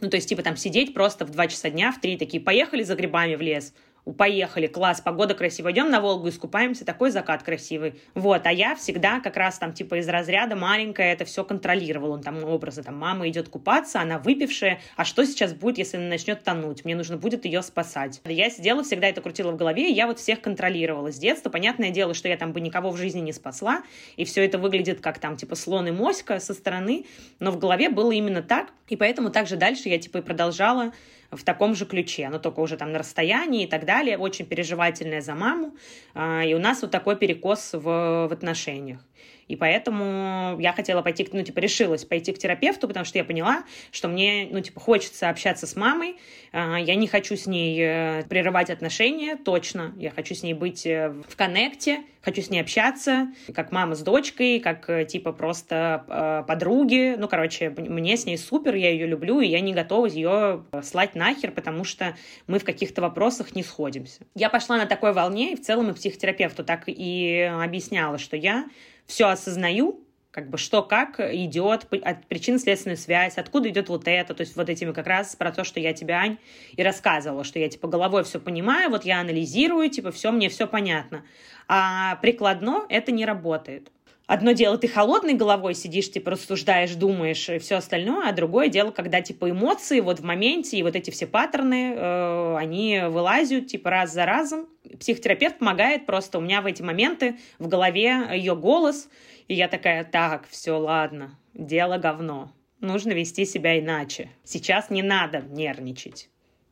Ну, 0.01 0.09
то 0.09 0.17
есть, 0.17 0.27
типа, 0.27 0.41
там 0.41 0.57
сидеть 0.57 0.93
просто 0.93 1.25
в 1.25 1.31
два 1.31 1.47
часа 1.47 1.69
дня, 1.69 1.91
в 1.91 2.01
три 2.01 2.17
такие, 2.17 2.41
поехали 2.41 2.83
за 2.83 2.95
грибами 2.95 3.35
в 3.35 3.41
лес, 3.41 3.73
поехали, 4.13 4.67
класс, 4.67 5.01
погода 5.01 5.33
красивая, 5.33 5.73
идем 5.73 5.89
на 5.89 5.99
Волгу, 5.99 6.29
искупаемся, 6.29 6.85
такой 6.85 7.09
закат 7.09 7.43
красивый. 7.43 7.95
Вот, 8.13 8.45
а 8.45 8.51
я 8.51 8.75
всегда 8.75 9.19
как 9.19 9.35
раз 9.35 9.57
там 9.57 9.73
типа 9.73 9.95
из 9.99 10.07
разряда 10.07 10.55
маленькая 10.55 11.13
это 11.13 11.25
все 11.25 11.43
контролировала, 11.43 12.13
он 12.13 12.21
там 12.21 12.43
образы, 12.43 12.83
там 12.83 12.97
мама 12.97 13.27
идет 13.27 13.49
купаться, 13.49 13.99
она 13.99 14.19
выпившая, 14.19 14.79
а 14.95 15.05
что 15.05 15.25
сейчас 15.25 15.53
будет, 15.53 15.77
если 15.77 15.97
она 15.97 16.07
начнет 16.07 16.43
тонуть? 16.43 16.85
Мне 16.85 16.95
нужно 16.95 17.17
будет 17.17 17.45
ее 17.45 17.61
спасать. 17.63 18.21
Я 18.25 18.49
сидела, 18.49 18.83
всегда 18.83 19.07
это 19.07 19.21
крутила 19.21 19.51
в 19.51 19.55
голове, 19.55 19.89
и 19.89 19.93
я 19.93 20.05
вот 20.07 20.19
всех 20.19 20.41
контролировала 20.41 21.11
с 21.11 21.17
детства. 21.17 21.49
Понятное 21.49 21.89
дело, 21.89 22.13
что 22.13 22.27
я 22.27 22.37
там 22.37 22.53
бы 22.53 22.61
никого 22.61 22.91
в 22.91 22.97
жизни 22.97 23.21
не 23.21 23.33
спасла, 23.33 23.83
и 24.17 24.25
все 24.25 24.45
это 24.45 24.57
выглядит 24.57 25.01
как 25.01 25.19
там 25.19 25.35
типа 25.35 25.55
слон 25.55 25.87
и 25.87 25.91
моська 25.91 26.39
со 26.39 26.53
стороны, 26.53 27.05
но 27.39 27.51
в 27.51 27.57
голове 27.57 27.89
было 27.89 28.11
именно 28.11 28.43
так, 28.43 28.71
и 28.87 28.95
поэтому 28.95 29.31
также 29.31 29.55
дальше 29.55 29.89
я 29.89 29.97
типа 29.97 30.19
и 30.19 30.21
продолжала 30.21 30.93
в 31.31 31.43
таком 31.43 31.75
же 31.75 31.85
ключе, 31.85 32.29
но 32.29 32.39
только 32.39 32.59
уже 32.59 32.77
там 32.77 32.91
на 32.91 32.99
расстоянии 32.99 33.63
и 33.63 33.67
так 33.67 33.85
далее, 33.85 34.17
очень 34.17 34.45
переживательная 34.45 35.21
за 35.21 35.35
маму, 35.35 35.75
а, 36.13 36.43
и 36.43 36.53
у 36.53 36.59
нас 36.59 36.81
вот 36.81 36.91
такой 36.91 37.15
перекос 37.15 37.73
в, 37.73 37.81
в 38.27 38.31
отношениях. 38.31 38.99
И 39.47 39.55
поэтому 39.55 40.57
я 40.59 40.73
хотела 40.73 41.01
пойти, 41.01 41.27
ну, 41.31 41.43
типа, 41.43 41.59
решилась 41.59 42.03
пойти 42.03 42.33
к 42.33 42.39
терапевту, 42.39 42.87
потому 42.87 43.05
что 43.05 43.17
я 43.17 43.23
поняла, 43.23 43.63
что 43.91 44.07
мне, 44.07 44.47
ну, 44.49 44.59
типа, 44.59 44.79
хочется 44.79 45.29
общаться 45.29 45.67
с 45.67 45.75
мамой, 45.75 46.17
а, 46.51 46.77
я 46.77 46.95
не 46.95 47.07
хочу 47.07 47.35
с 47.35 47.45
ней 47.45 47.79
э, 47.79 48.23
прерывать 48.27 48.69
отношения, 48.69 49.35
точно, 49.35 49.93
я 49.97 50.09
хочу 50.09 50.33
с 50.33 50.41
ней 50.41 50.53
быть 50.53 50.85
э, 50.87 51.13
в 51.27 51.35
коннекте, 51.35 52.03
хочу 52.21 52.41
с 52.41 52.49
ней 52.49 52.61
общаться, 52.61 53.27
как 53.53 53.71
мама 53.71 53.93
с 53.93 54.01
дочкой, 54.01 54.59
как, 54.59 54.89
э, 54.89 55.05
типа, 55.05 55.31
просто 55.31 56.43
подруги, 56.47 57.15
ну, 57.17 57.27
короче, 57.27 57.69
мне 57.69 58.17
с 58.17 58.25
ней 58.25 58.37
супер, 58.37 58.73
я 58.75 58.89
ее 58.89 59.05
люблю, 59.05 59.41
и 59.41 59.47
я 59.47 59.59
не 59.59 59.73
готова 59.73 60.07
ее 60.07 60.63
слать 60.81 61.13
нахер, 61.13 61.51
потому 61.51 61.83
что 61.83 62.15
мы 62.47 62.57
в 62.57 62.63
каких-то 62.63 63.01
вопросах 63.01 63.55
не 63.55 63.63
сходимся. 63.63 64.21
Я 64.33 64.49
пошла 64.49 64.77
на 64.77 64.85
такой 64.85 65.13
волне, 65.13 65.53
и 65.53 65.55
в 65.55 65.61
целом 65.61 65.91
и 65.91 65.93
психотерапевту 65.93 66.63
так 66.63 66.83
и 66.87 67.51
объясняла, 67.61 68.17
что 68.17 68.35
я 68.35 68.65
все 69.05 69.27
осознаю, 69.27 70.05
как 70.31 70.49
бы 70.49 70.57
что 70.57 70.83
как 70.83 71.19
идет, 71.19 71.87
от 71.91 72.25
причинно-следственную 72.27 72.97
связь, 72.97 73.37
откуда 73.37 73.69
идет 73.69 73.87
вот 73.87 74.03
это, 74.05 74.33
то 74.33 74.41
есть 74.41 74.55
вот 74.57 74.69
этими 74.69 74.91
как 74.91 75.07
раз 75.07 75.35
про 75.35 75.51
то, 75.51 75.63
что 75.63 75.79
я 75.79 75.93
тебе, 75.93 76.13
Ань, 76.13 76.37
и 76.75 76.83
рассказывала, 76.83 77.43
что 77.43 77.57
я 77.57 77.69
типа 77.69 77.87
головой 77.87 78.25
все 78.25 78.39
понимаю, 78.39 78.89
вот 78.89 79.05
я 79.05 79.21
анализирую, 79.21 79.89
типа 79.89 80.11
все, 80.11 80.31
мне 80.31 80.49
все 80.49 80.67
понятно. 80.67 81.23
А 81.67 82.17
прикладно 82.17 82.85
это 82.89 83.11
не 83.11 83.25
работает. 83.25 83.91
Одно 84.27 84.53
дело, 84.53 84.77
ты 84.77 84.87
холодной 84.87 85.35
головой 85.35 85.75
сидишь, 85.75 86.11
типа, 86.11 86.31
рассуждаешь, 86.31 86.95
думаешь 86.95 87.47
и 87.47 87.59
все 87.59 87.75
остальное, 87.75 88.29
а 88.29 88.33
другое 88.33 88.69
дело, 88.69 88.89
когда, 88.89 89.21
типа, 89.21 89.51
эмоции 89.51 89.99
вот 89.99 90.19
в 90.19 90.23
моменте 90.23 90.77
и 90.77 90.83
вот 90.83 90.95
эти 90.95 91.11
все 91.11 91.27
паттерны, 91.27 91.93
э, 91.95 92.55
они 92.57 93.01
вылазят, 93.07 93.67
типа, 93.67 93.91
раз 93.91 94.13
за 94.13 94.25
разом. 94.25 94.67
Психотерапевт 94.99 95.59
помогает 95.59 96.07
просто, 96.07 96.39
у 96.39 96.41
меня 96.41 96.61
в 96.61 96.65
эти 96.65 96.81
моменты 96.81 97.37
в 97.59 97.67
голове 97.67 98.27
ее 98.33 98.55
голос, 98.55 99.09
и 99.47 99.53
я 99.53 99.67
такая, 99.67 100.03
так, 100.03 100.47
все, 100.49 100.71
ладно, 100.79 101.37
дело 101.53 101.97
говно, 101.97 102.51
нужно 102.79 103.11
вести 103.11 103.45
себя 103.45 103.79
иначе. 103.79 104.31
Сейчас 104.43 104.89
не 104.89 105.03
надо 105.03 105.41
нервничать. 105.41 106.29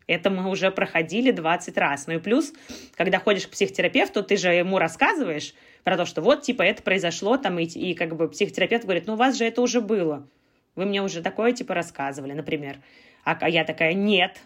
Это 0.08 0.30
мы 0.30 0.50
уже 0.50 0.70
проходили 0.72 1.32
20 1.32 1.78
раз. 1.78 2.08
Ну 2.08 2.16
и 2.16 2.20
плюс, 2.20 2.54
когда 2.96 3.20
ходишь 3.20 3.48
к 3.48 3.52
психотерапевту, 3.52 4.24
ты 4.24 4.38
же 4.38 4.50
ему 4.50 4.78
рассказываешь, 4.78 5.54
про 5.84 5.98
то, 5.98 6.06
что 6.06 6.22
вот, 6.22 6.44
типа, 6.44 6.62
это 6.62 6.82
произошло, 6.82 7.38
там, 7.38 7.60
и, 7.60 7.66
и 7.66 7.94
как 7.94 8.16
бы 8.16 8.30
психотерапевт 8.30 8.84
говорит, 8.84 9.08
ну, 9.08 9.14
у 9.14 9.18
вас 9.18 9.38
же 9.38 9.46
это 9.46 9.62
уже 9.62 9.82
было. 9.82 10.28
Вы 10.76 10.86
мне 10.86 11.02
уже 11.02 11.22
такое, 11.22 11.52
типа, 11.52 11.74
рассказывали, 11.74 12.34
например. 12.34 12.80
А, 13.24 13.38
а 13.40 13.50
я 13.50 13.64
такая, 13.64 13.94
нет. 13.94 14.40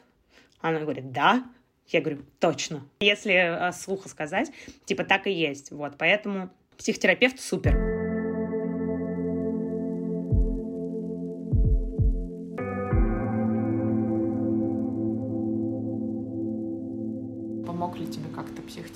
Она 0.62 0.80
говорит, 0.80 1.12
да. 1.12 1.44
Я 1.88 2.02
говорю, 2.02 2.24
точно. 2.40 2.84
Если 3.00 3.34
а, 3.34 3.72
слухо 3.72 4.10
сказать, 4.10 4.52
типа, 4.86 5.04
так 5.04 5.28
и 5.28 5.32
есть. 5.32 5.72
Вот, 5.72 5.94
поэтому 5.98 6.50
психотерапевт 6.78 7.40
супер. 7.40 7.97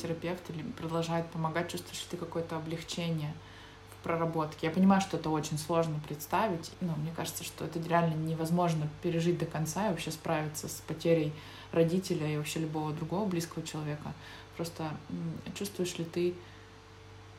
Психотерапевт 0.02 0.49
или 0.49 0.64
продолжает 0.64 1.30
помогать, 1.30 1.72
чувствуешь 1.72 2.02
ли 2.02 2.08
ты 2.12 2.18
какое-то 2.18 2.58
облегчение 2.58 3.34
в 3.91 4.04
проработке. 4.04 4.68
Я 4.68 4.74
понимаю, 4.74 5.02
что 5.02 5.18
это 5.18 5.30
очень 5.30 5.58
сложно 5.58 5.99
представить, 6.08 6.72
но 6.82 6.95
мне 6.95 7.12
кажется, 7.16 7.43
что 7.43 7.66
это 7.66 7.80
реально 7.80 8.16
невозможно 8.16 8.88
пережить 9.04 9.38
до 9.38 9.45
конца 9.45 9.88
и 9.88 9.89
вообще 9.89 10.12
справиться 10.12 10.68
с 10.68 10.82
потерей 10.88 11.34
родителя 11.72 12.28
и 12.28 12.38
вообще 12.38 12.60
любого 12.60 12.91
другого 12.93 13.28
близкого 13.28 13.66
человека. 13.66 14.14
Просто 14.56 14.89
чувствуешь 15.56 15.97
ли 15.97 16.06
ты 16.06 16.34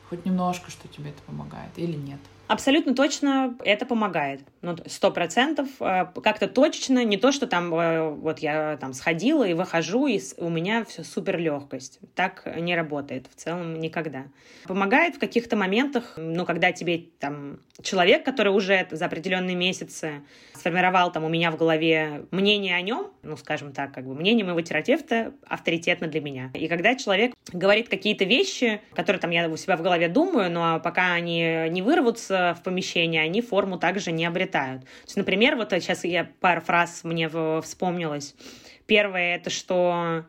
хоть 0.09 0.25
немножко, 0.25 0.71
что 0.71 0.87
тебе 0.87 1.11
это 1.11 1.21
помогает 1.23 1.71
или 1.75 1.95
нет? 1.95 2.19
Абсолютно 2.53 2.93
точно 2.93 3.57
это 3.65 3.87
помогает. 3.87 4.41
Ну, 4.61 4.75
сто 4.85 5.09
процентов. 5.09 5.67
Э, 5.79 6.05
как-то 6.23 6.47
точечно, 6.47 7.03
не 7.03 7.17
то, 7.17 7.31
что 7.31 7.47
там 7.47 7.73
э, 7.73 8.11
вот 8.11 8.39
я 8.39 8.77
там 8.79 8.93
сходила 8.93 9.43
и 9.43 9.55
выхожу, 9.55 10.05
и 10.05 10.21
у 10.37 10.49
меня 10.49 10.85
все 10.85 11.03
супер 11.03 11.39
легкость. 11.39 11.99
Так 12.13 12.45
не 12.55 12.75
работает 12.75 13.25
в 13.27 13.41
целом 13.41 13.79
никогда. 13.79 14.25
Помогает 14.65 15.15
в 15.15 15.19
каких-то 15.19 15.55
моментах, 15.55 16.13
ну, 16.15 16.45
когда 16.45 16.71
тебе 16.71 17.05
там 17.17 17.57
человек, 17.81 18.23
который 18.23 18.53
уже 18.53 18.87
за 18.91 19.07
определенные 19.07 19.55
месяцы 19.55 20.21
сформировал 20.53 21.11
там 21.11 21.23
у 21.23 21.29
меня 21.29 21.49
в 21.49 21.57
голове 21.57 22.25
мнение 22.29 22.75
о 22.75 22.81
нем, 22.81 23.07
ну, 23.23 23.35
скажем 23.35 23.73
так, 23.73 23.91
как 23.93 24.05
бы 24.05 24.13
мнение 24.13 24.45
моего 24.45 24.61
терапевта 24.61 25.33
авторитетно 25.47 26.05
для 26.05 26.21
меня. 26.21 26.51
И 26.53 26.67
когда 26.67 26.93
человек 26.93 27.33
говорит 27.51 27.89
какие-то 27.89 28.25
вещи, 28.25 28.79
которые 28.93 29.19
там 29.19 29.31
я 29.31 29.49
у 29.49 29.57
себя 29.57 29.75
в 29.75 29.81
голове 29.81 30.07
думаю, 30.07 30.51
но 30.51 30.79
пока 30.79 31.13
они 31.13 31.67
не 31.69 31.81
вырвутся 31.81 32.42
в 32.57 32.63
помещение, 32.63 33.21
они 33.21 33.41
форму 33.41 33.79
также 33.79 34.11
не 34.11 34.25
обретают. 34.25 34.81
То 34.81 35.05
есть, 35.05 35.17
например, 35.17 35.55
вот 35.55 35.71
сейчас 35.71 36.03
я 36.03 36.29
пару 36.39 36.61
фраз 36.61 37.03
мне 37.03 37.29
вспомнилась. 37.61 38.35
Первое— 38.85 39.35
это 39.37 39.49
что 39.49 40.25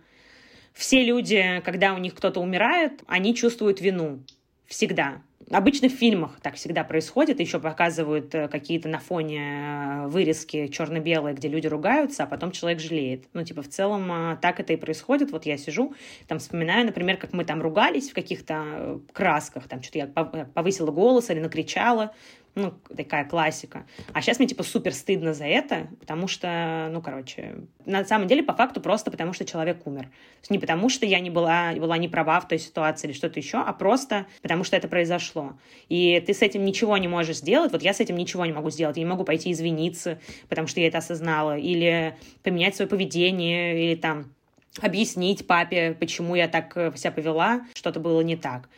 все 0.72 1.04
люди, 1.04 1.62
когда 1.64 1.94
у 1.94 1.98
них 1.98 2.14
кто-то 2.14 2.40
умирает, 2.40 3.02
они 3.06 3.34
чувствуют 3.34 3.80
вину. 3.80 4.20
Всегда. 4.66 5.22
Обычно 5.50 5.88
в 5.88 5.92
фильмах 5.92 6.40
так 6.40 6.54
всегда 6.54 6.84
происходит, 6.84 7.38
еще 7.38 7.60
показывают 7.60 8.34
э, 8.34 8.48
какие-то 8.48 8.88
на 8.88 8.98
фоне 8.98 9.40
э, 9.40 10.06
вырезки 10.06 10.68
черно-белые, 10.68 11.34
где 11.34 11.48
люди 11.48 11.66
ругаются, 11.66 12.22
а 12.22 12.26
потом 12.26 12.50
человек 12.50 12.80
жалеет. 12.80 13.24
Ну, 13.34 13.44
типа, 13.44 13.60
в 13.60 13.68
целом 13.68 14.10
э, 14.10 14.38
так 14.40 14.58
это 14.60 14.72
и 14.72 14.76
происходит. 14.76 15.32
Вот 15.32 15.44
я 15.44 15.58
сижу, 15.58 15.94
там 16.28 16.38
вспоминаю, 16.38 16.86
например, 16.86 17.18
как 17.18 17.34
мы 17.34 17.44
там 17.44 17.60
ругались 17.60 18.10
в 18.10 18.14
каких-то 18.14 19.00
красках, 19.12 19.68
там 19.68 19.82
что-то 19.82 19.98
я 19.98 20.06
повысила 20.06 20.90
голос 20.90 21.28
или 21.28 21.40
накричала, 21.40 22.14
ну, 22.54 22.72
такая 22.96 23.24
классика. 23.24 23.84
А 24.12 24.22
сейчас 24.22 24.38
мне, 24.38 24.46
типа, 24.46 24.62
супер 24.62 24.94
стыдно 24.94 25.34
за 25.34 25.44
это, 25.44 25.88
потому 25.98 26.28
что, 26.28 26.88
ну, 26.92 27.02
короче, 27.02 27.56
на 27.84 28.04
самом 28.04 28.28
деле, 28.28 28.42
по 28.42 28.54
факту, 28.54 28.80
просто 28.80 29.10
потому 29.10 29.32
что 29.32 29.44
человек 29.44 29.86
умер. 29.86 30.10
Не 30.48 30.58
потому 30.58 30.88
что 30.88 31.04
я 31.04 31.20
не 31.20 31.30
была, 31.30 31.72
была 31.72 31.98
не 31.98 32.08
права 32.08 32.40
в 32.40 32.46
той 32.46 32.58
ситуации 32.58 33.08
или 33.08 33.14
что-то 33.14 33.40
еще, 33.40 33.58
а 33.58 33.72
просто 33.72 34.26
потому 34.42 34.62
что 34.62 34.76
это 34.76 34.88
произошло. 34.88 35.54
И 35.88 36.22
ты 36.24 36.32
с 36.32 36.42
этим 36.42 36.64
ничего 36.64 36.96
не 36.96 37.08
можешь 37.08 37.38
сделать. 37.38 37.72
Вот 37.72 37.82
я 37.82 37.92
с 37.92 38.00
этим 38.00 38.16
ничего 38.16 38.44
не 38.46 38.52
могу 38.52 38.70
сделать. 38.70 38.96
Я 38.96 39.02
не 39.02 39.10
могу 39.10 39.24
пойти 39.24 39.50
извиниться, 39.50 40.20
потому 40.48 40.68
что 40.68 40.80
я 40.80 40.88
это 40.88 40.98
осознала, 40.98 41.58
или 41.58 42.16
поменять 42.42 42.76
свое 42.76 42.88
поведение, 42.88 43.84
или 43.84 43.94
там 43.96 44.32
объяснить 44.80 45.46
папе, 45.46 45.96
почему 45.98 46.34
я 46.34 46.48
так 46.48 46.76
э, 46.76 46.92
себя 46.96 47.12
повела, 47.12 47.62
что-то 47.74 48.00
было 48.00 48.20
не 48.22 48.36
так. 48.36 48.68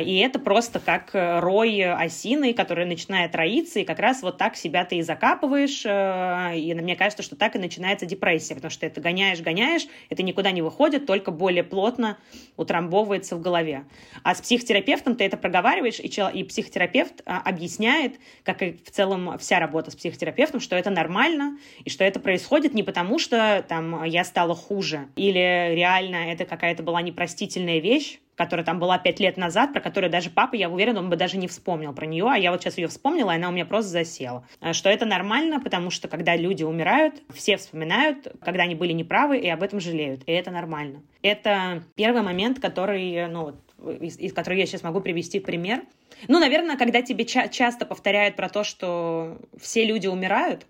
И 0.00 0.18
это 0.18 0.38
просто 0.38 0.80
как 0.80 1.14
э, 1.14 1.40
рой 1.40 1.82
осиной, 1.84 2.54
который 2.54 2.86
начинает 2.86 3.34
роиться, 3.34 3.80
и 3.80 3.84
как 3.84 3.98
раз 3.98 4.22
вот 4.22 4.38
так 4.38 4.56
себя 4.56 4.84
ты 4.84 4.96
и 4.96 5.02
закапываешь, 5.02 5.82
э, 5.84 6.58
и 6.58 6.72
мне 6.74 6.96
кажется, 6.96 7.22
что 7.22 7.36
так 7.36 7.54
и 7.54 7.58
начинается 7.58 8.06
депрессия, 8.06 8.54
потому 8.54 8.70
что 8.70 8.86
это 8.86 9.00
гоняешь, 9.02 9.40
гоняешь, 9.40 9.86
это 10.08 10.22
никуда 10.22 10.52
не 10.52 10.62
выходит, 10.62 11.04
только 11.04 11.30
более 11.30 11.64
плотно 11.64 12.16
утрамбовывается 12.56 13.36
в 13.36 13.42
голове. 13.42 13.84
А 14.22 14.34
с 14.34 14.40
психотерапевтом 14.40 15.16
ты 15.16 15.24
это 15.24 15.36
проговариваешь, 15.36 16.00
и, 16.00 16.06
и 16.06 16.44
психотерапевт 16.44 17.20
а, 17.26 17.40
объясняет, 17.40 18.14
как 18.44 18.62
и 18.62 18.78
в 18.84 18.90
целом 18.90 19.38
вся 19.38 19.60
работа 19.60 19.90
с 19.90 19.96
психотерапевтом, 19.96 20.60
что 20.60 20.76
это 20.76 20.88
нормально, 20.88 21.58
и 21.84 21.90
что 21.90 22.04
это 22.04 22.20
происходит 22.20 22.72
не 22.72 22.82
потому, 22.82 23.18
что 23.18 23.62
там 23.68 24.02
я 24.04 24.24
стала 24.24 24.54
хуже, 24.54 25.08
или 25.18 25.74
реально 25.74 26.30
это 26.32 26.44
какая-то 26.44 26.82
была 26.82 27.02
непростительная 27.02 27.80
вещь, 27.80 28.20
которая 28.36 28.64
там 28.64 28.78
была 28.78 28.98
пять 28.98 29.18
лет 29.18 29.36
назад, 29.36 29.72
про 29.72 29.80
которую 29.80 30.10
даже 30.10 30.30
папа, 30.30 30.54
я 30.54 30.70
уверена, 30.70 31.00
он 31.00 31.10
бы 31.10 31.16
даже 31.16 31.36
не 31.36 31.48
вспомнил 31.48 31.92
про 31.92 32.06
нее, 32.06 32.26
а 32.30 32.38
я 32.38 32.52
вот 32.52 32.62
сейчас 32.62 32.78
ее 32.78 32.86
вспомнила, 32.86 33.32
и 33.32 33.34
она 33.34 33.48
у 33.48 33.52
меня 33.52 33.66
просто 33.66 33.90
засела. 33.90 34.46
А 34.60 34.72
что 34.72 34.88
это 34.88 35.04
нормально, 35.06 35.60
потому 35.60 35.90
что 35.90 36.06
когда 36.06 36.36
люди 36.36 36.62
умирают, 36.62 37.22
все 37.34 37.56
вспоминают, 37.56 38.28
когда 38.40 38.62
они 38.62 38.76
были 38.76 38.92
неправы, 38.92 39.38
и 39.38 39.48
об 39.48 39.62
этом 39.62 39.80
жалеют, 39.80 40.22
и 40.26 40.32
это 40.32 40.52
нормально. 40.52 41.02
Это 41.22 41.82
первый 41.96 42.22
момент, 42.22 42.60
который, 42.60 43.26
ну, 43.26 43.56
из, 44.00 44.18
из 44.18 44.32
которого 44.32 44.58
я 44.58 44.66
сейчас 44.66 44.82
могу 44.82 45.00
привести 45.00 45.40
пример. 45.40 45.82
Ну, 46.28 46.38
наверное, 46.38 46.76
когда 46.76 47.02
тебе 47.02 47.24
ча- 47.24 47.48
часто 47.48 47.86
повторяют 47.86 48.36
про 48.36 48.48
то, 48.48 48.64
что 48.64 49.38
все 49.60 49.84
люди 49.84 50.06
умирают, 50.06 50.66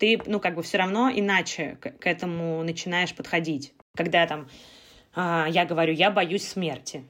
ты, 0.00 0.20
ну, 0.26 0.40
как 0.40 0.56
бы 0.56 0.62
все 0.62 0.78
равно 0.78 1.10
иначе 1.14 1.76
к, 1.80 1.90
к 1.90 2.06
этому 2.06 2.64
начинаешь 2.64 3.14
подходить. 3.14 3.72
Когда 3.94 4.26
там 4.26 4.48
э, 5.14 5.44
я 5.50 5.64
говорю, 5.66 5.92
я 5.92 6.10
боюсь 6.10 6.48
смерти. 6.48 7.04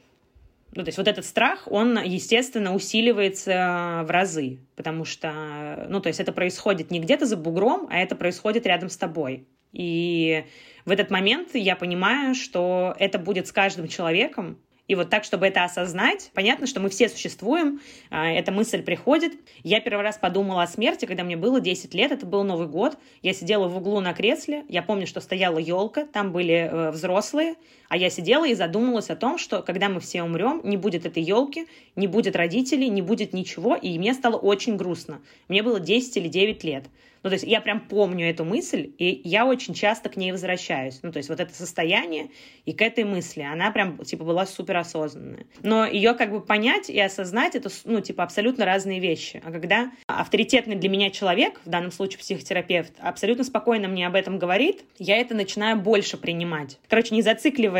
Ну, 0.72 0.82
то 0.82 0.88
есть 0.88 0.98
вот 0.98 1.08
этот 1.08 1.24
страх, 1.24 1.66
он, 1.66 1.98
естественно, 2.02 2.74
усиливается 2.74 4.02
в 4.04 4.10
разы, 4.10 4.58
потому 4.76 5.04
что, 5.04 5.86
ну, 5.88 6.00
то 6.00 6.08
есть 6.08 6.20
это 6.20 6.32
происходит 6.32 6.90
не 6.90 7.00
где-то 7.00 7.26
за 7.26 7.36
бугром, 7.36 7.88
а 7.90 7.98
это 7.98 8.14
происходит 8.14 8.66
рядом 8.66 8.88
с 8.88 8.96
тобой. 8.96 9.48
И 9.72 10.44
в 10.84 10.90
этот 10.90 11.10
момент 11.10 11.50
я 11.54 11.74
понимаю, 11.74 12.34
что 12.34 12.94
это 12.98 13.18
будет 13.18 13.46
с 13.46 13.52
каждым 13.52 13.88
человеком, 13.88 14.58
И 14.90 14.96
вот 14.96 15.08
так, 15.08 15.22
чтобы 15.22 15.46
это 15.46 15.62
осознать, 15.62 16.32
понятно, 16.34 16.66
что 16.66 16.80
мы 16.80 16.88
все 16.88 17.08
существуем, 17.08 17.80
а, 18.10 18.28
эта 18.28 18.50
мысль 18.50 18.82
приходит. 18.82 19.34
Я 19.62 19.80
первый 19.80 20.02
раз 20.02 20.18
подумала 20.18 20.64
о 20.64 20.66
смерти, 20.66 21.06
когда 21.06 21.22
мне 21.22 21.36
было 21.36 21.60
10 21.60 21.94
лет, 21.94 22.10
это 22.10 22.26
был 22.26 22.42
Новый 22.42 22.66
год. 22.66 22.98
Я 23.22 23.32
сидела 23.32 23.68
в 23.68 23.76
углу 23.76 24.00
на 24.00 24.12
кресле, 24.14 24.64
я 24.68 24.82
помню, 24.82 25.06
что 25.06 25.20
стояла 25.20 25.58
елка, 25.58 26.06
там 26.06 26.32
были 26.32 26.68
э, 26.68 26.90
взрослые, 26.90 27.54
а 27.90 27.96
я 27.96 28.08
сидела 28.08 28.46
и 28.46 28.54
задумалась 28.54 29.10
о 29.10 29.16
том, 29.16 29.36
что 29.36 29.62
когда 29.62 29.88
мы 29.88 29.98
все 29.98 30.22
умрем, 30.22 30.60
не 30.62 30.76
будет 30.76 31.04
этой 31.06 31.24
елки, 31.24 31.66
не 31.96 32.06
будет 32.06 32.36
родителей, 32.36 32.88
не 32.88 33.02
будет 33.02 33.32
ничего, 33.32 33.74
и 33.74 33.98
мне 33.98 34.14
стало 34.14 34.36
очень 34.36 34.76
грустно. 34.76 35.20
Мне 35.48 35.64
было 35.64 35.80
10 35.80 36.16
или 36.16 36.28
9 36.28 36.62
лет. 36.62 36.84
Ну, 37.22 37.28
то 37.28 37.34
есть 37.34 37.44
я 37.46 37.60
прям 37.60 37.80
помню 37.80 38.30
эту 38.30 38.44
мысль, 38.44 38.92
и 38.96 39.20
я 39.24 39.44
очень 39.44 39.74
часто 39.74 40.08
к 40.08 40.16
ней 40.16 40.32
возвращаюсь. 40.32 41.00
Ну, 41.02 41.12
то 41.12 41.18
есть 41.18 41.28
вот 41.28 41.38
это 41.38 41.52
состояние 41.54 42.30
и 42.64 42.72
к 42.72 42.80
этой 42.80 43.04
мысли, 43.04 43.42
она 43.42 43.70
прям, 43.70 43.98
типа, 43.98 44.24
была 44.24 44.46
супер 44.46 44.78
осознанная. 44.78 45.44
Но 45.62 45.84
ее 45.84 46.14
как 46.14 46.30
бы 46.30 46.40
понять 46.40 46.88
и 46.88 46.98
осознать, 46.98 47.54
это, 47.54 47.68
ну, 47.84 48.00
типа, 48.00 48.24
абсолютно 48.24 48.64
разные 48.64 49.00
вещи. 49.00 49.42
А 49.44 49.52
когда 49.52 49.90
авторитетный 50.06 50.76
для 50.76 50.88
меня 50.88 51.10
человек, 51.10 51.60
в 51.64 51.68
данном 51.68 51.92
случае 51.92 52.20
психотерапевт, 52.20 52.92
абсолютно 53.00 53.44
спокойно 53.44 53.88
мне 53.88 54.06
об 54.06 54.14
этом 54.14 54.38
говорит, 54.38 54.82
я 54.98 55.18
это 55.18 55.34
начинаю 55.34 55.78
больше 55.78 56.16
принимать. 56.16 56.78
Короче, 56.88 57.14
не 57.14 57.22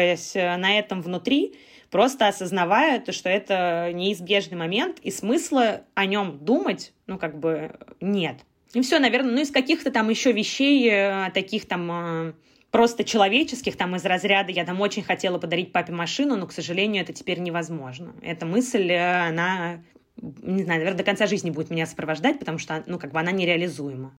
зацикливаясь 0.01 0.36
э, 0.36 0.57
на 0.57 0.78
этом 0.78 1.03
внутри, 1.03 1.55
просто 1.90 2.28
осознавая 2.28 3.01
то, 3.01 3.12
что 3.12 3.28
это 3.28 3.90
неизбежный 3.92 4.57
момент, 4.57 4.98
и 5.01 5.11
смысла 5.11 5.82
о 5.94 6.07
нем 6.07 6.38
думать, 6.44 6.92
ну, 7.07 7.18
как 7.18 7.38
бы 7.38 7.72
нет. 8.01 8.38
И 8.72 8.80
все, 8.82 8.98
наверное, 8.98 9.32
ну 9.32 9.40
из 9.40 9.51
каких-то 9.51 9.90
там 9.90 10.09
еще 10.11 10.32
вещей, 10.32 10.88
э, 10.90 11.30
таких 11.34 11.66
там 11.66 11.90
э, 11.90 12.32
просто 12.70 13.05
человеческих, 13.05 13.76
там 13.76 13.96
из 13.96 14.05
разряда 14.05 14.53
я 14.53 14.64
там 14.64 14.80
очень 14.80 15.03
хотела 15.03 15.38
подарить 15.38 15.72
папе 15.72 15.92
машину, 15.92 16.36
но, 16.36 16.46
к 16.46 16.53
сожалению, 16.53 17.03
это 17.03 17.12
теперь 17.12 17.40
невозможно. 17.40 18.14
Эта 18.22 18.46
мысль, 18.46 18.92
она, 18.92 19.82
не 20.16 20.62
знаю, 20.62 20.80
наверное, 20.80 20.98
до 20.98 21.05
конца 21.05 21.26
жизни 21.26 21.51
будет 21.51 21.70
меня 21.70 21.86
сопровождать, 21.86 22.38
потому 22.38 22.59
что, 22.59 22.84
ну, 22.86 22.98
как 22.98 23.12
бы 23.12 23.18
она 23.18 23.32
нереализуема. 23.32 24.16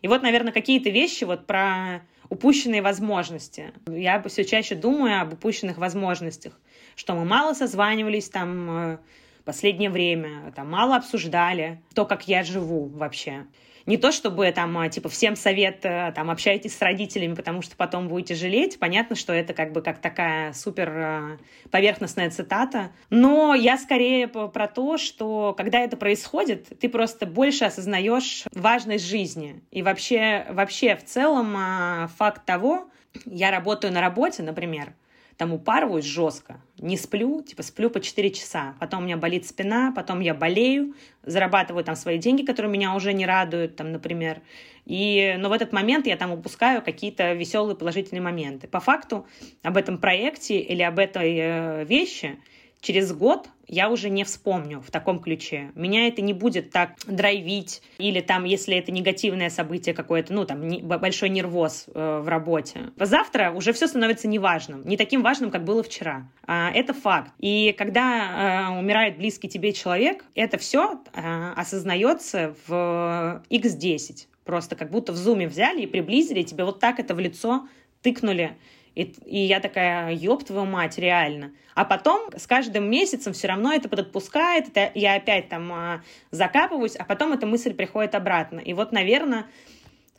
И 0.00 0.08
вот, 0.08 0.22
наверное, 0.22 0.52
какие-то 0.52 0.90
вещи 0.90 1.24
вот 1.24 1.46
про 1.46 2.02
упущенные 2.32 2.80
возможности. 2.80 3.74
Я 3.86 4.22
все 4.22 4.44
чаще 4.46 4.74
думаю 4.74 5.20
об 5.20 5.34
упущенных 5.34 5.76
возможностях, 5.76 6.58
что 6.96 7.14
мы 7.14 7.26
мало 7.26 7.52
созванивались 7.52 8.30
там 8.30 8.98
последнее 9.44 9.90
время, 9.90 10.50
там 10.56 10.70
мало 10.70 10.96
обсуждали 10.96 11.82
то, 11.94 12.06
как 12.06 12.28
я 12.28 12.42
живу 12.42 12.88
вообще. 12.88 13.44
Не 13.86 13.96
то, 13.96 14.12
чтобы 14.12 14.50
там, 14.52 14.76
а, 14.78 14.88
типа, 14.88 15.08
всем 15.08 15.36
совет, 15.36 15.84
э, 15.84 16.12
там, 16.14 16.30
общайтесь 16.30 16.76
с 16.76 16.80
родителями, 16.82 17.34
потому 17.34 17.62
что 17.62 17.76
потом 17.76 18.08
будете 18.08 18.34
жалеть. 18.34 18.78
Понятно, 18.78 19.16
что 19.16 19.32
это 19.32 19.54
как 19.54 19.72
бы 19.72 19.82
как 19.82 19.98
такая 19.98 20.52
супер 20.52 20.92
э, 20.94 21.38
поверхностная 21.70 22.30
цитата. 22.30 22.92
Но 23.10 23.54
я 23.54 23.76
скорее 23.78 24.28
про 24.28 24.68
то, 24.68 24.98
что 24.98 25.54
когда 25.56 25.80
это 25.80 25.96
происходит, 25.96 26.78
ты 26.78 26.88
просто 26.88 27.26
больше 27.26 27.64
осознаешь 27.64 28.44
важность 28.54 29.04
жизни. 29.04 29.62
И 29.70 29.82
вообще, 29.82 30.46
вообще 30.50 30.96
в 30.96 31.04
целом 31.04 31.54
а, 31.56 32.08
факт 32.16 32.44
того, 32.44 32.88
я 33.26 33.50
работаю 33.50 33.92
на 33.92 34.00
работе, 34.00 34.42
например, 34.42 34.94
там 35.36 35.52
упарываюсь 35.52 36.04
жестко, 36.04 36.60
не 36.78 36.96
сплю, 36.96 37.42
типа 37.42 37.62
сплю 37.62 37.90
по 37.90 38.00
4 38.00 38.30
часа, 38.30 38.74
потом 38.80 39.02
у 39.02 39.06
меня 39.06 39.16
болит 39.16 39.46
спина, 39.46 39.92
потом 39.94 40.20
я 40.20 40.34
болею, 40.34 40.94
зарабатываю 41.24 41.84
там 41.84 41.96
свои 41.96 42.18
деньги, 42.18 42.44
которые 42.44 42.72
меня 42.72 42.94
уже 42.94 43.12
не 43.12 43.26
радуют, 43.26 43.76
там, 43.76 43.92
например, 43.92 44.40
и, 44.84 45.36
но 45.38 45.48
в 45.48 45.52
этот 45.52 45.72
момент 45.72 46.06
я 46.06 46.16
там 46.16 46.32
упускаю 46.32 46.82
какие-то 46.82 47.34
веселые 47.34 47.76
положительные 47.76 48.22
моменты. 48.22 48.66
По 48.66 48.80
факту 48.80 49.26
об 49.62 49.76
этом 49.76 49.98
проекте 49.98 50.58
или 50.58 50.82
об 50.82 50.98
этой 50.98 51.36
э, 51.38 51.84
вещи 51.84 52.38
через 52.82 53.12
год 53.12 53.48
я 53.68 53.88
уже 53.88 54.10
не 54.10 54.24
вспомню 54.24 54.82
в 54.82 54.90
таком 54.90 55.20
ключе. 55.20 55.70
Меня 55.74 56.08
это 56.08 56.20
не 56.20 56.34
будет 56.34 56.70
так 56.70 56.96
драйвить, 57.06 57.80
или 57.96 58.20
там, 58.20 58.44
если 58.44 58.76
это 58.76 58.92
негативное 58.92 59.48
событие 59.48 59.94
какое-то, 59.94 60.34
ну, 60.34 60.44
там, 60.44 60.68
не, 60.68 60.82
большой 60.82 61.30
нервоз 61.30 61.86
э, 61.86 62.20
в 62.22 62.28
работе. 62.28 62.90
Завтра 62.98 63.52
уже 63.52 63.72
все 63.72 63.86
становится 63.86 64.28
неважным, 64.28 64.86
не 64.86 64.98
таким 64.98 65.22
важным, 65.22 65.50
как 65.50 65.64
было 65.64 65.82
вчера. 65.82 66.28
А, 66.46 66.70
это 66.70 66.92
факт. 66.92 67.30
И 67.38 67.74
когда 67.78 68.68
э, 68.74 68.78
умирает 68.78 69.16
близкий 69.16 69.48
тебе 69.48 69.72
человек, 69.72 70.24
это 70.34 70.58
все 70.58 71.00
э, 71.14 71.52
осознается 71.56 72.54
в 72.66 73.42
x10. 73.48 74.26
Просто 74.44 74.74
как 74.74 74.90
будто 74.90 75.12
в 75.12 75.16
зуме 75.16 75.46
взяли 75.46 75.82
и 75.82 75.86
приблизили, 75.86 76.42
тебе 76.42 76.64
вот 76.64 76.80
так 76.80 76.98
это 76.98 77.14
в 77.14 77.20
лицо 77.20 77.68
тыкнули 78.02 78.56
и, 78.94 79.02
и 79.24 79.38
я 79.38 79.60
такая, 79.60 80.12
ёб 80.14 80.44
твою 80.44 80.66
мать, 80.66 80.98
реально. 80.98 81.52
А 81.74 81.84
потом 81.84 82.30
с 82.36 82.46
каждым 82.46 82.90
месяцем 82.90 83.32
все 83.32 83.48
равно 83.48 83.72
это 83.72 83.88
подотпускает, 83.88 84.68
это 84.68 84.90
я 84.94 85.14
опять 85.14 85.48
там 85.48 85.72
а, 85.72 86.02
закапываюсь, 86.30 86.96
а 86.96 87.04
потом 87.04 87.32
эта 87.32 87.46
мысль 87.46 87.72
приходит 87.72 88.14
обратно. 88.14 88.60
И 88.60 88.74
вот, 88.74 88.92
наверное, 88.92 89.46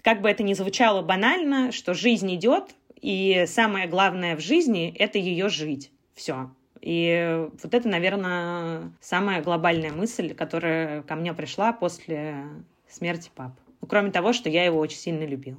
как 0.02 0.22
бы 0.22 0.30
это 0.30 0.44
ни 0.44 0.54
звучало 0.54 1.02
банально, 1.02 1.72
что 1.72 1.94
жизнь 1.94 2.34
идет, 2.34 2.72
и 3.00 3.46
самое 3.48 3.88
главное 3.88 4.36
в 4.36 4.40
жизни— 4.40 4.94
это 4.98 5.18
ее 5.18 5.50
жить. 5.50 5.92
Все. 6.16 6.50
И 6.82 7.48
вот 7.62 7.74
это, 7.74 7.88
наверное, 7.88 8.92
самая 9.00 9.42
глобальная 9.42 9.92
мысль, 9.92 10.34
которая 10.34 11.02
ко 11.04 11.16
мне 11.16 11.34
пришла 11.34 11.72
после 11.74 12.46
смерти 12.90 13.30
папы. 13.34 13.56
Ну, 13.82 13.88
кроме 13.88 14.12
того, 14.12 14.34
что 14.34 14.50
я 14.50 14.66
его 14.66 14.80
очень 14.80 14.98
сильно 14.98 15.26
любил. 15.26 15.58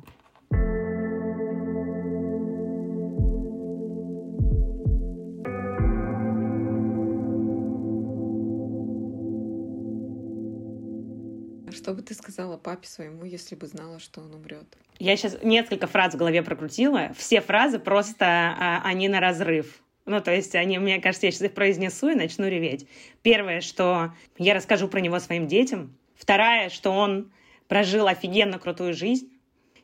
Что 11.85 11.93
бы 11.93 12.01
ты 12.01 12.15
сказала 12.15 12.57
папе 12.57 12.89
своему, 12.89 13.27
если 13.27 13.57
бы 13.57 13.67
знала, 13.67 13.99
что 13.99 14.23
он 14.23 14.33
умрет? 14.33 14.65
Я 14.99 15.19
сейчас 15.19 15.37
несколько 15.43 15.87
фраз 15.87 16.15
в 16.15 16.17
голове 16.17 16.43
прокрутила. 16.43 17.13
Все 17.15 17.43
фразы 17.43 17.79
просто, 17.79 18.25
а, 18.25 18.81
они 18.85 19.07
на 19.07 19.21
разрыв. 19.21 19.83
Ну, 20.07 20.19
то 20.23 20.35
есть 20.35 20.55
они, 20.55 20.79
мне 20.79 20.99
кажется, 20.99 21.27
я 21.27 21.31
сейчас 21.31 21.43
их 21.43 21.53
произнесу 21.53 22.09
и 22.09 22.15
начну 22.15 22.49
реветь. 22.49 22.89
Первое, 23.21 23.61
что 23.61 24.15
я 24.39 24.55
расскажу 24.55 24.89
про 24.89 25.01
него 25.01 25.19
своим 25.21 25.47
детям. 25.47 25.95
Второе, 26.15 26.71
что 26.71 26.91
он 26.91 27.31
прожил 27.69 28.07
офигенно 28.07 28.59
крутую 28.59 28.95
жизнь. 28.95 29.31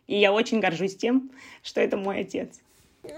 И 0.07 0.19
я 0.19 0.33
очень 0.33 0.59
горжусь 0.59 0.97
тем, 0.97 1.31
что 1.63 1.83
это 1.83 1.99
мой 1.99 2.21
отец. 2.21 2.63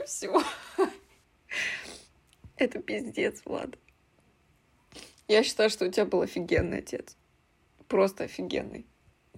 Все. 0.05 0.43
Это 2.57 2.80
пиздец, 2.80 3.43
Влад. 3.45 3.78
Я 5.28 5.45
считаю, 5.45 5.70
что 5.70 5.87
у 5.87 5.89
тебя 5.89 6.05
был 6.05 6.22
офигенный 6.22 6.78
отец 6.78 7.16
просто 7.93 8.24
офигенный. 8.24 8.86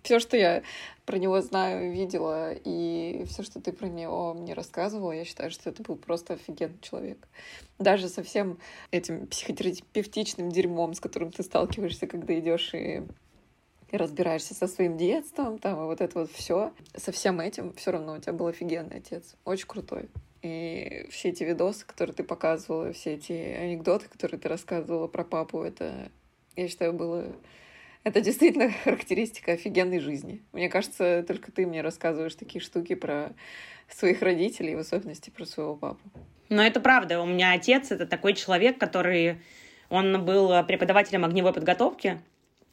Все, 0.05 0.21
что 0.21 0.37
я 0.37 0.63
про 1.07 1.19
него 1.19 1.41
знаю, 1.41 1.93
видела, 1.93 2.53
и 2.53 3.25
все, 3.27 3.43
что 3.43 3.61
ты 3.61 3.73
про 3.73 3.89
него 3.89 4.33
мне 4.35 4.55
рассказывала, 4.55 5.11
я 5.11 5.25
считаю, 5.25 5.51
что 5.51 5.71
это 5.71 5.83
был 5.83 5.97
просто 5.97 6.35
офигенный 6.35 6.79
человек. 6.81 7.27
Даже 7.81 8.09
со 8.09 8.23
всем 8.23 8.59
этим 8.93 9.27
психотерапевтичным 9.27 10.51
дерьмом, 10.51 10.95
с 10.95 11.01
которым 11.01 11.33
ты 11.33 11.43
сталкиваешься, 11.43 12.07
когда 12.07 12.39
идешь 12.39 12.75
и 12.75 13.03
разбираешься 13.91 14.55
со 14.55 14.69
своим 14.69 14.97
детством, 14.97 15.59
там, 15.59 15.83
и 15.83 15.87
вот 15.87 16.01
это 16.01 16.21
вот 16.21 16.31
все. 16.31 16.73
Со 16.95 17.11
всем 17.11 17.41
этим 17.41 17.73
все 17.73 17.91
равно 17.91 18.13
у 18.15 18.19
тебя 18.19 18.35
был 18.35 18.47
офигенный 18.47 18.99
отец. 18.99 19.35
Очень 19.45 19.67
крутой. 19.67 20.11
И 20.43 21.07
все 21.11 21.31
эти 21.31 21.43
видосы, 21.43 21.85
которые 21.85 22.15
ты 22.15 22.23
показывала, 22.23 22.93
все 22.93 23.15
эти 23.15 23.33
анекдоты, 23.33 24.09
которые 24.09 24.39
ты 24.39 24.49
рассказывала 24.49 25.09
про 25.09 25.25
папу, 25.25 25.63
это, 25.63 26.11
я 26.55 26.69
считаю, 26.69 26.93
было 26.93 27.35
это 28.05 28.21
действительно 28.21 28.71
характеристика 28.85 29.53
офигенной 29.53 29.99
жизни. 29.99 30.43
Мне 30.53 30.69
кажется, 30.69 31.25
только 31.27 31.51
ты 31.51 31.67
мне 31.67 31.81
рассказываешь 31.81 32.35
такие 32.35 32.63
штуки 32.63 32.95
про 32.95 33.33
своих 33.89 34.23
родителей, 34.23 34.77
в 34.77 34.79
особенности 34.79 35.31
про 35.31 35.45
своего 35.45 35.75
папу. 35.75 36.01
Но 36.49 36.63
это 36.63 36.81
правда. 36.81 37.21
У 37.21 37.27
меня 37.27 37.53
отец— 37.53 37.91
это 37.91 38.07
такой 38.07 38.35
человек, 38.35 38.79
который... 38.79 39.41
Он 39.91 40.25
был 40.25 40.65
преподавателем 40.65 41.27
огневой 41.27 41.53
подготовки, 41.53 42.21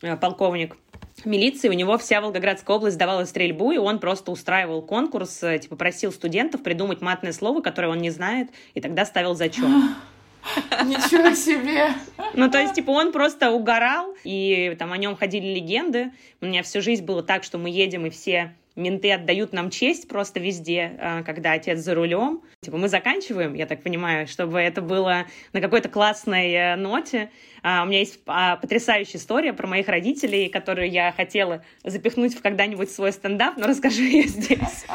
э, 0.02 0.16
полковник 0.16 0.78
милиции, 1.26 1.68
у 1.68 1.74
него 1.74 1.98
вся 1.98 2.22
Волгоградская 2.22 2.78
область 2.78 2.98
давала 2.98 3.26
стрельбу, 3.26 3.72
и 3.74 3.78
он 3.78 4.00
просто 4.00 4.32
устраивал 4.32 4.82
конкурс, 4.82 5.44
э, 5.44 5.60
типа 5.60 5.76
просил 5.76 6.14
студентов 6.14 6.64
придумать 6.64 7.02
матное 7.02 7.34
слово, 7.34 7.62
которое 7.62 7.90
он 7.90 8.00
не 8.00 8.10
знает, 8.10 8.50
и 8.74 8.82
тогда 8.82 9.06
ставил 9.06 9.36
зачет. 9.36 9.66
Ничего 10.86 11.34
себе! 11.36 11.94
Ну, 12.34 12.50
то 12.50 12.60
есть, 12.60 12.74
типа, 12.74 12.92
он 12.92 13.12
просто 13.12 13.52
угорал, 13.52 14.16
и 14.24 14.76
там 14.80 14.92
о 14.92 14.98
нем 14.98 15.16
ходили 15.16 15.54
легенды. 15.54 16.12
У 16.42 16.46
меня 16.46 16.64
всю 16.64 16.82
жизнь 16.82 17.04
было 17.06 17.24
так, 17.24 17.44
что 17.44 17.58
мы 17.58 17.70
едем, 17.70 18.06
и 18.06 18.10
все 18.10 18.54
менты 18.76 19.12
отдают 19.12 19.54
нам 19.54 19.70
честь 19.70 20.08
просто 20.08 20.40
везде, 20.40 20.94
а, 21.00 21.24
когда 21.24 21.54
отец 21.54 21.80
за 21.80 21.94
рулем. 21.94 22.42
Типа, 22.62 22.78
мы 22.78 22.88
заканчиваем, 22.88 23.54
я 23.54 23.66
так 23.66 23.84
понимаю, 23.84 24.28
чтобы 24.28 24.60
это 24.60 24.82
было 24.82 25.26
на 25.54 25.62
какой-то 25.62 25.90
классной 25.90 26.52
э, 26.52 26.76
ноте. 26.76 27.30
А, 27.64 27.84
у 27.84 27.86
меня 27.86 28.00
есть 28.00 28.20
а, 28.26 28.56
потрясающая 28.56 29.20
история 29.20 29.54
про 29.54 29.68
моих 29.68 29.88
родителей, 29.88 30.50
которую 30.50 30.90
я 30.90 31.12
хотела 31.12 31.64
запихнуть 31.84 32.34
в 32.34 32.42
когда-нибудь 32.42 32.92
свой 32.92 33.12
стендап, 33.12 33.58
но 33.58 33.68
расскажу 33.68 34.02
ее 34.02 34.24
здесь. 34.24 34.86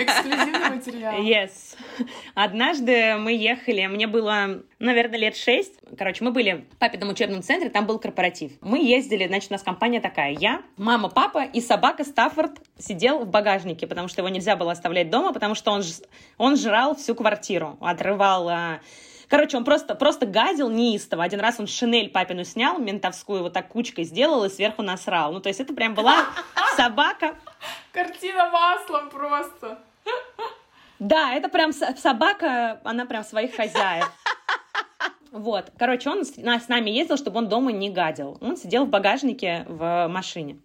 Эксклюзивный 0.00 0.70
материал. 0.70 1.22
Yes. 1.22 1.76
однажды 2.34 3.16
мы 3.16 3.32
ехали, 3.32 3.86
мне 3.86 4.06
было, 4.06 4.62
наверное, 4.80 5.18
лет 5.18 5.36
шесть. 5.36 5.74
Короче, 5.96 6.24
мы 6.24 6.32
были 6.32 6.64
в 6.72 6.76
папином 6.78 7.10
учебном 7.10 7.42
центре, 7.42 7.70
там 7.70 7.86
был 7.86 8.00
корпоратив. 8.00 8.52
Мы 8.60 8.84
ездили, 8.84 9.26
значит, 9.28 9.50
у 9.50 9.54
нас 9.54 9.62
компания 9.62 10.00
такая. 10.00 10.32
Я, 10.32 10.62
мама, 10.76 11.08
папа 11.08 11.44
и 11.44 11.60
собака 11.60 12.04
Стаффорд 12.04 12.58
сидел 12.78 13.20
в 13.20 13.28
багажнике, 13.28 13.86
потому 13.86 14.08
что 14.08 14.20
его 14.20 14.28
нельзя 14.28 14.56
было 14.56 14.72
оставлять 14.72 15.10
дома, 15.10 15.32
потому 15.32 15.54
что 15.54 15.70
он, 15.70 15.82
он 16.38 16.56
жрал 16.56 16.96
всю 16.96 17.14
квартиру, 17.14 17.78
отрывал 17.80 18.48
а, 18.48 18.80
Короче, 19.28 19.56
он 19.56 19.64
просто, 19.64 19.94
просто 19.94 20.26
гадил 20.26 20.70
неистово. 20.70 21.24
Один 21.24 21.40
раз 21.40 21.58
он 21.58 21.66
шинель 21.66 22.10
папину 22.10 22.44
снял, 22.44 22.78
ментовскую, 22.78 23.42
вот 23.42 23.52
так 23.52 23.68
кучкой 23.68 24.04
сделал 24.04 24.44
и 24.44 24.50
сверху 24.50 24.82
насрал. 24.82 25.32
Ну, 25.32 25.40
то 25.40 25.48
есть 25.48 25.60
это 25.60 25.74
прям 25.74 25.94
была 25.94 26.26
собака. 26.76 27.34
Картина 27.92 28.50
маслом 28.50 29.10
просто. 29.10 29.78
Да, 30.98 31.34
это 31.34 31.48
прям 31.48 31.72
собака, 31.72 32.80
она 32.84 33.04
прям 33.04 33.24
своих 33.24 33.54
хозяев. 33.56 34.10
Вот, 35.34 35.72
короче, 35.76 36.10
он 36.10 36.24
с, 36.24 36.34
с 36.36 36.68
нами 36.68 36.90
ездил, 36.90 37.16
чтобы 37.16 37.38
он 37.38 37.48
дома 37.48 37.72
не 37.72 37.90
гадил. 37.90 38.38
Он 38.40 38.56
сидел 38.56 38.84
в 38.84 38.88
багажнике 38.88 39.66
в 39.66 40.06
машине. 40.06 40.58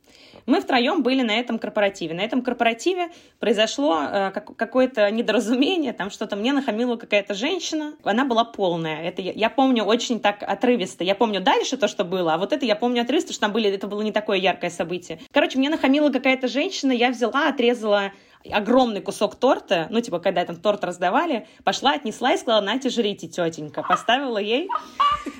Мы 0.46 0.62
втроем 0.62 1.02
были 1.02 1.24
на 1.24 1.40
этом 1.40 1.58
корпоративе. 1.58 2.14
На 2.14 2.22
этом 2.22 2.44
корпоративе 2.44 3.08
произошло 3.40 4.00
э, 4.04 4.30
как, 4.30 4.56
какое-то 4.56 5.10
недоразумение, 5.10 5.92
там 5.92 6.12
что-то 6.12 6.36
мне 6.36 6.54
нахамила 6.54 6.98
какая-то 6.98 7.34
женщина. 7.34 7.96
Она 8.04 8.26
была 8.26 8.46
полная. 8.46 9.02
Это 9.02 9.24
я, 9.24 9.32
я 9.32 9.50
помню 9.50 9.86
очень 9.86 10.20
так 10.20 10.44
отрывисто. 10.44 11.04
Я 11.04 11.16
помню 11.16 11.42
дальше 11.42 11.76
то, 11.76 11.88
что 11.88 12.04
было, 12.04 12.36
а 12.36 12.38
вот 12.38 12.54
это 12.54 12.64
я 12.64 12.76
помню 12.76 13.02
отрывисто, 13.02 13.34
что 13.34 13.42
там 13.42 13.52
были, 13.52 13.72
это 13.72 13.88
было 13.88 14.04
не 14.04 14.12
такое 14.12 14.38
яркое 14.38 14.70
событие. 14.70 15.20
Короче, 15.32 15.58
мне 15.58 15.72
нахамила 15.72 16.12
какая-то 16.12 16.48
женщина, 16.48 16.92
я 16.92 17.10
взяла, 17.10 17.50
отрезала 17.50 18.12
огромный 18.50 19.02
кусок 19.02 19.36
торта, 19.36 19.88
ну, 19.90 20.02
типа, 20.02 20.20
когда 20.20 20.46
там 20.46 20.56
торт 20.56 20.84
раздавали, 20.84 21.48
пошла, 21.64 21.94
отнесла 21.94 22.34
и 22.34 22.38
сказала, 22.38 22.62
нате, 22.62 22.90
жрите, 22.90 23.28
тетенька. 23.28 23.84
Поставила 23.84 24.38
ей. 24.38 24.70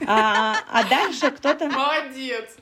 А, 0.08 0.56
а 0.72 0.84
дальше 0.90 1.32
кто-то... 1.32 1.68
Молодец! 1.68 2.58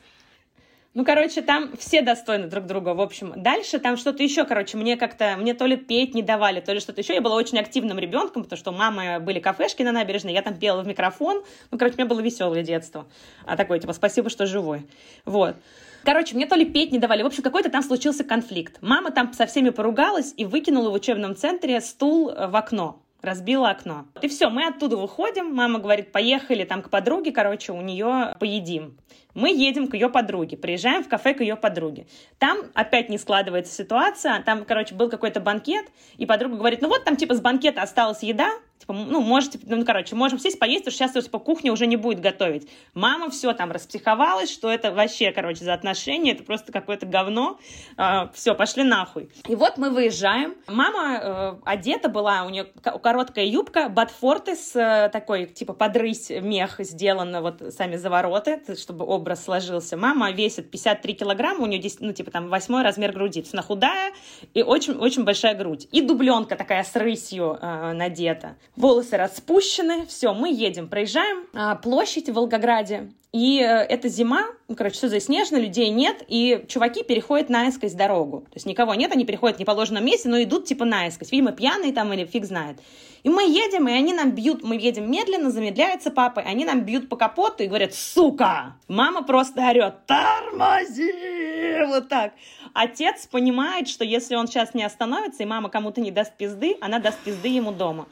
Ну, 0.97 1.05
короче, 1.05 1.43
там 1.43 1.77
все 1.77 2.01
достойны 2.01 2.47
друг 2.47 2.65
друга, 2.65 2.95
в 2.95 3.01
общем. 3.01 3.31
Дальше 3.35 3.77
там 3.77 3.97
что-то 3.97 4.23
еще, 4.23 4.45
короче, 4.45 4.77
мне 4.77 4.97
как-то, 4.97 5.35
мне 5.37 5.53
то 5.53 5.67
ли 5.67 5.77
петь 5.77 6.15
не 6.15 6.23
давали, 6.23 6.59
то 6.59 6.73
ли 6.73 6.79
что-то 6.79 7.01
еще. 7.01 7.13
Я 7.13 7.21
была 7.21 7.35
очень 7.35 7.59
активным 7.59 7.99
ребенком, 7.99 8.43
потому 8.43 8.57
что 8.57 8.71
у 8.71 8.73
мамы 8.73 9.19
были 9.19 9.39
кафешки 9.39 9.83
на 9.83 9.91
набережной, 9.91 10.33
я 10.33 10.41
там 10.41 10.57
пела 10.57 10.81
в 10.81 10.87
микрофон. 10.87 11.43
Ну, 11.69 11.77
короче, 11.77 11.97
у 11.97 11.99
меня 11.99 12.07
было 12.07 12.19
веселое 12.19 12.63
детство. 12.63 13.05
А 13.45 13.55
такое, 13.55 13.77
типа, 13.77 13.93
спасибо, 13.93 14.31
что 14.31 14.47
живой. 14.47 14.87
Вот. 15.23 15.55
Короче, 16.03 16.35
мне 16.35 16.45
то 16.45 16.55
ли 16.55 16.65
петь 16.65 16.91
не 16.91 16.99
давали. 16.99 17.23
В 17.23 17.27
общем, 17.27 17.43
какой-то 17.43 17.69
там 17.69 17.83
случился 17.83 18.23
конфликт. 18.23 18.77
Мама 18.81 19.11
там 19.11 19.33
со 19.33 19.45
всеми 19.45 19.69
поругалась 19.69 20.33
и 20.37 20.45
выкинула 20.45 20.89
в 20.89 20.93
учебном 20.93 21.35
центре 21.35 21.81
стул 21.81 22.31
в 22.31 22.55
окно 22.55 23.01
разбила 23.21 23.69
окно. 23.69 24.05
И 24.21 24.27
все, 24.27 24.49
мы 24.49 24.67
оттуда 24.67 24.97
выходим, 24.97 25.53
мама 25.53 25.79
говорит, 25.79 26.11
поехали 26.11 26.63
там 26.63 26.81
к 26.81 26.89
подруге, 26.89 27.31
короче, 27.31 27.73
у 27.73 27.81
нее 27.81 28.35
поедим. 28.39 28.97
Мы 29.33 29.51
едем 29.51 29.87
к 29.87 29.93
ее 29.93 30.09
подруге, 30.09 30.57
приезжаем 30.57 31.03
в 31.03 31.07
кафе 31.07 31.35
к 31.35 31.41
ее 31.41 31.55
подруге. 31.55 32.07
Там 32.39 32.57
опять 32.73 33.09
не 33.09 33.19
складывается 33.19 33.71
ситуация, 33.71 34.41
там, 34.41 34.65
короче, 34.65 34.95
был 34.95 35.09
какой-то 35.09 35.39
банкет, 35.39 35.85
и 36.17 36.25
подруга 36.25 36.55
говорит, 36.57 36.81
ну 36.81 36.87
вот 36.87 37.03
там 37.03 37.15
типа 37.15 37.35
с 37.35 37.41
банкета 37.41 37.83
осталась 37.83 38.23
еда, 38.23 38.49
типа, 38.79 38.93
ну, 38.93 39.21
можете, 39.21 39.59
ну, 39.63 39.83
короче, 39.85 40.15
можем 40.15 40.39
сесть 40.39 40.59
поесть, 40.59 40.85
потому 40.85 40.93
что 40.93 41.07
сейчас, 41.07 41.25
типа, 41.25 41.39
кухня 41.39 41.71
уже 41.71 41.87
не 41.87 41.95
будет 41.95 42.19
готовить. 42.19 42.67
Мама 42.93 43.29
все 43.29 43.53
там 43.53 43.71
распсиховалась, 43.71 44.51
что 44.51 44.69
это 44.71 44.91
вообще, 44.91 45.31
короче, 45.31 45.65
за 45.65 45.73
отношения, 45.73 46.31
это 46.31 46.43
просто 46.43 46.71
какое-то 46.71 47.05
говно. 47.05 47.59
А, 47.97 48.29
все, 48.33 48.55
пошли 48.55 48.83
нахуй. 48.83 49.29
И 49.47 49.55
вот 49.55 49.77
мы 49.77 49.89
выезжаем. 49.89 50.55
Мама 50.67 51.19
э, 51.21 51.55
одета 51.65 52.09
была, 52.09 52.43
у 52.43 52.49
нее 52.49 52.65
короткая 52.81 53.45
юбка, 53.45 53.89
ботфорты 53.89 54.55
с 54.55 54.75
э, 54.75 55.09
такой, 55.09 55.47
типа, 55.47 55.73
подрысь 55.73 56.29
мех 56.29 56.75
сделано 56.79 57.41
вот 57.41 57.61
сами 57.73 57.95
завороты, 57.95 58.61
чтобы 58.75 59.05
образ 59.05 59.43
сложился. 59.43 59.97
Мама 59.97 60.31
весит 60.31 60.71
53 60.71 61.13
килограмма, 61.13 61.63
у 61.63 61.65
нее 61.65 61.79
10, 61.79 62.01
ну, 62.01 62.13
типа, 62.13 62.31
там, 62.31 62.49
восьмой 62.49 62.83
размер 62.83 63.11
груди. 63.11 63.41
То 63.41 63.49
она 63.53 63.61
худая 63.61 64.13
и 64.53 64.61
очень-очень 64.61 65.23
большая 65.23 65.55
грудь. 65.55 65.87
И 65.91 66.01
дубленка 66.01 66.55
такая 66.55 66.83
с 66.83 66.95
рысью 66.95 67.57
э, 67.59 67.93
надета. 67.93 68.57
Волосы 68.77 69.17
распущены. 69.17 70.05
Все, 70.05 70.33
мы 70.35 70.53
едем, 70.53 70.87
проезжаем 70.87 71.47
э, 71.51 71.81
площадь 71.81 72.29
в 72.29 72.33
Волгограде. 72.33 73.11
И 73.33 73.59
э, 73.59 73.65
это 73.65 74.07
зима, 74.07 74.45
ну, 74.67 74.75
короче, 74.75 74.95
все 74.97 75.09
заснежено, 75.09 75.57
людей 75.57 75.89
нет, 75.89 76.23
и 76.27 76.63
чуваки 76.67 77.03
переходят 77.03 77.49
наискось 77.49 77.93
дорогу. 77.93 78.41
То 78.41 78.55
есть 78.55 78.67
никого 78.67 78.93
нет, 78.93 79.11
они 79.11 79.25
переходят 79.25 79.57
в 79.57 79.59
неположенном 79.59 80.05
месте, 80.05 80.29
но 80.29 80.41
идут 80.43 80.65
типа 80.65 80.85
наискось. 80.85 81.31
Видимо, 81.31 81.53
пьяные 81.53 81.91
там 81.91 82.13
или 82.13 82.25
фиг 82.25 82.45
знает. 82.45 82.77
И 83.23 83.29
мы 83.29 83.49
едем, 83.49 83.87
и 83.87 83.93
они 83.93 84.13
нам 84.13 84.31
бьют, 84.31 84.63
мы 84.63 84.75
едем 84.75 85.09
медленно, 85.09 85.49
замедляется 85.49 86.11
папа, 86.11 86.41
и 86.41 86.45
они 86.45 86.63
нам 86.63 86.81
бьют 86.81 87.09
по 87.09 87.15
капоту 87.15 87.63
и 87.63 87.67
говорят, 87.67 87.95
сука! 87.95 88.75
Мама 88.87 89.23
просто 89.23 89.67
орет, 89.67 90.05
тормози! 90.05 91.83
Вот 91.87 92.09
так. 92.09 92.33
Отец 92.73 93.25
понимает, 93.25 93.87
что 93.87 94.05
если 94.05 94.35
он 94.35 94.47
сейчас 94.47 94.75
не 94.75 94.83
остановится, 94.83 95.41
и 95.41 95.47
мама 95.47 95.69
кому-то 95.69 95.99
не 95.99 96.11
даст 96.11 96.37
пизды, 96.37 96.77
она 96.79 96.99
даст 96.99 97.17
пизды 97.19 97.47
ему 97.47 97.71
дома. 97.71 98.07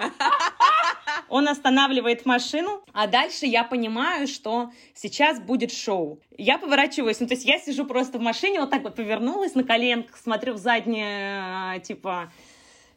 Он 1.28 1.48
останавливает 1.48 2.26
машину, 2.26 2.82
а 2.92 3.06
дальше 3.06 3.46
я 3.46 3.62
понимаю, 3.62 4.26
что 4.26 4.70
сейчас 4.94 5.40
будет 5.40 5.72
шоу. 5.72 6.20
Я 6.36 6.58
поворачиваюсь, 6.58 7.20
ну 7.20 7.26
то 7.26 7.34
есть 7.34 7.46
я 7.46 7.58
сижу 7.58 7.84
просто 7.84 8.18
в 8.18 8.20
машине, 8.20 8.60
вот 8.60 8.70
так 8.70 8.82
вот 8.82 8.96
повернулась 8.96 9.54
на 9.54 9.62
коленках, 9.62 10.16
смотрю 10.16 10.54
в 10.54 10.56
заднее, 10.56 11.80
типа, 11.80 12.32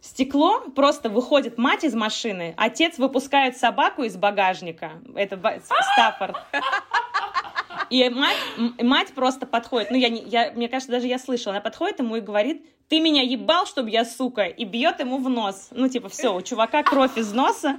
стекло, 0.02 0.62
просто 0.76 1.10
выходит 1.10 1.58
мать 1.58 1.84
из 1.84 1.94
машины, 1.94 2.54
отец 2.58 2.98
выпускает 2.98 3.58
собаку 3.58 4.04
из 4.04 4.18
багажника, 4.18 4.94
это 5.16 5.38
Стаффорд. 5.94 6.36
И 7.90 8.10
мать, 8.10 8.38
мать 8.82 9.14
просто 9.14 9.46
подходит, 9.46 9.92
ну, 9.92 9.98
я, 9.98 10.08
я, 10.08 10.52
мне 10.54 10.68
кажется, 10.68 10.92
даже 10.92 11.08
я 11.08 11.20
слышала, 11.20 11.56
она 11.56 11.62
подходит 11.62 12.00
ему 12.00 12.16
и 12.16 12.22
говорит, 12.22 12.66
ты 12.94 13.00
меня 13.00 13.24
ебал, 13.24 13.66
чтобы 13.66 13.90
я, 13.90 14.06
сука, 14.06 14.44
и 14.44 14.66
бьет 14.66 15.00
ему 15.00 15.18
в 15.18 15.28
нос. 15.28 15.70
Ну, 15.72 15.90
типа, 15.90 16.10
все, 16.10 16.32
у 16.32 16.44
чувака 16.44 16.84
кровь 16.84 17.18
из 17.18 17.34
носа, 17.34 17.78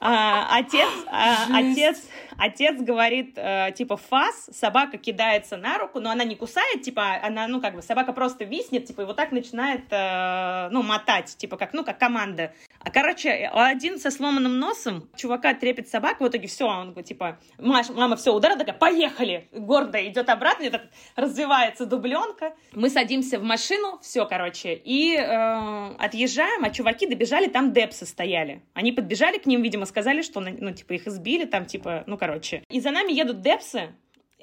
а, 0.00 0.48
отец, 0.50 0.88
а, 1.06 1.46
отец, 1.56 2.02
отец 2.36 2.80
говорит, 2.80 3.34
э, 3.36 3.70
типа, 3.76 3.96
фас, 3.96 4.50
собака 4.52 4.98
кидается 4.98 5.56
на 5.56 5.78
руку, 5.78 6.00
но 6.00 6.10
она 6.10 6.24
не 6.24 6.34
кусает, 6.34 6.82
типа, 6.82 7.20
она, 7.22 7.46
ну, 7.46 7.60
как 7.60 7.76
бы, 7.76 7.82
собака 7.82 8.12
просто 8.12 8.42
виснет, 8.42 8.86
типа, 8.86 9.02
и 9.02 9.04
вот 9.04 9.14
так 9.14 9.30
начинает, 9.30 9.84
э, 9.90 10.70
ну, 10.72 10.82
мотать, 10.82 11.36
типа, 11.36 11.56
как, 11.56 11.72
ну, 11.72 11.84
как 11.84 11.98
команда. 11.98 12.52
А, 12.86 12.90
короче, 12.90 13.50
один 13.52 13.98
со 13.98 14.12
сломанным 14.12 14.60
носом, 14.60 15.10
чувака 15.16 15.54
трепет 15.54 15.88
собака, 15.88 16.22
в 16.22 16.28
итоге 16.28 16.46
все, 16.46 16.66
он, 16.66 16.94
типа, 17.02 17.40
мама, 17.58 18.14
все, 18.14 18.32
удар, 18.32 18.56
такая, 18.56 18.76
поехали, 18.76 19.48
гордо 19.50 19.98
идет 20.06 20.28
обратно, 20.28 20.62
и 20.62 20.70
так 20.70 20.82
развивается 21.16 21.84
дубленка. 21.84 22.54
Мы 22.70 22.88
садимся 22.88 23.40
в 23.40 23.42
машину, 23.42 23.98
все, 24.02 24.24
короче, 24.24 24.74
и 24.74 25.16
э, 25.16 25.94
отъезжаем, 25.98 26.64
а 26.64 26.70
чуваки 26.70 27.08
добежали, 27.08 27.48
там 27.48 27.72
депсы 27.72 28.06
стояли. 28.06 28.62
Они 28.72 28.92
подбежали 28.92 29.38
к 29.38 29.46
ним, 29.46 29.62
видимо, 29.62 29.84
сказали, 29.84 30.22
что, 30.22 30.38
ну, 30.38 30.70
типа, 30.70 30.92
их 30.92 31.08
избили, 31.08 31.44
там, 31.44 31.64
типа, 31.64 32.04
ну, 32.06 32.16
короче. 32.16 32.62
И 32.70 32.80
за 32.80 32.92
нами 32.92 33.10
едут 33.10 33.40
депсы, 33.40 33.96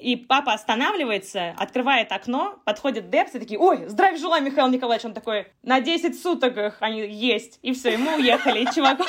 и 0.04 0.18
папа 0.18 0.54
останавливается, 0.54 1.56
открывает 1.58 2.12
окно, 2.12 2.60
подходит 2.66 3.10
Депс 3.10 3.36
и 3.36 3.40
такие, 3.40 3.58
ой, 3.60 3.88
здравия 3.88 4.18
желаю, 4.18 4.44
Михаил 4.44 4.68
Николаевич. 4.68 5.06
Он 5.06 5.14
такой, 5.14 5.48
на 5.64 5.80
10 5.80 6.22
суток 6.22 6.78
они 6.82 7.08
есть. 7.08 7.60
И 7.62 7.74
все, 7.74 7.94
и 7.94 7.98
мы 7.98 8.18
уехали. 8.18 8.68
Чувак... 8.76 9.00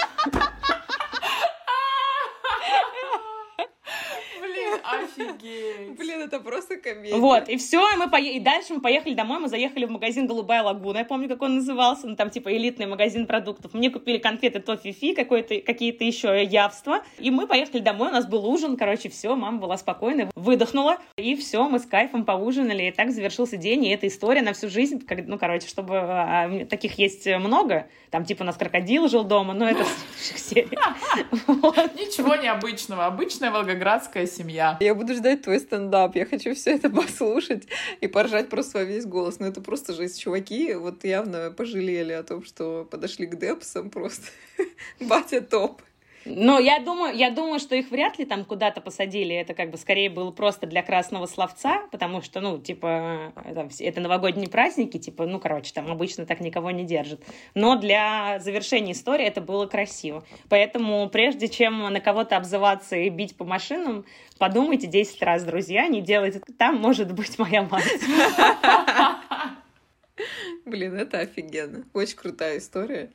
Офигеть. 5.16 5.96
Блин, 5.96 6.20
это 6.20 6.40
просто 6.40 6.76
комедия. 6.76 7.16
Вот, 7.16 7.48
и 7.48 7.56
все, 7.56 7.80
и 7.92 7.96
мы 7.96 8.10
по... 8.10 8.16
и 8.16 8.40
дальше 8.40 8.74
мы 8.74 8.80
поехали 8.80 9.14
домой, 9.14 9.38
мы 9.38 9.48
заехали 9.48 9.84
в 9.86 9.90
магазин 9.90 10.26
«Голубая 10.26 10.62
лагуна», 10.62 10.98
я 10.98 11.04
помню, 11.04 11.28
как 11.28 11.42
он 11.42 11.56
назывался, 11.56 12.06
ну, 12.06 12.16
там, 12.16 12.30
типа, 12.30 12.54
элитный 12.54 12.86
магазин 12.86 13.26
продуктов. 13.26 13.74
Мне 13.74 13.90
купили 13.90 14.18
конфеты 14.18 14.60
тофифи, 14.60 15.14
какие-то 15.14 16.04
еще 16.04 16.42
явства, 16.44 17.02
и 17.18 17.30
мы 17.30 17.46
поехали 17.46 17.80
домой, 17.80 18.08
у 18.08 18.12
нас 18.12 18.26
был 18.26 18.46
ужин, 18.46 18.76
короче, 18.76 19.08
все, 19.08 19.34
мама 19.34 19.58
была 19.58 19.78
спокойна, 19.78 20.30
выдохнула, 20.34 20.98
и 21.16 21.34
все, 21.36 21.68
мы 21.68 21.78
с 21.78 21.86
кайфом 21.86 22.24
поужинали, 22.24 22.84
и 22.84 22.90
так 22.90 23.10
завершился 23.10 23.56
день, 23.56 23.84
и 23.86 23.90
эта 23.90 24.06
история 24.06 24.42
на 24.42 24.52
всю 24.52 24.68
жизнь, 24.68 25.04
как, 25.06 25.26
ну, 25.26 25.38
короче, 25.38 25.68
чтобы 25.68 25.96
а, 25.96 26.44
а 26.44 26.66
таких 26.66 26.98
есть 26.98 27.26
много, 27.26 27.88
там, 28.10 28.24
типа, 28.24 28.42
у 28.42 28.46
нас 28.46 28.56
крокодил 28.56 29.08
жил 29.08 29.24
дома, 29.24 29.54
но 29.54 29.68
это 29.68 29.84
серия. 30.36 30.78
Ничего 31.46 32.34
необычного, 32.36 33.06
обычная 33.06 33.50
волгоградская 33.50 34.26
семья. 34.26 34.76
Я 34.80 34.94
буду 35.04 35.18
ждать 35.18 35.42
твой 35.42 35.60
стендап. 35.60 36.16
Я 36.16 36.24
хочу 36.24 36.54
все 36.54 36.72
это 36.72 36.88
послушать 37.02 37.64
и 38.00 38.08
поржать 38.08 38.48
просто 38.48 38.78
во 38.78 38.84
весь 38.84 39.04
голос. 39.04 39.38
Но 39.38 39.46
это 39.46 39.60
просто 39.60 39.92
жесть. 39.92 40.20
Чуваки 40.20 40.74
вот 40.74 41.04
явно 41.04 41.50
пожалели 41.50 42.12
о 42.12 42.22
том, 42.22 42.44
что 42.44 42.86
подошли 42.90 43.26
к 43.26 43.38
Депсам 43.38 43.90
просто. 43.90 44.26
Батя 45.00 45.40
топ. 45.40 45.82
Но 46.24 46.58
я 46.58 46.80
думаю, 46.80 47.14
я 47.14 47.30
думаю, 47.30 47.60
что 47.60 47.74
их 47.74 47.90
вряд 47.90 48.18
ли 48.18 48.24
там 48.24 48.44
куда-то 48.44 48.80
посадили. 48.80 49.34
Это 49.34 49.54
как 49.54 49.70
бы 49.70 49.76
скорее 49.76 50.08
было 50.08 50.30
просто 50.30 50.66
для 50.66 50.82
красного 50.82 51.26
словца, 51.26 51.82
потому 51.90 52.22
что, 52.22 52.40
ну, 52.40 52.58
типа, 52.58 53.32
это, 53.44 53.68
это 53.78 54.00
новогодние 54.00 54.48
праздники, 54.48 54.98
типа, 54.98 55.26
ну, 55.26 55.38
короче, 55.38 55.72
там 55.72 55.90
обычно 55.90 56.26
так 56.26 56.40
никого 56.40 56.70
не 56.70 56.84
держат. 56.84 57.22
Но 57.54 57.76
для 57.76 58.38
завершения 58.40 58.92
истории 58.92 59.26
это 59.26 59.40
было 59.40 59.66
красиво. 59.66 60.24
Поэтому 60.48 61.08
прежде 61.10 61.48
чем 61.48 61.92
на 61.92 62.00
кого-то 62.00 62.36
обзываться 62.36 62.96
и 62.96 63.08
бить 63.10 63.36
по 63.36 63.44
машинам, 63.44 64.04
подумайте 64.38 64.86
10 64.86 65.22
раз, 65.22 65.44
друзья, 65.44 65.86
не 65.88 66.00
делайте. 66.00 66.40
Там 66.58 66.76
может 66.76 67.12
быть 67.12 67.38
моя 67.38 67.62
мать. 67.62 67.84
Блин, 70.64 70.94
это 70.96 71.18
офигенно. 71.18 71.84
Очень 71.92 72.16
крутая 72.16 72.58
история. 72.58 73.10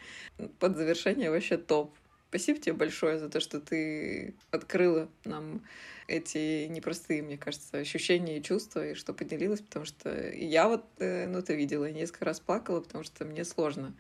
Под 0.60 0.78
завершение 0.78 1.32
вообще 1.32 1.58
топ. 1.58 1.96
Спасибо 2.30 2.60
тебе 2.60 2.74
большое 2.74 3.18
за 3.18 3.28
то, 3.28 3.40
что 3.40 3.60
ты 3.60 4.36
открыла 4.52 5.10
нам 5.26 5.64
эти 6.08 6.68
непростые, 6.68 7.24
мне 7.24 7.38
кажется, 7.38 7.80
ощущения 7.80 8.38
и 8.38 8.44
чувства, 8.44 8.90
и 8.90 8.94
что 8.94 9.14
поделилась, 9.14 9.62
потому 9.62 9.86
что 9.86 10.32
я 10.32 10.68
вот, 10.68 10.86
э, 11.00 11.26
ну, 11.28 11.42
ты 11.42 11.56
видела, 11.56 11.86
я 11.86 11.92
несколько 11.92 12.26
раз 12.26 12.40
плакала, 12.40 12.82
потому 12.82 13.04
что 13.04 13.26
мне 13.26 13.44
сложно 13.44 13.96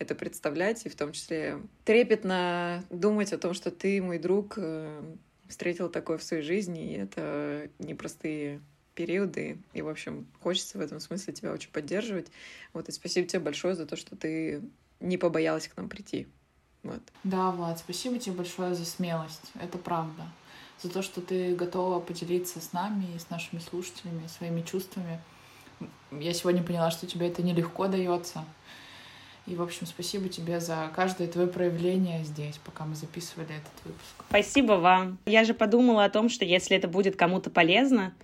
это 0.00 0.16
представлять, 0.16 0.86
и 0.86 0.88
в 0.88 0.96
том 0.96 1.12
числе 1.12 1.60
трепетно 1.84 2.84
думать 2.90 3.32
о 3.32 3.38
том, 3.38 3.54
что 3.54 3.70
ты, 3.70 4.02
мой 4.02 4.18
друг, 4.18 4.54
э, 4.56 5.00
встретил 5.48 5.88
такое 5.88 6.18
в 6.18 6.22
своей 6.24 6.42
жизни, 6.42 6.92
и 6.94 6.98
это 6.98 7.70
непростые 7.78 8.60
периоды. 8.94 9.58
И, 9.72 9.82
в 9.82 9.88
общем, 9.88 10.26
хочется 10.40 10.78
в 10.78 10.80
этом 10.80 10.98
смысле 10.98 11.32
тебя 11.32 11.52
очень 11.52 11.70
поддерживать. 11.70 12.26
Вот, 12.72 12.88
и 12.88 12.92
спасибо 12.92 13.28
тебе 13.28 13.40
большое 13.40 13.76
за 13.76 13.86
то, 13.86 13.94
что 13.94 14.16
ты 14.16 14.62
не 14.98 15.16
побоялась 15.16 15.68
к 15.68 15.76
нам 15.76 15.88
прийти. 15.88 16.26
Вот. 16.82 17.00
Да, 17.24 17.50
Влад, 17.50 17.78
спасибо 17.78 18.18
тебе 18.18 18.36
большое 18.36 18.74
за 18.74 18.84
смелость. 18.84 19.52
Это 19.60 19.78
правда. 19.78 20.24
За 20.82 20.88
то, 20.88 21.02
что 21.02 21.20
ты 21.20 21.54
готова 21.54 22.00
поделиться 22.00 22.60
с 22.60 22.72
нами 22.72 23.06
и 23.14 23.18
с 23.18 23.30
нашими 23.30 23.58
слушателями 23.58 24.26
своими 24.28 24.62
чувствами. 24.62 25.20
Я 26.12 26.32
сегодня 26.32 26.62
поняла, 26.62 26.90
что 26.90 27.06
тебе 27.06 27.28
это 27.28 27.42
нелегко 27.42 27.88
дается. 27.88 28.44
И, 29.46 29.54
в 29.54 29.62
общем, 29.62 29.86
спасибо 29.86 30.28
тебе 30.28 30.60
за 30.60 30.90
каждое 30.94 31.26
твое 31.26 31.48
проявление 31.48 32.22
здесь, 32.22 32.58
пока 32.58 32.84
мы 32.84 32.94
записывали 32.94 33.48
этот 33.48 33.72
выпуск. 33.84 34.24
Спасибо 34.28 34.72
вам. 34.74 35.18
Я 35.24 35.44
же 35.44 35.54
подумала 35.54 36.04
о 36.04 36.10
том, 36.10 36.28
что 36.28 36.44
если 36.44 36.76
это 36.76 36.86
будет 36.86 37.16
кому-то 37.16 37.48
полезно, 37.48 38.14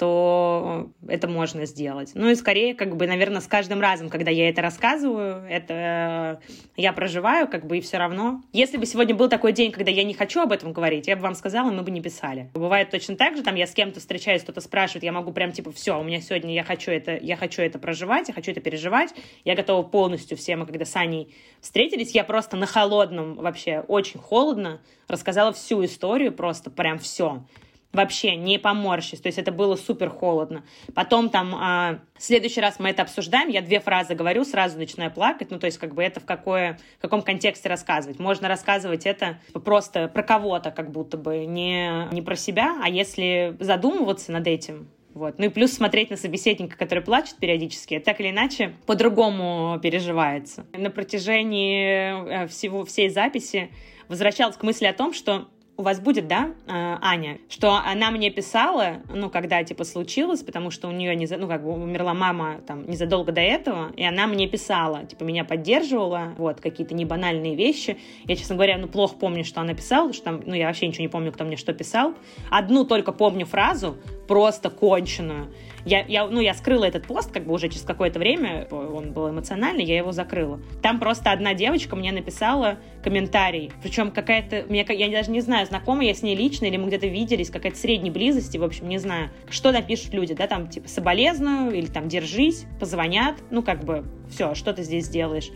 то 0.00 0.88
это 1.06 1.28
можно 1.28 1.66
сделать. 1.66 2.12
Ну 2.14 2.30
и 2.30 2.34
скорее, 2.34 2.74
как 2.74 2.96
бы, 2.96 3.06
наверное, 3.06 3.42
с 3.42 3.46
каждым 3.46 3.82
разом, 3.82 4.08
когда 4.08 4.30
я 4.30 4.48
это 4.48 4.62
рассказываю, 4.62 5.44
это 5.46 6.40
я 6.74 6.94
проживаю, 6.94 7.46
как 7.48 7.66
бы, 7.66 7.76
и 7.76 7.80
все 7.82 7.98
равно. 7.98 8.40
Если 8.54 8.78
бы 8.78 8.86
сегодня 8.86 9.14
был 9.14 9.28
такой 9.28 9.52
день, 9.52 9.70
когда 9.72 9.90
я 9.90 10.02
не 10.02 10.14
хочу 10.14 10.40
об 10.40 10.52
этом 10.52 10.72
говорить, 10.72 11.06
я 11.06 11.16
бы 11.16 11.22
вам 11.22 11.34
сказала, 11.34 11.70
мы 11.70 11.82
бы 11.82 11.90
не 11.90 12.00
писали. 12.00 12.48
Бывает 12.54 12.88
точно 12.88 13.16
так 13.16 13.36
же, 13.36 13.42
там 13.42 13.56
я 13.56 13.66
с 13.66 13.72
кем-то 13.72 14.00
встречаюсь, 14.00 14.42
кто-то 14.42 14.62
спрашивает, 14.62 15.04
я 15.04 15.12
могу 15.12 15.32
прям, 15.32 15.52
типа, 15.52 15.70
все, 15.70 16.00
у 16.00 16.02
меня 16.02 16.22
сегодня 16.22 16.54
я 16.54 16.64
хочу 16.64 16.90
это, 16.90 17.18
я 17.18 17.36
хочу 17.36 17.60
это 17.60 17.78
проживать, 17.78 18.28
я 18.28 18.32
хочу 18.32 18.52
это 18.52 18.62
переживать, 18.62 19.14
я 19.44 19.54
готова 19.54 19.82
полностью 19.82 20.38
все, 20.38 20.56
мы 20.56 20.64
когда 20.64 20.86
с 20.86 20.96
Аней 20.96 21.34
встретились, 21.60 22.12
я 22.12 22.24
просто 22.24 22.56
на 22.56 22.64
холодном, 22.64 23.34
вообще 23.34 23.84
очень 23.86 24.18
холодно, 24.18 24.80
рассказала 25.08 25.52
всю 25.52 25.84
историю, 25.84 26.32
просто 26.32 26.70
прям 26.70 26.98
все 26.98 27.44
вообще 27.92 28.36
не 28.36 28.58
поморщись, 28.58 29.20
то 29.20 29.26
есть 29.26 29.38
это 29.38 29.52
было 29.52 29.76
супер 29.76 30.10
холодно. 30.10 30.64
Потом 30.94 31.28
там, 31.28 31.54
а, 31.54 32.00
следующий 32.18 32.60
раз 32.60 32.78
мы 32.78 32.90
это 32.90 33.02
обсуждаем, 33.02 33.48
я 33.48 33.62
две 33.62 33.80
фразы 33.80 34.14
говорю, 34.14 34.44
сразу 34.44 34.78
начинаю 34.78 35.10
плакать, 35.10 35.50
ну 35.50 35.58
то 35.58 35.66
есть 35.66 35.78
как 35.78 35.94
бы 35.94 36.02
это 36.02 36.20
в, 36.20 36.24
какое, 36.24 36.78
в 36.98 37.02
каком 37.02 37.22
контексте 37.22 37.68
рассказывать. 37.68 38.18
Можно 38.18 38.48
рассказывать 38.48 39.06
это 39.06 39.40
просто 39.64 40.08
про 40.08 40.22
кого-то, 40.22 40.70
как 40.70 40.90
будто 40.90 41.16
бы, 41.16 41.46
не, 41.46 42.08
не 42.12 42.22
про 42.22 42.36
себя, 42.36 42.78
а 42.82 42.88
если 42.88 43.56
задумываться 43.58 44.30
над 44.32 44.46
этим, 44.46 44.88
вот. 45.12 45.38
Ну 45.38 45.46
и 45.46 45.48
плюс 45.48 45.72
смотреть 45.72 46.10
на 46.10 46.16
собеседника, 46.16 46.76
который 46.76 47.02
плачет 47.02 47.36
периодически, 47.36 47.98
так 47.98 48.20
или 48.20 48.30
иначе 48.30 48.76
по-другому 48.86 49.78
переживается. 49.82 50.66
На 50.72 50.90
протяжении 50.90 52.44
э, 52.44 52.46
всего, 52.46 52.84
всей 52.84 53.08
записи 53.08 53.70
возвращалась 54.08 54.56
к 54.56 54.62
мысли 54.62 54.86
о 54.86 54.92
том, 54.92 55.12
что 55.12 55.48
у 55.80 55.82
вас 55.82 55.98
будет, 55.98 56.28
да, 56.28 56.50
э, 56.66 56.98
Аня, 57.00 57.38
что 57.48 57.72
она 57.74 58.10
мне 58.10 58.30
писала, 58.30 58.98
ну, 59.08 59.30
когда, 59.30 59.64
типа, 59.64 59.84
случилось, 59.84 60.42
потому 60.42 60.70
что 60.70 60.88
у 60.88 60.92
нее, 60.92 61.16
не, 61.16 61.26
ну, 61.36 61.48
как 61.48 61.64
бы 61.64 61.72
умерла 61.72 62.12
мама, 62.12 62.60
там, 62.66 62.86
незадолго 62.86 63.32
до 63.32 63.40
этого, 63.40 63.90
и 63.96 64.04
она 64.04 64.26
мне 64.26 64.46
писала, 64.46 65.06
типа, 65.06 65.24
меня 65.24 65.44
поддерживала, 65.44 66.34
вот, 66.36 66.60
какие-то 66.60 66.94
небанальные 66.94 67.56
вещи. 67.56 67.96
Я, 68.26 68.36
честно 68.36 68.56
говоря, 68.56 68.76
ну, 68.76 68.88
плохо 68.88 69.16
помню, 69.16 69.44
что 69.44 69.62
она 69.62 69.72
писала, 69.72 70.12
что 70.12 70.24
там, 70.24 70.42
ну, 70.44 70.54
я 70.54 70.66
вообще 70.66 70.86
ничего 70.86 71.02
не 71.02 71.08
помню, 71.08 71.32
кто 71.32 71.44
мне 71.44 71.56
что 71.56 71.72
писал. 71.72 72.14
Одну 72.50 72.84
только 72.84 73.12
помню 73.12 73.46
фразу, 73.46 73.96
просто 74.28 74.68
конченую. 74.68 75.48
Я, 75.84 76.04
я, 76.06 76.26
ну, 76.26 76.40
я 76.40 76.54
скрыла 76.54 76.84
этот 76.84 77.06
пост, 77.06 77.30
как 77.32 77.46
бы 77.46 77.54
уже 77.54 77.68
через 77.68 77.82
какое-то 77.82 78.18
время, 78.18 78.66
он 78.70 79.12
был 79.12 79.30
эмоциональный, 79.30 79.84
я 79.84 79.96
его 79.96 80.12
закрыла. 80.12 80.60
Там 80.82 80.98
просто 81.00 81.32
одна 81.32 81.54
девочка 81.54 81.96
мне 81.96 82.12
написала 82.12 82.78
комментарий, 83.02 83.72
причем 83.82 84.10
какая-то, 84.10 84.66
мне, 84.68 84.86
я 84.88 85.08
даже 85.08 85.30
не 85.30 85.40
знаю, 85.40 85.66
знакома 85.66 86.04
я 86.04 86.14
с 86.14 86.22
ней 86.22 86.36
лично, 86.36 86.66
или 86.66 86.76
мы 86.76 86.88
где-то 86.88 87.06
виделись, 87.06 87.50
какая-то 87.50 87.78
средней 87.78 88.10
близости, 88.10 88.58
в 88.58 88.64
общем, 88.64 88.88
не 88.88 88.98
знаю, 88.98 89.30
что 89.48 89.72
напишут 89.72 90.12
люди, 90.12 90.34
да, 90.34 90.46
там, 90.46 90.68
типа, 90.68 90.88
соболезную, 90.88 91.72
или 91.72 91.86
там, 91.86 92.08
держись, 92.08 92.66
позвонят, 92.78 93.36
ну, 93.50 93.62
как 93.62 93.84
бы, 93.84 94.04
все, 94.30 94.54
что 94.54 94.72
ты 94.72 94.82
здесь 94.82 95.08
делаешь. 95.08 95.50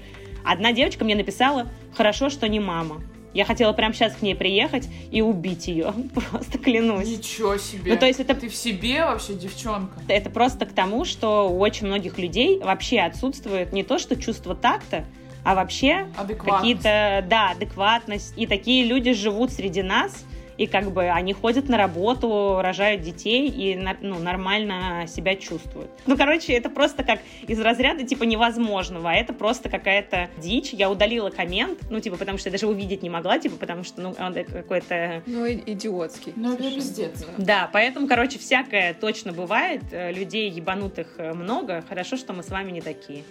Одна 0.44 0.72
девочка 0.72 1.04
мне 1.04 1.14
написала, 1.14 1.68
хорошо, 1.94 2.28
что 2.28 2.48
не 2.48 2.60
мама. 2.60 3.02
Я 3.34 3.44
хотела 3.44 3.72
прямо 3.72 3.92
сейчас 3.92 4.14
к 4.14 4.22
ней 4.22 4.34
приехать 4.36 4.88
и 5.10 5.20
убить 5.20 5.66
ее. 5.66 5.92
Просто 6.30 6.56
клянусь. 6.58 7.08
Ничего 7.08 7.56
себе. 7.58 7.92
Ну, 7.92 7.98
то 7.98 8.06
есть 8.06 8.20
это... 8.20 8.34
Ты 8.34 8.48
в 8.48 8.54
себе 8.54 9.04
вообще 9.04 9.34
девчонка. 9.34 9.92
Это 10.08 10.30
просто 10.30 10.66
к 10.66 10.72
тому, 10.72 11.04
что 11.04 11.50
у 11.50 11.58
очень 11.58 11.88
многих 11.88 12.18
людей 12.18 12.60
вообще 12.60 13.00
отсутствует 13.00 13.72
не 13.72 13.82
то, 13.82 13.98
что 13.98 14.16
чувство 14.16 14.54
такта, 14.54 15.04
а 15.44 15.54
вообще 15.54 16.08
какие-то, 16.16 17.24
да, 17.28 17.50
адекватность. 17.50 18.32
И 18.36 18.46
такие 18.46 18.84
люди 18.84 19.12
живут 19.12 19.52
среди 19.52 19.82
нас, 19.82 20.24
и 20.56 20.66
как 20.66 20.92
бы 20.92 21.08
они 21.08 21.32
ходят 21.32 21.68
на 21.68 21.76
работу, 21.76 22.60
рожают 22.60 23.02
детей 23.02 23.48
и 23.48 23.76
ну, 24.00 24.18
нормально 24.18 25.06
себя 25.06 25.36
чувствуют. 25.36 25.90
Ну, 26.06 26.16
короче, 26.16 26.52
это 26.52 26.70
просто 26.70 27.02
как 27.02 27.20
из 27.46 27.60
разряда 27.60 28.04
типа 28.04 28.24
невозможного, 28.24 29.10
а 29.10 29.14
это 29.14 29.32
просто 29.32 29.68
какая-то 29.68 30.30
дичь. 30.38 30.72
Я 30.72 30.90
удалила 30.90 31.30
коммент, 31.30 31.80
ну, 31.90 32.00
типа, 32.00 32.16
потому 32.16 32.38
что 32.38 32.48
я 32.48 32.52
даже 32.52 32.66
увидеть 32.66 33.02
не 33.02 33.10
могла, 33.10 33.38
типа, 33.38 33.56
потому 33.56 33.84
что, 33.84 34.00
ну, 34.00 34.14
он 34.18 34.34
какой-то... 34.34 35.22
Ну, 35.26 35.46
идиотский. 35.48 36.32
Ну, 36.36 36.54
это 36.54 36.62
пиздец. 36.62 37.26
Да, 37.38 37.68
поэтому, 37.72 38.06
короче, 38.06 38.38
всякое 38.38 38.94
точно 38.94 39.32
бывает. 39.32 39.82
Людей 39.92 40.50
ебанутых 40.50 41.18
много. 41.18 41.84
Хорошо, 41.88 42.16
что 42.16 42.32
мы 42.32 42.42
с 42.42 42.48
вами 42.48 42.70
не 42.70 42.80
такие. 42.80 43.24